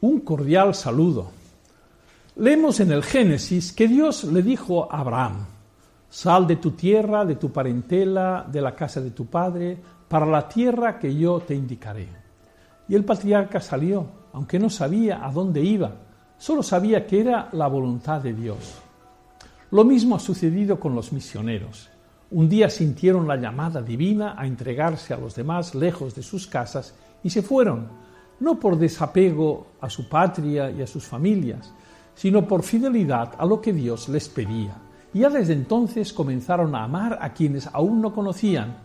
Un 0.00 0.20
cordial 0.20 0.74
saludo. 0.74 1.30
Leemos 2.36 2.80
en 2.80 2.90
el 2.90 3.04
Génesis 3.04 3.72
que 3.72 3.86
Dios 3.86 4.24
le 4.24 4.42
dijo 4.42 4.90
a 4.90 4.98
Abraham, 5.00 5.46
sal 6.14 6.46
de 6.46 6.56
tu 6.56 6.70
tierra, 6.70 7.24
de 7.24 7.34
tu 7.34 7.50
parentela, 7.50 8.46
de 8.48 8.60
la 8.60 8.72
casa 8.76 9.00
de 9.00 9.10
tu 9.10 9.26
padre, 9.26 9.76
para 10.06 10.24
la 10.24 10.48
tierra 10.48 10.96
que 10.96 11.12
yo 11.12 11.40
te 11.40 11.56
indicaré. 11.56 12.06
Y 12.86 12.94
el 12.94 13.04
patriarca 13.04 13.60
salió, 13.60 14.06
aunque 14.32 14.60
no 14.60 14.70
sabía 14.70 15.26
a 15.26 15.32
dónde 15.32 15.60
iba, 15.62 15.90
solo 16.38 16.62
sabía 16.62 17.04
que 17.04 17.20
era 17.20 17.48
la 17.50 17.66
voluntad 17.66 18.20
de 18.20 18.32
Dios. 18.32 18.80
Lo 19.72 19.82
mismo 19.82 20.14
ha 20.14 20.20
sucedido 20.20 20.78
con 20.78 20.94
los 20.94 21.12
misioneros. 21.12 21.90
Un 22.30 22.48
día 22.48 22.70
sintieron 22.70 23.26
la 23.26 23.34
llamada 23.34 23.82
divina 23.82 24.36
a 24.38 24.46
entregarse 24.46 25.14
a 25.14 25.18
los 25.18 25.34
demás 25.34 25.74
lejos 25.74 26.14
de 26.14 26.22
sus 26.22 26.46
casas 26.46 26.94
y 27.24 27.30
se 27.30 27.42
fueron, 27.42 27.88
no 28.38 28.60
por 28.60 28.78
desapego 28.78 29.66
a 29.80 29.90
su 29.90 30.08
patria 30.08 30.70
y 30.70 30.80
a 30.80 30.86
sus 30.86 31.04
familias, 31.06 31.74
sino 32.14 32.46
por 32.46 32.62
fidelidad 32.62 33.32
a 33.36 33.44
lo 33.44 33.60
que 33.60 33.72
Dios 33.72 34.08
les 34.08 34.28
pedía. 34.28 34.83
Ya 35.14 35.30
desde 35.30 35.52
entonces 35.52 36.12
comenzaron 36.12 36.74
a 36.74 36.82
amar 36.82 37.18
a 37.20 37.32
quienes 37.32 37.68
aún 37.72 38.02
no 38.02 38.12
conocían, 38.12 38.76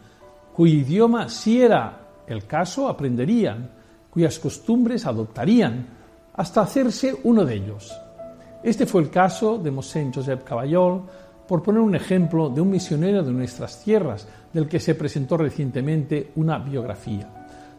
cuyo 0.54 0.76
idioma 0.76 1.28
si 1.28 1.60
era 1.60 2.02
el 2.28 2.46
caso 2.46 2.88
aprenderían, 2.88 3.72
cuyas 4.12 4.38
costumbres 4.38 5.08
adoptarían, 5.08 5.88
hasta 6.36 6.62
hacerse 6.62 7.18
uno 7.24 7.44
de 7.44 7.56
ellos. 7.56 8.00
Este 8.62 8.86
fue 8.86 9.02
el 9.02 9.10
caso 9.10 9.58
de 9.58 9.72
Mosén 9.72 10.14
Josep 10.14 10.44
Caballol, 10.44 11.02
por 11.48 11.64
poner 11.64 11.82
un 11.82 11.96
ejemplo 11.96 12.50
de 12.50 12.62
un 12.62 12.70
misionero 12.70 13.24
de 13.24 13.32
nuestras 13.32 13.84
tierras, 13.84 14.28
del 14.54 14.68
que 14.68 14.80
se 14.80 14.94
presentó 14.94 15.36
recientemente 15.36 16.32
una 16.36 16.60
biografía. 16.60 17.28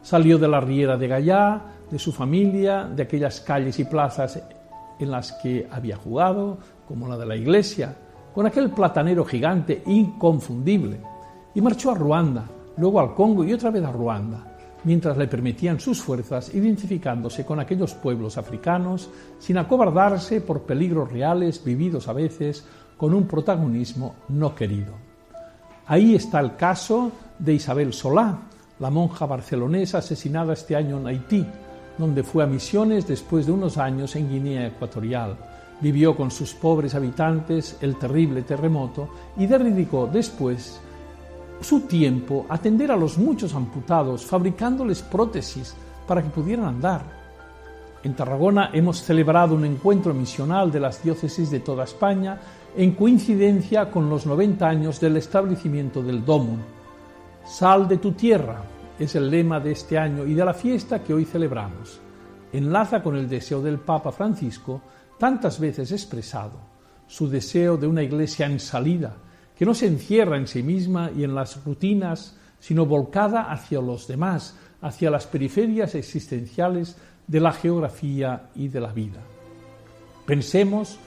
Salió 0.03 0.39
de 0.39 0.49
la 0.49 0.61
Riera 0.61 0.97
de 0.97 1.07
Gallá, 1.07 1.63
de 1.89 1.99
su 2.01 2.11
familia, 2.11 2.85
de 2.85 3.05
aquellas 3.05 3.41
calles 3.43 3.79
y 3.79 3.85
plazas 3.85 4.43
en 4.99 5.11
las 5.11 5.33
que 5.35 5.69
había 5.71 5.97
jugado, 5.97 6.59
como 6.89 7.07
la 7.07 7.17
de 7.17 7.27
la 7.27 7.37
iglesia, 7.37 7.95
con 8.35 8.47
aquel 8.47 8.71
platanero 8.71 9.25
gigante 9.25 9.83
inconfundible, 9.87 11.01
y 11.55 11.61
marchó 11.61 11.91
a 11.91 11.95
Ruanda, 11.95 12.45
luego 12.77 13.01
al 13.01 13.15
Congo 13.15 13.45
y 13.45 13.53
otra 13.53 13.71
vez 13.71 13.85
a 13.85 13.93
Ruanda, 13.93 14.51
mientras 14.85 15.17
le 15.17 15.27
permitían 15.27 15.81
sus 15.81 16.01
fuerzas 16.01 16.55
identificándose 16.55 17.45
con 17.45 17.61
aquellos 17.61 17.95
pueblos 17.95 18.39
africanos 18.39 19.11
sin 19.39 19.59
acobardarse 19.59 20.41
por 20.41 20.63
peligros 20.63 21.13
reales 21.13 21.63
vividos 21.63 22.09
a 22.09 22.13
veces 22.13 22.65
con 22.97 23.15
un 23.15 23.27
protagonismo 23.27 24.15
no 24.29 24.55
querido. 24.55 24.95
Ahí 25.87 26.15
está 26.15 26.41
el 26.41 26.57
caso 26.57 27.11
de 27.39 27.55
Isabel 27.55 27.93
Solá, 27.93 28.39
la 28.79 28.91
monja 28.91 29.27
barcelonesa 29.27 29.99
asesinada 29.99 30.53
este 30.53 30.77
año 30.77 30.99
en 30.99 31.07
Haití, 31.07 31.47
donde 31.99 32.23
fue 32.23 32.45
a 32.45 32.47
misiones 32.47 33.07
después 33.07 33.47
de 33.47 33.53
unos 33.53 33.77
años 33.77 34.17
en 34.17 34.31
Guinea 34.31 34.69
Ecuatorial. 34.69 35.37
Vivió 35.81 36.17
con 36.17 36.31
sus 36.31 36.53
pobres 36.53 36.95
habitantes 36.95 37.79
el 37.81 37.97
terrible 37.97 38.43
terremoto 38.43 39.09
y 39.37 39.47
dedicó 39.47 40.07
después 40.07 40.81
su 41.61 41.81
tiempo 41.81 42.47
a 42.49 42.55
atender 42.55 42.91
a 42.91 42.97
los 42.97 43.19
muchos 43.19 43.55
amputados, 43.55 44.25
fabricándoles 44.25 45.03
prótesis 45.03 45.75
para 46.07 46.23
que 46.23 46.31
pudieran 46.31 46.67
andar. 46.67 47.21
En 48.03 48.15
Tarragona 48.15 48.71
hemos 48.73 49.03
celebrado 49.03 49.55
un 49.55 49.65
encuentro 49.65 50.15
misional 50.15 50.73
de 50.73 50.81
las 50.81 51.03
diócesis 51.03 51.51
de 51.51 51.61
toda 51.61 51.85
España 51.85 52.41
en 52.77 52.93
coincidencia 52.93 53.91
con 53.91 54.09
los 54.09 54.25
90 54.27 54.67
años 54.67 55.01
del 55.01 55.19
establecimiento 55.19 56.03
del 56.03 56.25
Domo. 56.25 56.57
Sal 57.45 57.87
de 57.89 57.99
tu 57.99 58.13
tierra 58.13 58.63
es 58.99 59.15
el 59.17 59.31
lema 59.31 59.61
de 59.61 59.73
este 59.73 59.99
año 59.99 60.25
y 60.25 60.35
de 60.35 60.45
la 60.45 60.55
fiesta 60.55 61.03
que 61.03 61.13
hoy 61.13 61.27
celebramos. 61.27 62.01
Enlaza 62.53 63.03
con 63.03 63.17
el 63.17 63.29
deseo 63.29 63.61
del 63.61 63.79
Papa 63.79 64.13
Francisco, 64.13 64.81
tantas 65.21 65.61
veces 65.61 65.93
expresado, 65.93 66.59
su 67.07 67.29
deseo 67.29 67.77
de 67.77 67.87
una 67.87 68.03
iglesia 68.03 68.47
en 68.47 68.59
salida, 68.59 69.15
que 69.57 69.67
no 69.67 69.75
se 69.75 69.87
encierra 69.87 70.39
en 70.39 70.49
sí 70.49 70.63
misma 70.63 71.11
y 71.15 71.23
en 71.23 71.35
las 71.35 71.63
rutinas, 71.65 72.35
sino 72.59 72.87
volcada 72.87 73.53
hacia 73.53 73.81
los 73.81 74.09
demás, 74.09 74.57
hacia 74.81 75.11
las 75.11 75.27
periferias 75.27 75.95
existenciales 75.95 76.97
de 77.27 77.41
la 77.41 77.53
geografía 77.53 78.49
y 78.55 78.69
de 78.69 78.81
la 78.81 78.93
vida. 78.93 79.21
Pensemos 80.25 80.99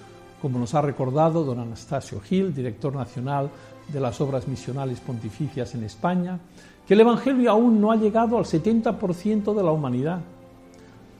como 0.43 0.59
nos 0.59 0.75
ha 0.75 0.81
recordado 0.81 1.43
don 1.43 1.59
Anastasio 1.59 2.19
Gil, 2.19 2.53
director 2.53 2.93
nacional 2.93 3.49
de 3.87 3.99
las 3.99 4.19
obras 4.19 4.45
misionales 4.47 4.99
pontificias 4.99 5.73
en 5.73 5.85
España, 5.85 6.37
que 6.85 6.93
el 6.93 6.99
Evangelio 6.99 7.49
aún 7.49 7.79
no 7.79 7.91
ha 7.91 7.95
llegado 7.95 8.37
al 8.37 8.43
70% 8.43 9.55
de 9.55 9.63
la 9.63 9.71
humanidad. 9.71 10.19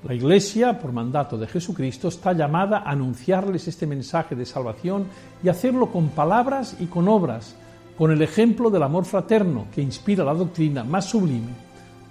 La 0.03 0.13
Iglesia, 0.13 0.79
por 0.79 0.91
mandato 0.91 1.37
de 1.37 1.47
Jesucristo, 1.47 2.09
está 2.09 2.33
llamada 2.33 2.79
a 2.79 2.91
anunciarles 2.91 3.69
este 3.69 3.87
mensaje 3.87 4.35
de 4.35 4.45
salvación 4.45 5.07
y 5.41 5.47
hacerlo 5.47 5.91
con 5.91 6.09
palabras 6.09 6.75
y 6.81 6.87
con 6.87 7.07
obras, 7.07 7.55
con 7.97 8.11
el 8.11 8.21
ejemplo 8.21 8.69
del 8.69 8.83
amor 8.83 9.05
fraterno 9.05 9.67
que 9.73 9.81
inspira 9.81 10.25
la 10.25 10.33
doctrina 10.33 10.83
más 10.83 11.05
sublime, 11.05 11.53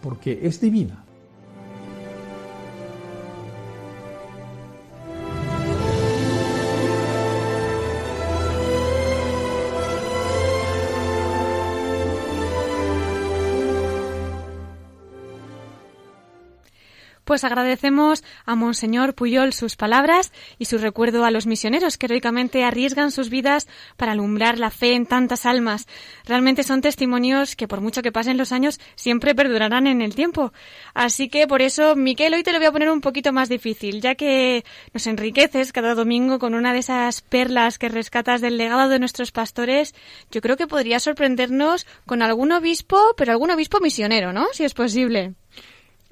porque 0.03 0.41
es 0.43 0.59
divina. 0.59 1.05
Pues 17.33 17.45
agradecemos 17.45 18.23
a 18.45 18.57
Monseñor 18.57 19.15
Puyol 19.15 19.55
sus 19.55 19.75
palabras 19.75 20.35
y 20.59 20.67
su 20.67 20.77
recuerdo 20.77 21.25
a 21.25 21.31
los 21.31 21.47
misioneros 21.47 21.97
que 21.97 22.05
heroicamente 22.05 22.63
arriesgan 22.63 23.11
sus 23.11 23.31
vidas 23.31 23.69
para 23.97 24.13
alumbrar 24.13 24.59
la 24.59 24.69
fe 24.71 24.93
en 24.93 25.07
tantas 25.07 25.47
almas. 25.47 25.89
Realmente 26.27 26.63
son 26.63 26.83
testimonios 26.83 27.57
que 27.57 27.67
por 27.67 27.81
mucho 27.81 28.03
que 28.03 28.13
pasen 28.13 28.37
los 28.37 28.53
años 28.53 28.81
siempre 28.97 29.35
perdurarán 29.35 29.87
en 29.87 30.03
el 30.03 30.15
tiempo. 30.15 30.53
Así 30.93 31.31
que 31.31 31.47
por 31.47 31.63
eso, 31.63 31.97
Miquel, 31.97 32.35
hoy 32.35 32.43
te 32.43 32.53
lo 32.53 32.59
voy 32.59 32.67
a 32.67 32.73
poner 32.73 32.91
un 32.91 33.01
poquito 33.01 33.33
más 33.33 33.49
difícil, 33.49 34.03
ya 34.03 34.15
que 34.15 34.63
nos 34.93 35.07
enriqueces 35.07 35.73
cada 35.73 35.95
domingo 35.95 36.39
con 36.39 36.53
una 36.53 36.75
de 36.75 36.81
esas 36.81 37.23
perlas 37.23 37.79
que 37.79 37.89
rescatas 37.89 38.43
del 38.43 38.59
legado 38.59 38.91
de 38.91 38.99
nuestros 38.99 39.33
pastores. 39.33 39.95
Yo 40.31 40.43
creo 40.43 40.59
que 40.59 40.67
podría 40.67 41.01
sorprendernos 41.01 41.87
con 42.05 42.21
algún 42.21 42.53
obispo, 42.53 42.99
pero 43.17 43.33
algún 43.33 43.51
obispo 43.51 43.81
misionero, 43.81 44.35
¿no? 44.35 44.49
Si 44.53 44.65
es 44.65 44.75
posible. 44.75 45.33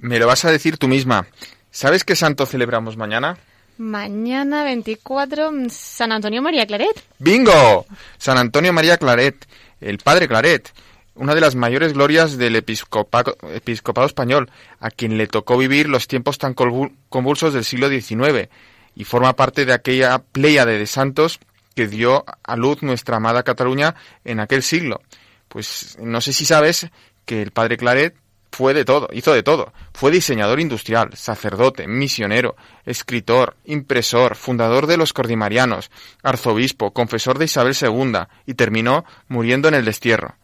Me 0.01 0.19
lo 0.19 0.27
vas 0.27 0.45
a 0.45 0.51
decir 0.51 0.79
tú 0.79 0.89
misma. 0.89 1.27
¿Sabes 1.71 2.05
qué 2.05 2.17
santo 2.17 2.47
celebramos 2.47 2.97
mañana? 2.97 3.37
Mañana 3.77 4.65
24, 4.65 5.53
San 5.69 6.13
Antonio 6.13 6.43
María 6.43 6.67
Claret. 6.67 7.05
¡Bingo! 7.19 7.87
San 8.19 8.39
Antonio 8.39 8.73
María 8.73 8.97
Claret, 8.97 9.47
el 9.81 9.99
padre 9.99 10.27
Claret, 10.27 10.71
una 11.15 11.35
de 11.35 11.41
las 11.41 11.55
mayores 11.55 11.93
glorias 11.93 12.39
del 12.39 12.57
episcopado, 12.57 13.37
episcopado 13.55 14.07
español, 14.07 14.51
a 14.81 14.91
quien 14.91 15.19
le 15.19 15.27
tocó 15.27 15.59
vivir 15.59 15.89
los 15.89 16.09
tiempos 16.09 16.39
tan 16.39 16.55
convulsos 16.55 17.53
del 17.53 17.65
siglo 17.65 17.89
XIX, 17.89 18.49
y 18.95 19.05
forma 19.05 19.37
parte 19.37 19.65
de 19.65 19.73
aquella 19.75 20.19
pléyade 20.19 20.79
de 20.79 20.87
santos 20.87 21.41
que 21.75 21.89
dio 21.89 22.25
a 22.43 22.57
luz 22.57 22.83
nuestra 22.83 23.17
amada 23.17 23.43
Cataluña 23.43 23.95
en 24.25 24.41
aquel 24.41 24.63
siglo. 24.63 25.03
Pues 25.49 25.97
no 26.01 26.21
sé 26.21 26.33
si 26.33 26.45
sabes 26.45 26.89
que 27.25 27.43
el 27.43 27.51
padre 27.51 27.77
Claret 27.77 28.15
fue 28.61 28.75
de 28.75 28.85
todo, 28.85 29.09
hizo 29.15 29.33
de 29.33 29.43
todo. 29.43 29.73
Fue 29.95 30.11
diseñador 30.11 30.61
industrial, 30.61 31.09
sacerdote, 31.15 31.89
misionero, 31.89 32.57
escritor, 32.85 33.57
impresor, 33.65 34.37
fundador 34.37 34.87
de 34.87 34.99
los 34.99 35.15
cordimarianos, 35.15 35.91
arzobispo, 36.23 36.93
confesor 36.93 37.39
de 37.39 37.47
Isabel 37.47 37.75
II 37.75 38.19
y 38.45 38.53
terminó 38.53 39.07
muriendo 39.29 39.69
en 39.69 39.77
el 39.77 39.87
destierro. 39.87 40.35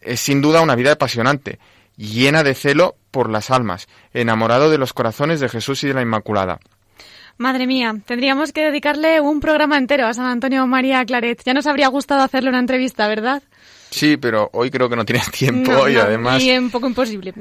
Es 0.00 0.18
sin 0.20 0.40
duda 0.40 0.62
una 0.62 0.76
vida 0.76 0.92
apasionante, 0.92 1.58
llena 1.98 2.42
de 2.42 2.54
celo 2.54 2.96
por 3.10 3.28
las 3.28 3.50
almas, 3.50 3.86
enamorado 4.14 4.70
de 4.70 4.78
los 4.78 4.94
corazones 4.94 5.38
de 5.38 5.50
Jesús 5.50 5.84
y 5.84 5.88
de 5.88 5.94
la 5.94 6.00
Inmaculada. 6.00 6.60
Madre 7.36 7.66
mía, 7.66 7.94
tendríamos 8.06 8.54
que 8.54 8.62
dedicarle 8.62 9.20
un 9.20 9.40
programa 9.40 9.76
entero 9.76 10.06
a 10.06 10.14
San 10.14 10.24
Antonio 10.24 10.66
María 10.66 11.04
Claret. 11.04 11.42
Ya 11.44 11.52
nos 11.52 11.66
habría 11.66 11.88
gustado 11.88 12.22
hacerle 12.22 12.48
una 12.48 12.60
entrevista, 12.60 13.06
¿verdad? 13.08 13.42
Sí, 13.90 14.16
pero 14.16 14.50
hoy 14.52 14.70
creo 14.70 14.88
que 14.88 14.96
no 14.96 15.04
tienes 15.04 15.30
tiempo 15.32 15.88
y 15.88 15.96
además... 15.96 16.42
Y 16.42 16.56
un 16.56 16.70
poco 16.70 16.86
imposible. 16.86 17.34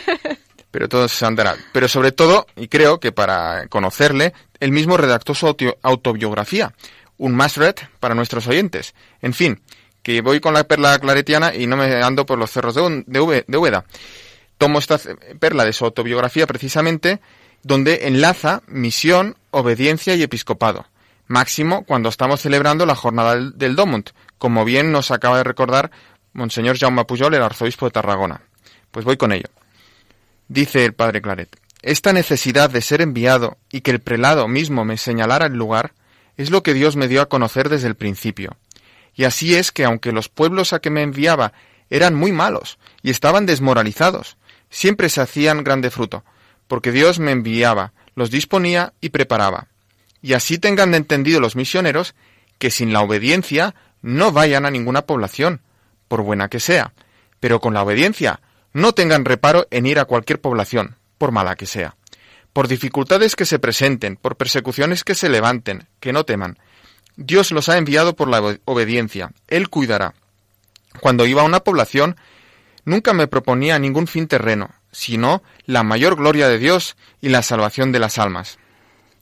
pero 0.70 0.88
todo 0.88 1.08
se 1.08 1.26
andará. 1.26 1.56
Pero 1.72 1.88
sobre 1.88 2.12
todo, 2.12 2.46
y 2.56 2.68
creo 2.68 3.00
que 3.00 3.12
para 3.12 3.66
conocerle, 3.68 4.32
él 4.60 4.72
mismo 4.72 4.96
redactó 4.96 5.34
su 5.34 5.54
autobiografía, 5.82 6.74
un 7.18 7.34
más 7.34 7.56
red 7.56 7.74
para 7.98 8.14
nuestros 8.14 8.46
oyentes. 8.46 8.94
En 9.20 9.34
fin, 9.34 9.60
que 10.02 10.20
voy 10.20 10.40
con 10.40 10.54
la 10.54 10.64
perla 10.64 10.98
claretiana 10.98 11.54
y 11.54 11.66
no 11.66 11.76
me 11.76 12.02
ando 12.02 12.26
por 12.26 12.38
los 12.38 12.50
cerros 12.50 12.74
de, 12.74 13.04
de, 13.06 13.44
de 13.46 13.58
Úbeda. 13.58 13.84
Tomo 14.58 14.78
esta 14.78 15.00
perla 15.38 15.64
de 15.64 15.72
su 15.72 15.84
autobiografía 15.84 16.46
precisamente 16.46 17.20
donde 17.62 18.06
enlaza 18.06 18.62
misión, 18.66 19.36
obediencia 19.50 20.14
y 20.14 20.22
episcopado. 20.22 20.86
Máximo 21.30 21.84
cuando 21.84 22.08
estamos 22.08 22.40
celebrando 22.40 22.86
la 22.86 22.96
jornada 22.96 23.36
del, 23.36 23.76
Domont, 23.76 24.10
como 24.36 24.64
bien 24.64 24.90
nos 24.90 25.12
acaba 25.12 25.36
de 25.36 25.44
recordar 25.44 25.92
Monseñor 26.32 26.76
Jaume 26.76 27.04
Pujol, 27.04 27.32
el 27.34 27.42
arzobispo 27.44 27.86
de 27.86 27.92
Tarragona. 27.92 28.40
Pues 28.90 29.04
voy 29.04 29.16
con 29.16 29.30
ello. 29.30 29.46
Dice 30.48 30.84
el 30.84 30.92
padre 30.92 31.22
Claret, 31.22 31.56
esta 31.82 32.12
necesidad 32.12 32.68
de 32.68 32.82
ser 32.82 33.00
enviado 33.00 33.58
y 33.70 33.82
que 33.82 33.92
el 33.92 34.00
prelado 34.00 34.48
mismo 34.48 34.84
me 34.84 34.96
señalara 34.96 35.46
el 35.46 35.52
lugar 35.52 35.92
es 36.36 36.50
lo 36.50 36.64
que 36.64 36.74
Dios 36.74 36.96
me 36.96 37.06
dio 37.06 37.22
a 37.22 37.28
conocer 37.28 37.68
desde 37.68 37.86
el 37.86 37.94
principio. 37.94 38.56
Y 39.14 39.22
así 39.22 39.54
es 39.54 39.70
que 39.70 39.84
aunque 39.84 40.10
los 40.10 40.28
pueblos 40.28 40.72
a 40.72 40.80
que 40.80 40.90
me 40.90 41.02
enviaba 41.02 41.52
eran 41.90 42.16
muy 42.16 42.32
malos 42.32 42.80
y 43.04 43.10
estaban 43.10 43.46
desmoralizados, 43.46 44.36
siempre 44.68 45.08
se 45.08 45.20
hacían 45.20 45.62
grande 45.62 45.90
fruto, 45.90 46.24
porque 46.66 46.90
Dios 46.90 47.20
me 47.20 47.30
enviaba, 47.30 47.92
los 48.16 48.32
disponía 48.32 48.94
y 49.00 49.10
preparaba. 49.10 49.69
Y 50.22 50.34
así 50.34 50.58
tengan 50.58 50.94
entendido 50.94 51.40
los 51.40 51.56
misioneros 51.56 52.14
que 52.58 52.70
sin 52.70 52.92
la 52.92 53.00
obediencia 53.00 53.74
no 54.02 54.32
vayan 54.32 54.66
a 54.66 54.70
ninguna 54.70 55.02
población, 55.02 55.62
por 56.08 56.22
buena 56.22 56.48
que 56.48 56.60
sea, 56.60 56.92
pero 57.40 57.60
con 57.60 57.74
la 57.74 57.82
obediencia 57.82 58.40
no 58.72 58.92
tengan 58.92 59.24
reparo 59.24 59.66
en 59.70 59.86
ir 59.86 59.98
a 59.98 60.04
cualquier 60.04 60.40
población, 60.40 60.96
por 61.18 61.32
mala 61.32 61.56
que 61.56 61.66
sea. 61.66 61.96
Por 62.52 62.68
dificultades 62.68 63.36
que 63.36 63.46
se 63.46 63.58
presenten, 63.58 64.16
por 64.16 64.36
persecuciones 64.36 65.04
que 65.04 65.14
se 65.14 65.28
levanten, 65.28 65.88
que 66.00 66.12
no 66.12 66.24
teman. 66.24 66.58
Dios 67.16 67.52
los 67.52 67.68
ha 67.68 67.78
enviado 67.78 68.14
por 68.14 68.28
la 68.28 68.58
obediencia, 68.64 69.32
Él 69.48 69.68
cuidará. 69.68 70.14
Cuando 71.00 71.26
iba 71.26 71.42
a 71.42 71.46
una 71.46 71.60
población, 71.60 72.16
nunca 72.84 73.12
me 73.12 73.26
proponía 73.26 73.78
ningún 73.78 74.06
fin 74.06 74.26
terreno, 74.26 74.70
sino 74.92 75.42
la 75.66 75.82
mayor 75.82 76.16
gloria 76.16 76.48
de 76.48 76.58
Dios 76.58 76.96
y 77.20 77.28
la 77.28 77.42
salvación 77.42 77.92
de 77.92 78.00
las 78.00 78.18
almas. 78.18 78.58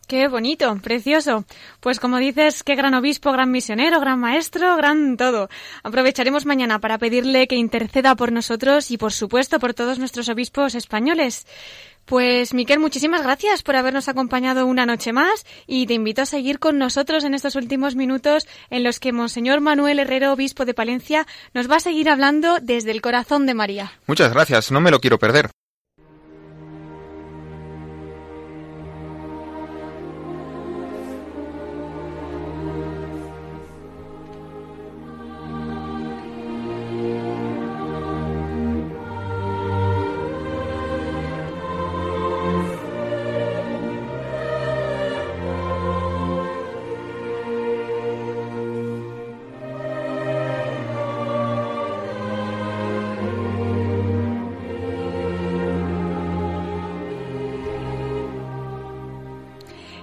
Qué 0.09 0.27
bonito, 0.27 0.75
precioso. 0.83 1.45
Pues 1.81 2.01
como 2.01 2.17
dices, 2.17 2.63
qué 2.63 2.77
gran 2.77 2.95
obispo, 2.95 3.31
gran 3.31 3.51
misionero, 3.51 4.01
gran 4.01 4.19
maestro, 4.19 4.75
gran 4.75 5.19
todo. 5.19 5.51
Aprovecharemos 5.83 6.47
mañana 6.47 6.79
para 6.79 6.97
pedirle 6.97 7.47
que 7.47 7.57
interceda 7.57 8.17
por 8.17 8.33
nosotros 8.33 8.91
y 8.91 8.97
por 8.97 9.13
supuesto 9.13 9.61
por 9.61 9.75
todos 9.75 9.99
nuestros 9.99 10.31
obispos 10.31 10.75
españoles. 10.75 11.47
Pues 12.07 12.55
Miquel, 12.55 12.79
muchísimas 12.79 13.23
gracias 13.23 13.63
por 13.63 13.77
habernos 13.77 14.09
acompañado 14.09 14.65
una 14.65 14.87
noche 14.87 15.13
más 15.13 15.45
y 15.67 15.87
te 15.87 15.93
invito 15.93 16.23
a 16.23 16.27
seguir 16.27 16.59
con 16.59 16.79
nosotros 16.79 17.23
en 17.25 17.35
estos 17.35 17.55
últimos 17.55 17.95
minutos 17.95 18.49
en 18.71 18.85
los 18.85 19.01
que 19.01 19.13
Monseñor 19.13 19.61
Manuel 19.61 19.99
Herrero, 19.99 20.33
obispo 20.33 20.65
de 20.65 20.73
Palencia, 20.73 21.27
nos 21.53 21.71
va 21.71 21.77
a 21.77 21.81
seguir 21.81 22.09
hablando 22.09 22.61
desde 22.63 22.93
el 22.93 23.03
corazón 23.03 23.45
de 23.45 23.53
María. 23.53 23.93
Muchas 24.07 24.33
gracias, 24.33 24.71
no 24.71 24.81
me 24.81 24.91
lo 24.91 25.01
quiero 25.01 25.19
perder. 25.19 25.51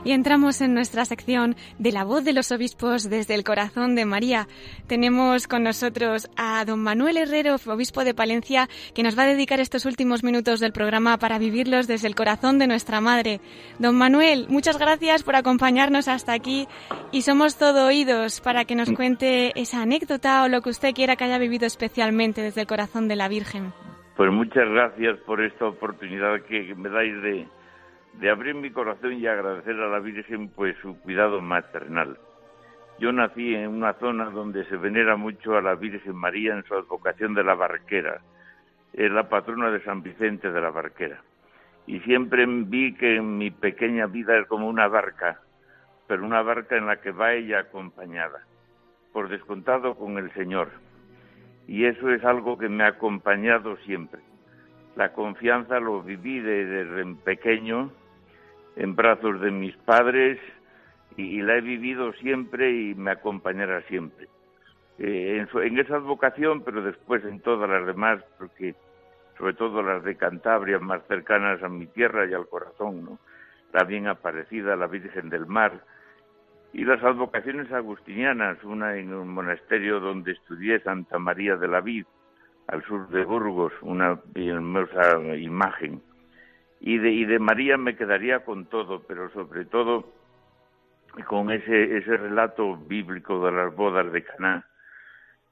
Y 0.06 0.12
entramos 0.14 0.62
en 0.62 0.74
nuestra 0.74 1.04
sección 1.04 1.58
de 1.80 1.92
la 1.92 2.06
voz 2.06 2.24
de 2.24 2.32
los 2.32 2.52
obispos 2.54 3.10
desde 3.10 3.36
el 3.36 3.44
corazón 3.44 3.96
de 3.96 4.06
María. 4.06 4.48
Tenemos 4.88 5.48
con 5.48 5.64
nosotros 5.64 6.30
a 6.38 6.64
don 6.64 6.82
Manuel 6.82 7.18
Herrero, 7.18 7.58
obispo 7.66 8.04
de 8.04 8.14
Palencia, 8.14 8.70
que 8.94 9.04
nos 9.04 9.18
va 9.18 9.24
a 9.24 9.28
dedicar 9.28 9.60
estos 9.60 9.86
últimos 9.86 10.24
minutos 10.24 10.60
del 10.60 10.72
programa 10.72 11.18
para 11.18 11.40
vivirlos 11.40 11.88
desde 11.88 12.08
el 12.08 12.16
corazón 12.16 12.60
de 12.60 12.68
nuestra 12.68 13.02
Madre. 13.02 13.42
Don 13.80 13.96
Manuel, 13.96 14.46
muchas 14.48 14.78
gracias 14.78 15.24
por 15.24 15.36
acompañarnos 15.36 16.08
hasta 16.08 16.34
aquí 16.34 16.68
y 17.12 17.24
somos 17.24 17.58
todo 17.58 17.88
oídos 17.88 18.42
para 18.42 18.66
que 18.66 18.76
nos 18.76 18.92
cuente 18.92 19.60
esa 19.60 19.82
anécdota 19.82 20.44
o 20.44 20.48
lo 20.48 20.62
que 20.62 20.70
usted 20.70 20.94
quiera 20.94 21.16
que 21.16 21.24
haya 21.24 21.40
vivido 21.40 21.66
especialmente 21.66 22.42
desde 22.42 22.62
el 22.62 22.68
corazón 22.68 23.08
de 23.08 23.16
la 23.16 23.28
Virgen. 23.28 23.74
Pues 24.16 24.32
muchas 24.32 24.70
gracias 24.70 25.18
por 25.26 25.44
esta 25.44 25.66
oportunidad 25.66 26.42
que 26.44 26.74
me 26.76 26.90
dais 26.90 27.22
de, 27.22 27.48
de 28.20 28.30
abrir 28.30 28.56
mi 28.56 28.72
corazón 28.72 29.14
y 29.14 29.28
agradecer 29.28 29.76
a 29.76 29.88
la 29.88 30.00
Virgen 30.00 30.50
pues 30.50 30.76
su 30.82 31.00
cuidado 31.02 31.42
maternal. 31.42 32.18
Yo 32.98 33.12
nací 33.12 33.54
en 33.54 33.70
una 33.70 33.94
zona 33.94 34.30
donde 34.30 34.64
se 34.66 34.78
venera 34.78 35.18
mucho 35.18 35.58
a 35.58 35.62
la 35.62 35.76
Virgen 35.76 36.16
María 36.16 36.54
en 36.54 36.64
su 36.64 36.76
advocación 36.76 37.34
de 37.34 37.44
la 37.44 37.56
Barquera. 37.56 38.22
Es 38.94 39.12
la 39.12 39.28
patrona 39.28 39.70
de 39.70 39.84
San 39.84 40.02
Vicente 40.02 40.50
de 40.52 40.62
la 40.62 40.70
Barquera. 40.70 41.22
Y 41.88 42.00
siempre 42.02 42.46
vi 42.46 42.96
que 42.96 43.18
en 43.18 43.38
mi 43.38 43.52
pequeña 43.52 44.08
vida 44.08 44.38
es 44.38 44.48
como 44.48 44.70
una 44.70 44.88
barca, 44.88 45.42
pero 46.08 46.26
una 46.26 46.42
barca 46.42 46.78
en 46.78 46.88
la 46.88 47.02
que 47.02 47.12
va 47.12 47.34
ella 47.34 47.60
acompañada, 47.60 48.46
por 49.12 49.28
descontado 49.30 49.96
con 49.96 50.18
el 50.18 50.32
Señor. 50.34 50.70
Y 51.68 51.86
eso 51.86 52.10
es 52.12 52.24
algo 52.24 52.58
que 52.58 52.70
me 52.70 52.86
ha 52.86 52.88
acompañado 52.88 53.76
siempre. 53.78 54.22
La 54.96 55.12
confianza 55.12 55.80
lo 55.80 56.02
viví 56.02 56.40
desde 56.40 57.06
pequeño, 57.24 57.92
en 58.76 58.96
brazos 58.96 59.42
de 59.42 59.52
mis 59.52 59.76
padres 59.78 60.40
y, 61.18 61.42
la 61.42 61.58
he 61.58 61.62
vivido 61.62 62.12
siempre 62.14 62.72
y 62.72 62.96
me 62.96 63.12
acompañará 63.12 63.82
siempre. 63.84 64.28
Eh, 64.98 65.46
en, 65.54 65.80
esa 65.80 65.98
vocación, 66.00 66.62
pero 66.64 66.82
después 66.82 67.24
en 67.26 67.40
todas 67.40 67.70
las 67.70 67.86
demás, 67.86 68.22
porque 68.38 68.76
sobre 69.38 69.54
todo 69.54 69.82
las 69.82 70.04
de 70.04 70.16
Cantabria, 70.16 70.80
más 70.80 71.02
cercanas 71.08 71.62
a 71.64 71.70
mi 71.70 71.88
tierra 71.88 72.26
y 72.26 72.34
al 72.34 72.48
corazón, 72.48 73.18
la 73.74 73.84
bien 73.84 74.08
aparecida, 74.08 74.76
la 74.76 74.88
Virgen 74.88 75.30
del 75.30 75.46
Mar, 75.46 75.82
y 76.74 76.84
las 76.84 77.02
advocaciones 77.04 77.72
agustinianas, 77.72 78.62
una 78.64 78.98
en 78.98 79.14
un 79.14 79.30
monasterio 79.30 80.00
donde 80.02 80.34
estudié 80.34 80.80
Santa 80.82 81.18
María 81.20 81.56
de 81.56 81.68
la 81.68 81.82
Vid, 81.82 82.06
al 82.68 82.84
sur 82.84 83.08
de 83.10 83.24
Burgos, 83.24 83.74
una 83.82 84.20
hermosa 84.34 85.20
imagen. 85.38 86.02
Y 86.80 86.98
de, 86.98 87.12
y 87.12 87.26
de 87.26 87.40
María 87.40 87.78
me 87.78 87.96
quedaría 87.96 88.44
con 88.46 88.66
todo, 88.66 89.04
pero 89.08 89.30
sobre 89.32 89.66
todo 89.66 90.14
con 91.28 91.52
ese, 91.52 91.98
ese 91.98 92.18
relato 92.18 92.76
bíblico 92.76 93.46
de 93.46 93.52
las 93.52 93.74
bodas 93.76 94.12
de 94.12 94.24
Caná 94.24 94.66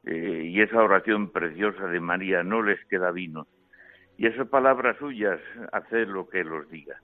eh, 0.05 0.49
y 0.49 0.61
esa 0.61 0.83
oración 0.83 1.29
preciosa 1.31 1.87
de 1.87 1.99
María, 1.99 2.43
no 2.43 2.61
les 2.61 2.83
queda 2.85 3.11
vino. 3.11 3.47
Y 4.17 4.27
esas 4.27 4.47
palabras 4.47 4.97
suyas, 4.97 5.39
hacer 5.71 6.09
lo 6.09 6.29
que 6.29 6.43
los 6.43 6.69
diga. 6.69 6.99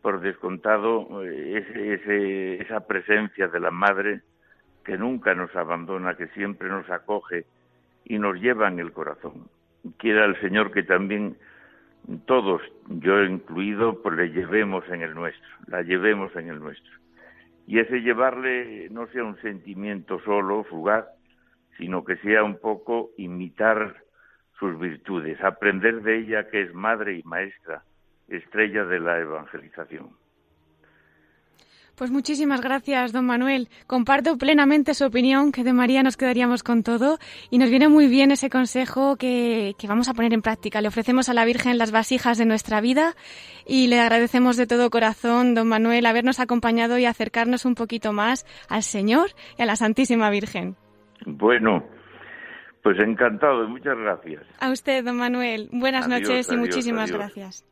Por 0.00 0.20
descontado, 0.20 1.22
eh, 1.24 2.58
esa 2.60 2.86
presencia 2.86 3.48
de 3.48 3.60
la 3.60 3.70
Madre 3.70 4.22
que 4.84 4.96
nunca 4.96 5.34
nos 5.34 5.54
abandona, 5.54 6.16
que 6.16 6.28
siempre 6.28 6.68
nos 6.68 6.88
acoge 6.90 7.44
y 8.04 8.18
nos 8.18 8.40
lleva 8.40 8.68
en 8.68 8.78
el 8.78 8.92
corazón. 8.92 9.48
Quiera 9.98 10.24
el 10.24 10.40
Señor 10.40 10.72
que 10.72 10.82
también 10.82 11.36
todos, 12.26 12.62
yo 12.88 13.22
incluido, 13.22 14.02
pues 14.02 14.16
le 14.16 14.30
llevemos 14.30 14.84
en 14.88 15.02
el 15.02 15.14
nuestro, 15.14 15.48
la 15.66 15.82
llevemos 15.82 16.34
en 16.36 16.48
el 16.48 16.58
nuestro. 16.58 16.92
Y 17.66 17.78
ese 17.78 18.00
llevarle 18.00 18.88
no 18.90 19.06
sea 19.08 19.24
un 19.24 19.40
sentimiento 19.40 20.20
solo, 20.20 20.64
fugaz, 20.64 21.06
sino 21.78 22.04
que 22.04 22.16
sea 22.16 22.42
un 22.42 22.58
poco 22.58 23.10
imitar 23.16 23.96
sus 24.58 24.78
virtudes, 24.78 25.42
aprender 25.42 26.02
de 26.02 26.18
ella 26.18 26.48
que 26.48 26.62
es 26.62 26.74
madre 26.74 27.16
y 27.16 27.22
maestra, 27.22 27.82
estrella 28.28 28.84
de 28.84 29.00
la 29.00 29.18
evangelización. 29.18 30.10
Pues 31.96 32.10
muchísimas 32.10 32.60
gracias, 32.62 33.12
don 33.12 33.26
Manuel. 33.26 33.68
Comparto 33.86 34.38
plenamente 34.38 34.94
su 34.94 35.04
opinión, 35.04 35.52
que 35.52 35.62
de 35.62 35.72
María 35.72 36.02
nos 36.02 36.16
quedaríamos 36.16 36.62
con 36.62 36.82
todo 36.82 37.18
y 37.50 37.58
nos 37.58 37.70
viene 37.70 37.88
muy 37.88 38.06
bien 38.06 38.30
ese 38.30 38.48
consejo 38.48 39.16
que, 39.16 39.74
que, 39.78 39.86
vamos 39.86 40.08
a 40.08 40.14
poner 40.14 40.32
en 40.32 40.42
práctica. 40.42 40.80
Le 40.80 40.88
ofrecemos 40.88 41.28
a 41.28 41.34
la 41.34 41.44
Virgen 41.44 41.76
las 41.76 41.92
vasijas 41.92 42.38
de 42.38 42.46
nuestra 42.46 42.80
vida 42.80 43.14
y 43.66 43.88
le 43.88 44.00
agradecemos 44.00 44.56
de 44.56 44.66
todo 44.66 44.90
corazón, 44.90 45.54
don 45.54 45.68
Manuel, 45.68 46.06
habernos 46.06 46.40
acompañado 46.40 46.98
y 46.98 47.04
acercarnos 47.04 47.64
un 47.66 47.74
poquito 47.74 48.12
más 48.12 48.46
al 48.68 48.82
Señor 48.82 49.30
y 49.58 49.62
a 49.62 49.66
la 49.66 49.76
Santísima 49.76 50.30
Virgen. 50.30 50.76
Bueno, 51.26 51.84
pues 52.82 52.98
encantado 52.98 53.64
y 53.64 53.68
muchas 53.68 53.96
gracias. 53.96 54.42
A 54.60 54.70
usted, 54.70 55.04
don 55.04 55.16
Manuel. 55.18 55.68
Buenas 55.72 56.06
Adiós, 56.06 56.22
noches 56.22 56.48
y 56.48 56.54
adiós, 56.54 56.66
muchísimas 56.66 57.10
adiós. 57.10 57.18
gracias. 57.18 57.71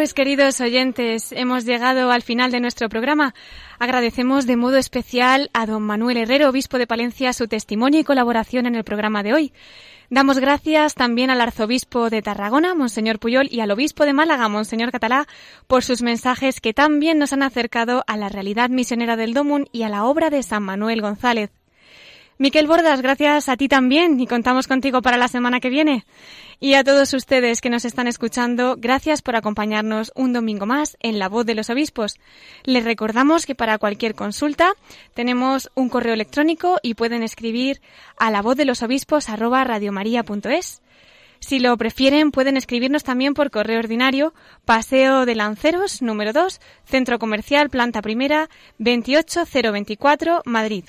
Pues 0.00 0.14
queridos 0.14 0.62
oyentes, 0.62 1.30
hemos 1.30 1.66
llegado 1.66 2.10
al 2.10 2.22
final 2.22 2.50
de 2.50 2.58
nuestro 2.58 2.88
programa. 2.88 3.34
Agradecemos 3.78 4.46
de 4.46 4.56
modo 4.56 4.78
especial 4.78 5.50
a 5.52 5.66
don 5.66 5.82
Manuel 5.82 6.16
Herrero, 6.16 6.48
obispo 6.48 6.78
de 6.78 6.86
Palencia, 6.86 7.34
su 7.34 7.48
testimonio 7.48 8.00
y 8.00 8.04
colaboración 8.04 8.64
en 8.64 8.76
el 8.76 8.82
programa 8.82 9.22
de 9.22 9.34
hoy. 9.34 9.52
Damos 10.08 10.38
gracias 10.38 10.94
también 10.94 11.28
al 11.28 11.42
arzobispo 11.42 12.08
de 12.08 12.22
Tarragona, 12.22 12.74
Monseñor 12.74 13.18
Puyol, 13.18 13.48
y 13.50 13.60
al 13.60 13.72
obispo 13.72 14.06
de 14.06 14.14
Málaga, 14.14 14.48
Monseñor 14.48 14.90
Catalá, 14.90 15.28
por 15.66 15.82
sus 15.82 16.00
mensajes 16.00 16.62
que 16.62 16.72
también 16.72 17.18
nos 17.18 17.34
han 17.34 17.42
acercado 17.42 18.02
a 18.06 18.16
la 18.16 18.30
realidad 18.30 18.70
misionera 18.70 19.16
del 19.16 19.34
Domun 19.34 19.68
y 19.70 19.82
a 19.82 19.90
la 19.90 20.06
obra 20.06 20.30
de 20.30 20.42
San 20.42 20.62
Manuel 20.62 21.02
González. 21.02 21.50
Miquel 22.40 22.66
Bordas, 22.66 23.02
gracias 23.02 23.50
a 23.50 23.58
ti 23.58 23.68
también 23.68 24.18
y 24.18 24.26
contamos 24.26 24.66
contigo 24.66 25.02
para 25.02 25.18
la 25.18 25.28
semana 25.28 25.60
que 25.60 25.68
viene. 25.68 26.06
Y 26.58 26.72
a 26.72 26.82
todos 26.82 27.12
ustedes 27.12 27.60
que 27.60 27.68
nos 27.68 27.84
están 27.84 28.06
escuchando, 28.06 28.76
gracias 28.78 29.20
por 29.20 29.36
acompañarnos 29.36 30.10
un 30.14 30.32
domingo 30.32 30.64
más 30.64 30.96
en 31.00 31.18
La 31.18 31.28
Voz 31.28 31.44
de 31.44 31.54
los 31.54 31.68
Obispos. 31.68 32.18
Les 32.64 32.82
recordamos 32.82 33.44
que 33.44 33.54
para 33.54 33.76
cualquier 33.76 34.14
consulta 34.14 34.72
tenemos 35.12 35.70
un 35.74 35.90
correo 35.90 36.14
electrónico 36.14 36.78
y 36.82 36.94
pueden 36.94 37.22
escribir 37.22 37.82
a 38.16 38.30
la 38.30 38.40
voz 38.40 38.56
de 38.56 38.64
los 38.64 38.82
obispos. 38.82 39.26
Si 41.40 41.58
lo 41.58 41.76
prefieren, 41.76 42.30
pueden 42.30 42.56
escribirnos 42.56 43.04
también 43.04 43.34
por 43.34 43.50
correo 43.50 43.80
ordinario, 43.80 44.32
Paseo 44.64 45.26
de 45.26 45.34
Lanceros, 45.34 46.00
número 46.00 46.32
2, 46.32 46.58
Centro 46.86 47.18
Comercial, 47.18 47.68
Planta 47.68 48.00
Primera, 48.00 48.48
28024, 48.78 50.40
Madrid. 50.46 50.84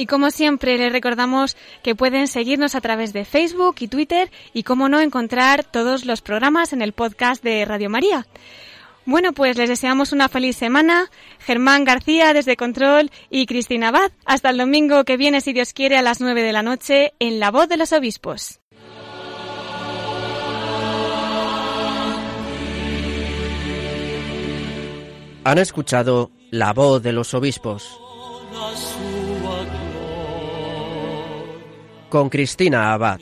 Y 0.00 0.06
como 0.06 0.30
siempre, 0.30 0.78
les 0.78 0.90
recordamos 0.90 1.58
que 1.82 1.94
pueden 1.94 2.26
seguirnos 2.26 2.74
a 2.74 2.80
través 2.80 3.12
de 3.12 3.26
Facebook 3.26 3.76
y 3.80 3.88
Twitter 3.88 4.30
y, 4.54 4.62
como 4.62 4.88
no, 4.88 4.98
encontrar 4.98 5.62
todos 5.62 6.06
los 6.06 6.22
programas 6.22 6.72
en 6.72 6.80
el 6.80 6.94
podcast 6.94 7.44
de 7.44 7.66
Radio 7.66 7.90
María. 7.90 8.26
Bueno, 9.04 9.34
pues 9.34 9.58
les 9.58 9.68
deseamos 9.68 10.12
una 10.12 10.30
feliz 10.30 10.56
semana. 10.56 11.10
Germán 11.40 11.84
García 11.84 12.32
desde 12.32 12.56
Control 12.56 13.10
y 13.28 13.44
Cristina 13.44 13.88
Abad. 13.88 14.10
Hasta 14.24 14.48
el 14.48 14.56
domingo 14.56 15.04
que 15.04 15.18
viene, 15.18 15.42
si 15.42 15.52
Dios 15.52 15.74
quiere, 15.74 15.98
a 15.98 16.02
las 16.02 16.22
9 16.22 16.44
de 16.44 16.52
la 16.54 16.62
noche 16.62 17.12
en 17.18 17.38
La 17.38 17.50
Voz 17.50 17.68
de 17.68 17.76
los 17.76 17.92
Obispos. 17.92 18.60
Han 25.44 25.58
escuchado 25.58 26.30
La 26.50 26.72
Voz 26.72 27.02
de 27.02 27.12
los 27.12 27.34
Obispos 27.34 28.00
con 32.10 32.28
Cristina 32.28 32.92
Abad. 32.92 33.20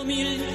umiltà 0.00 0.46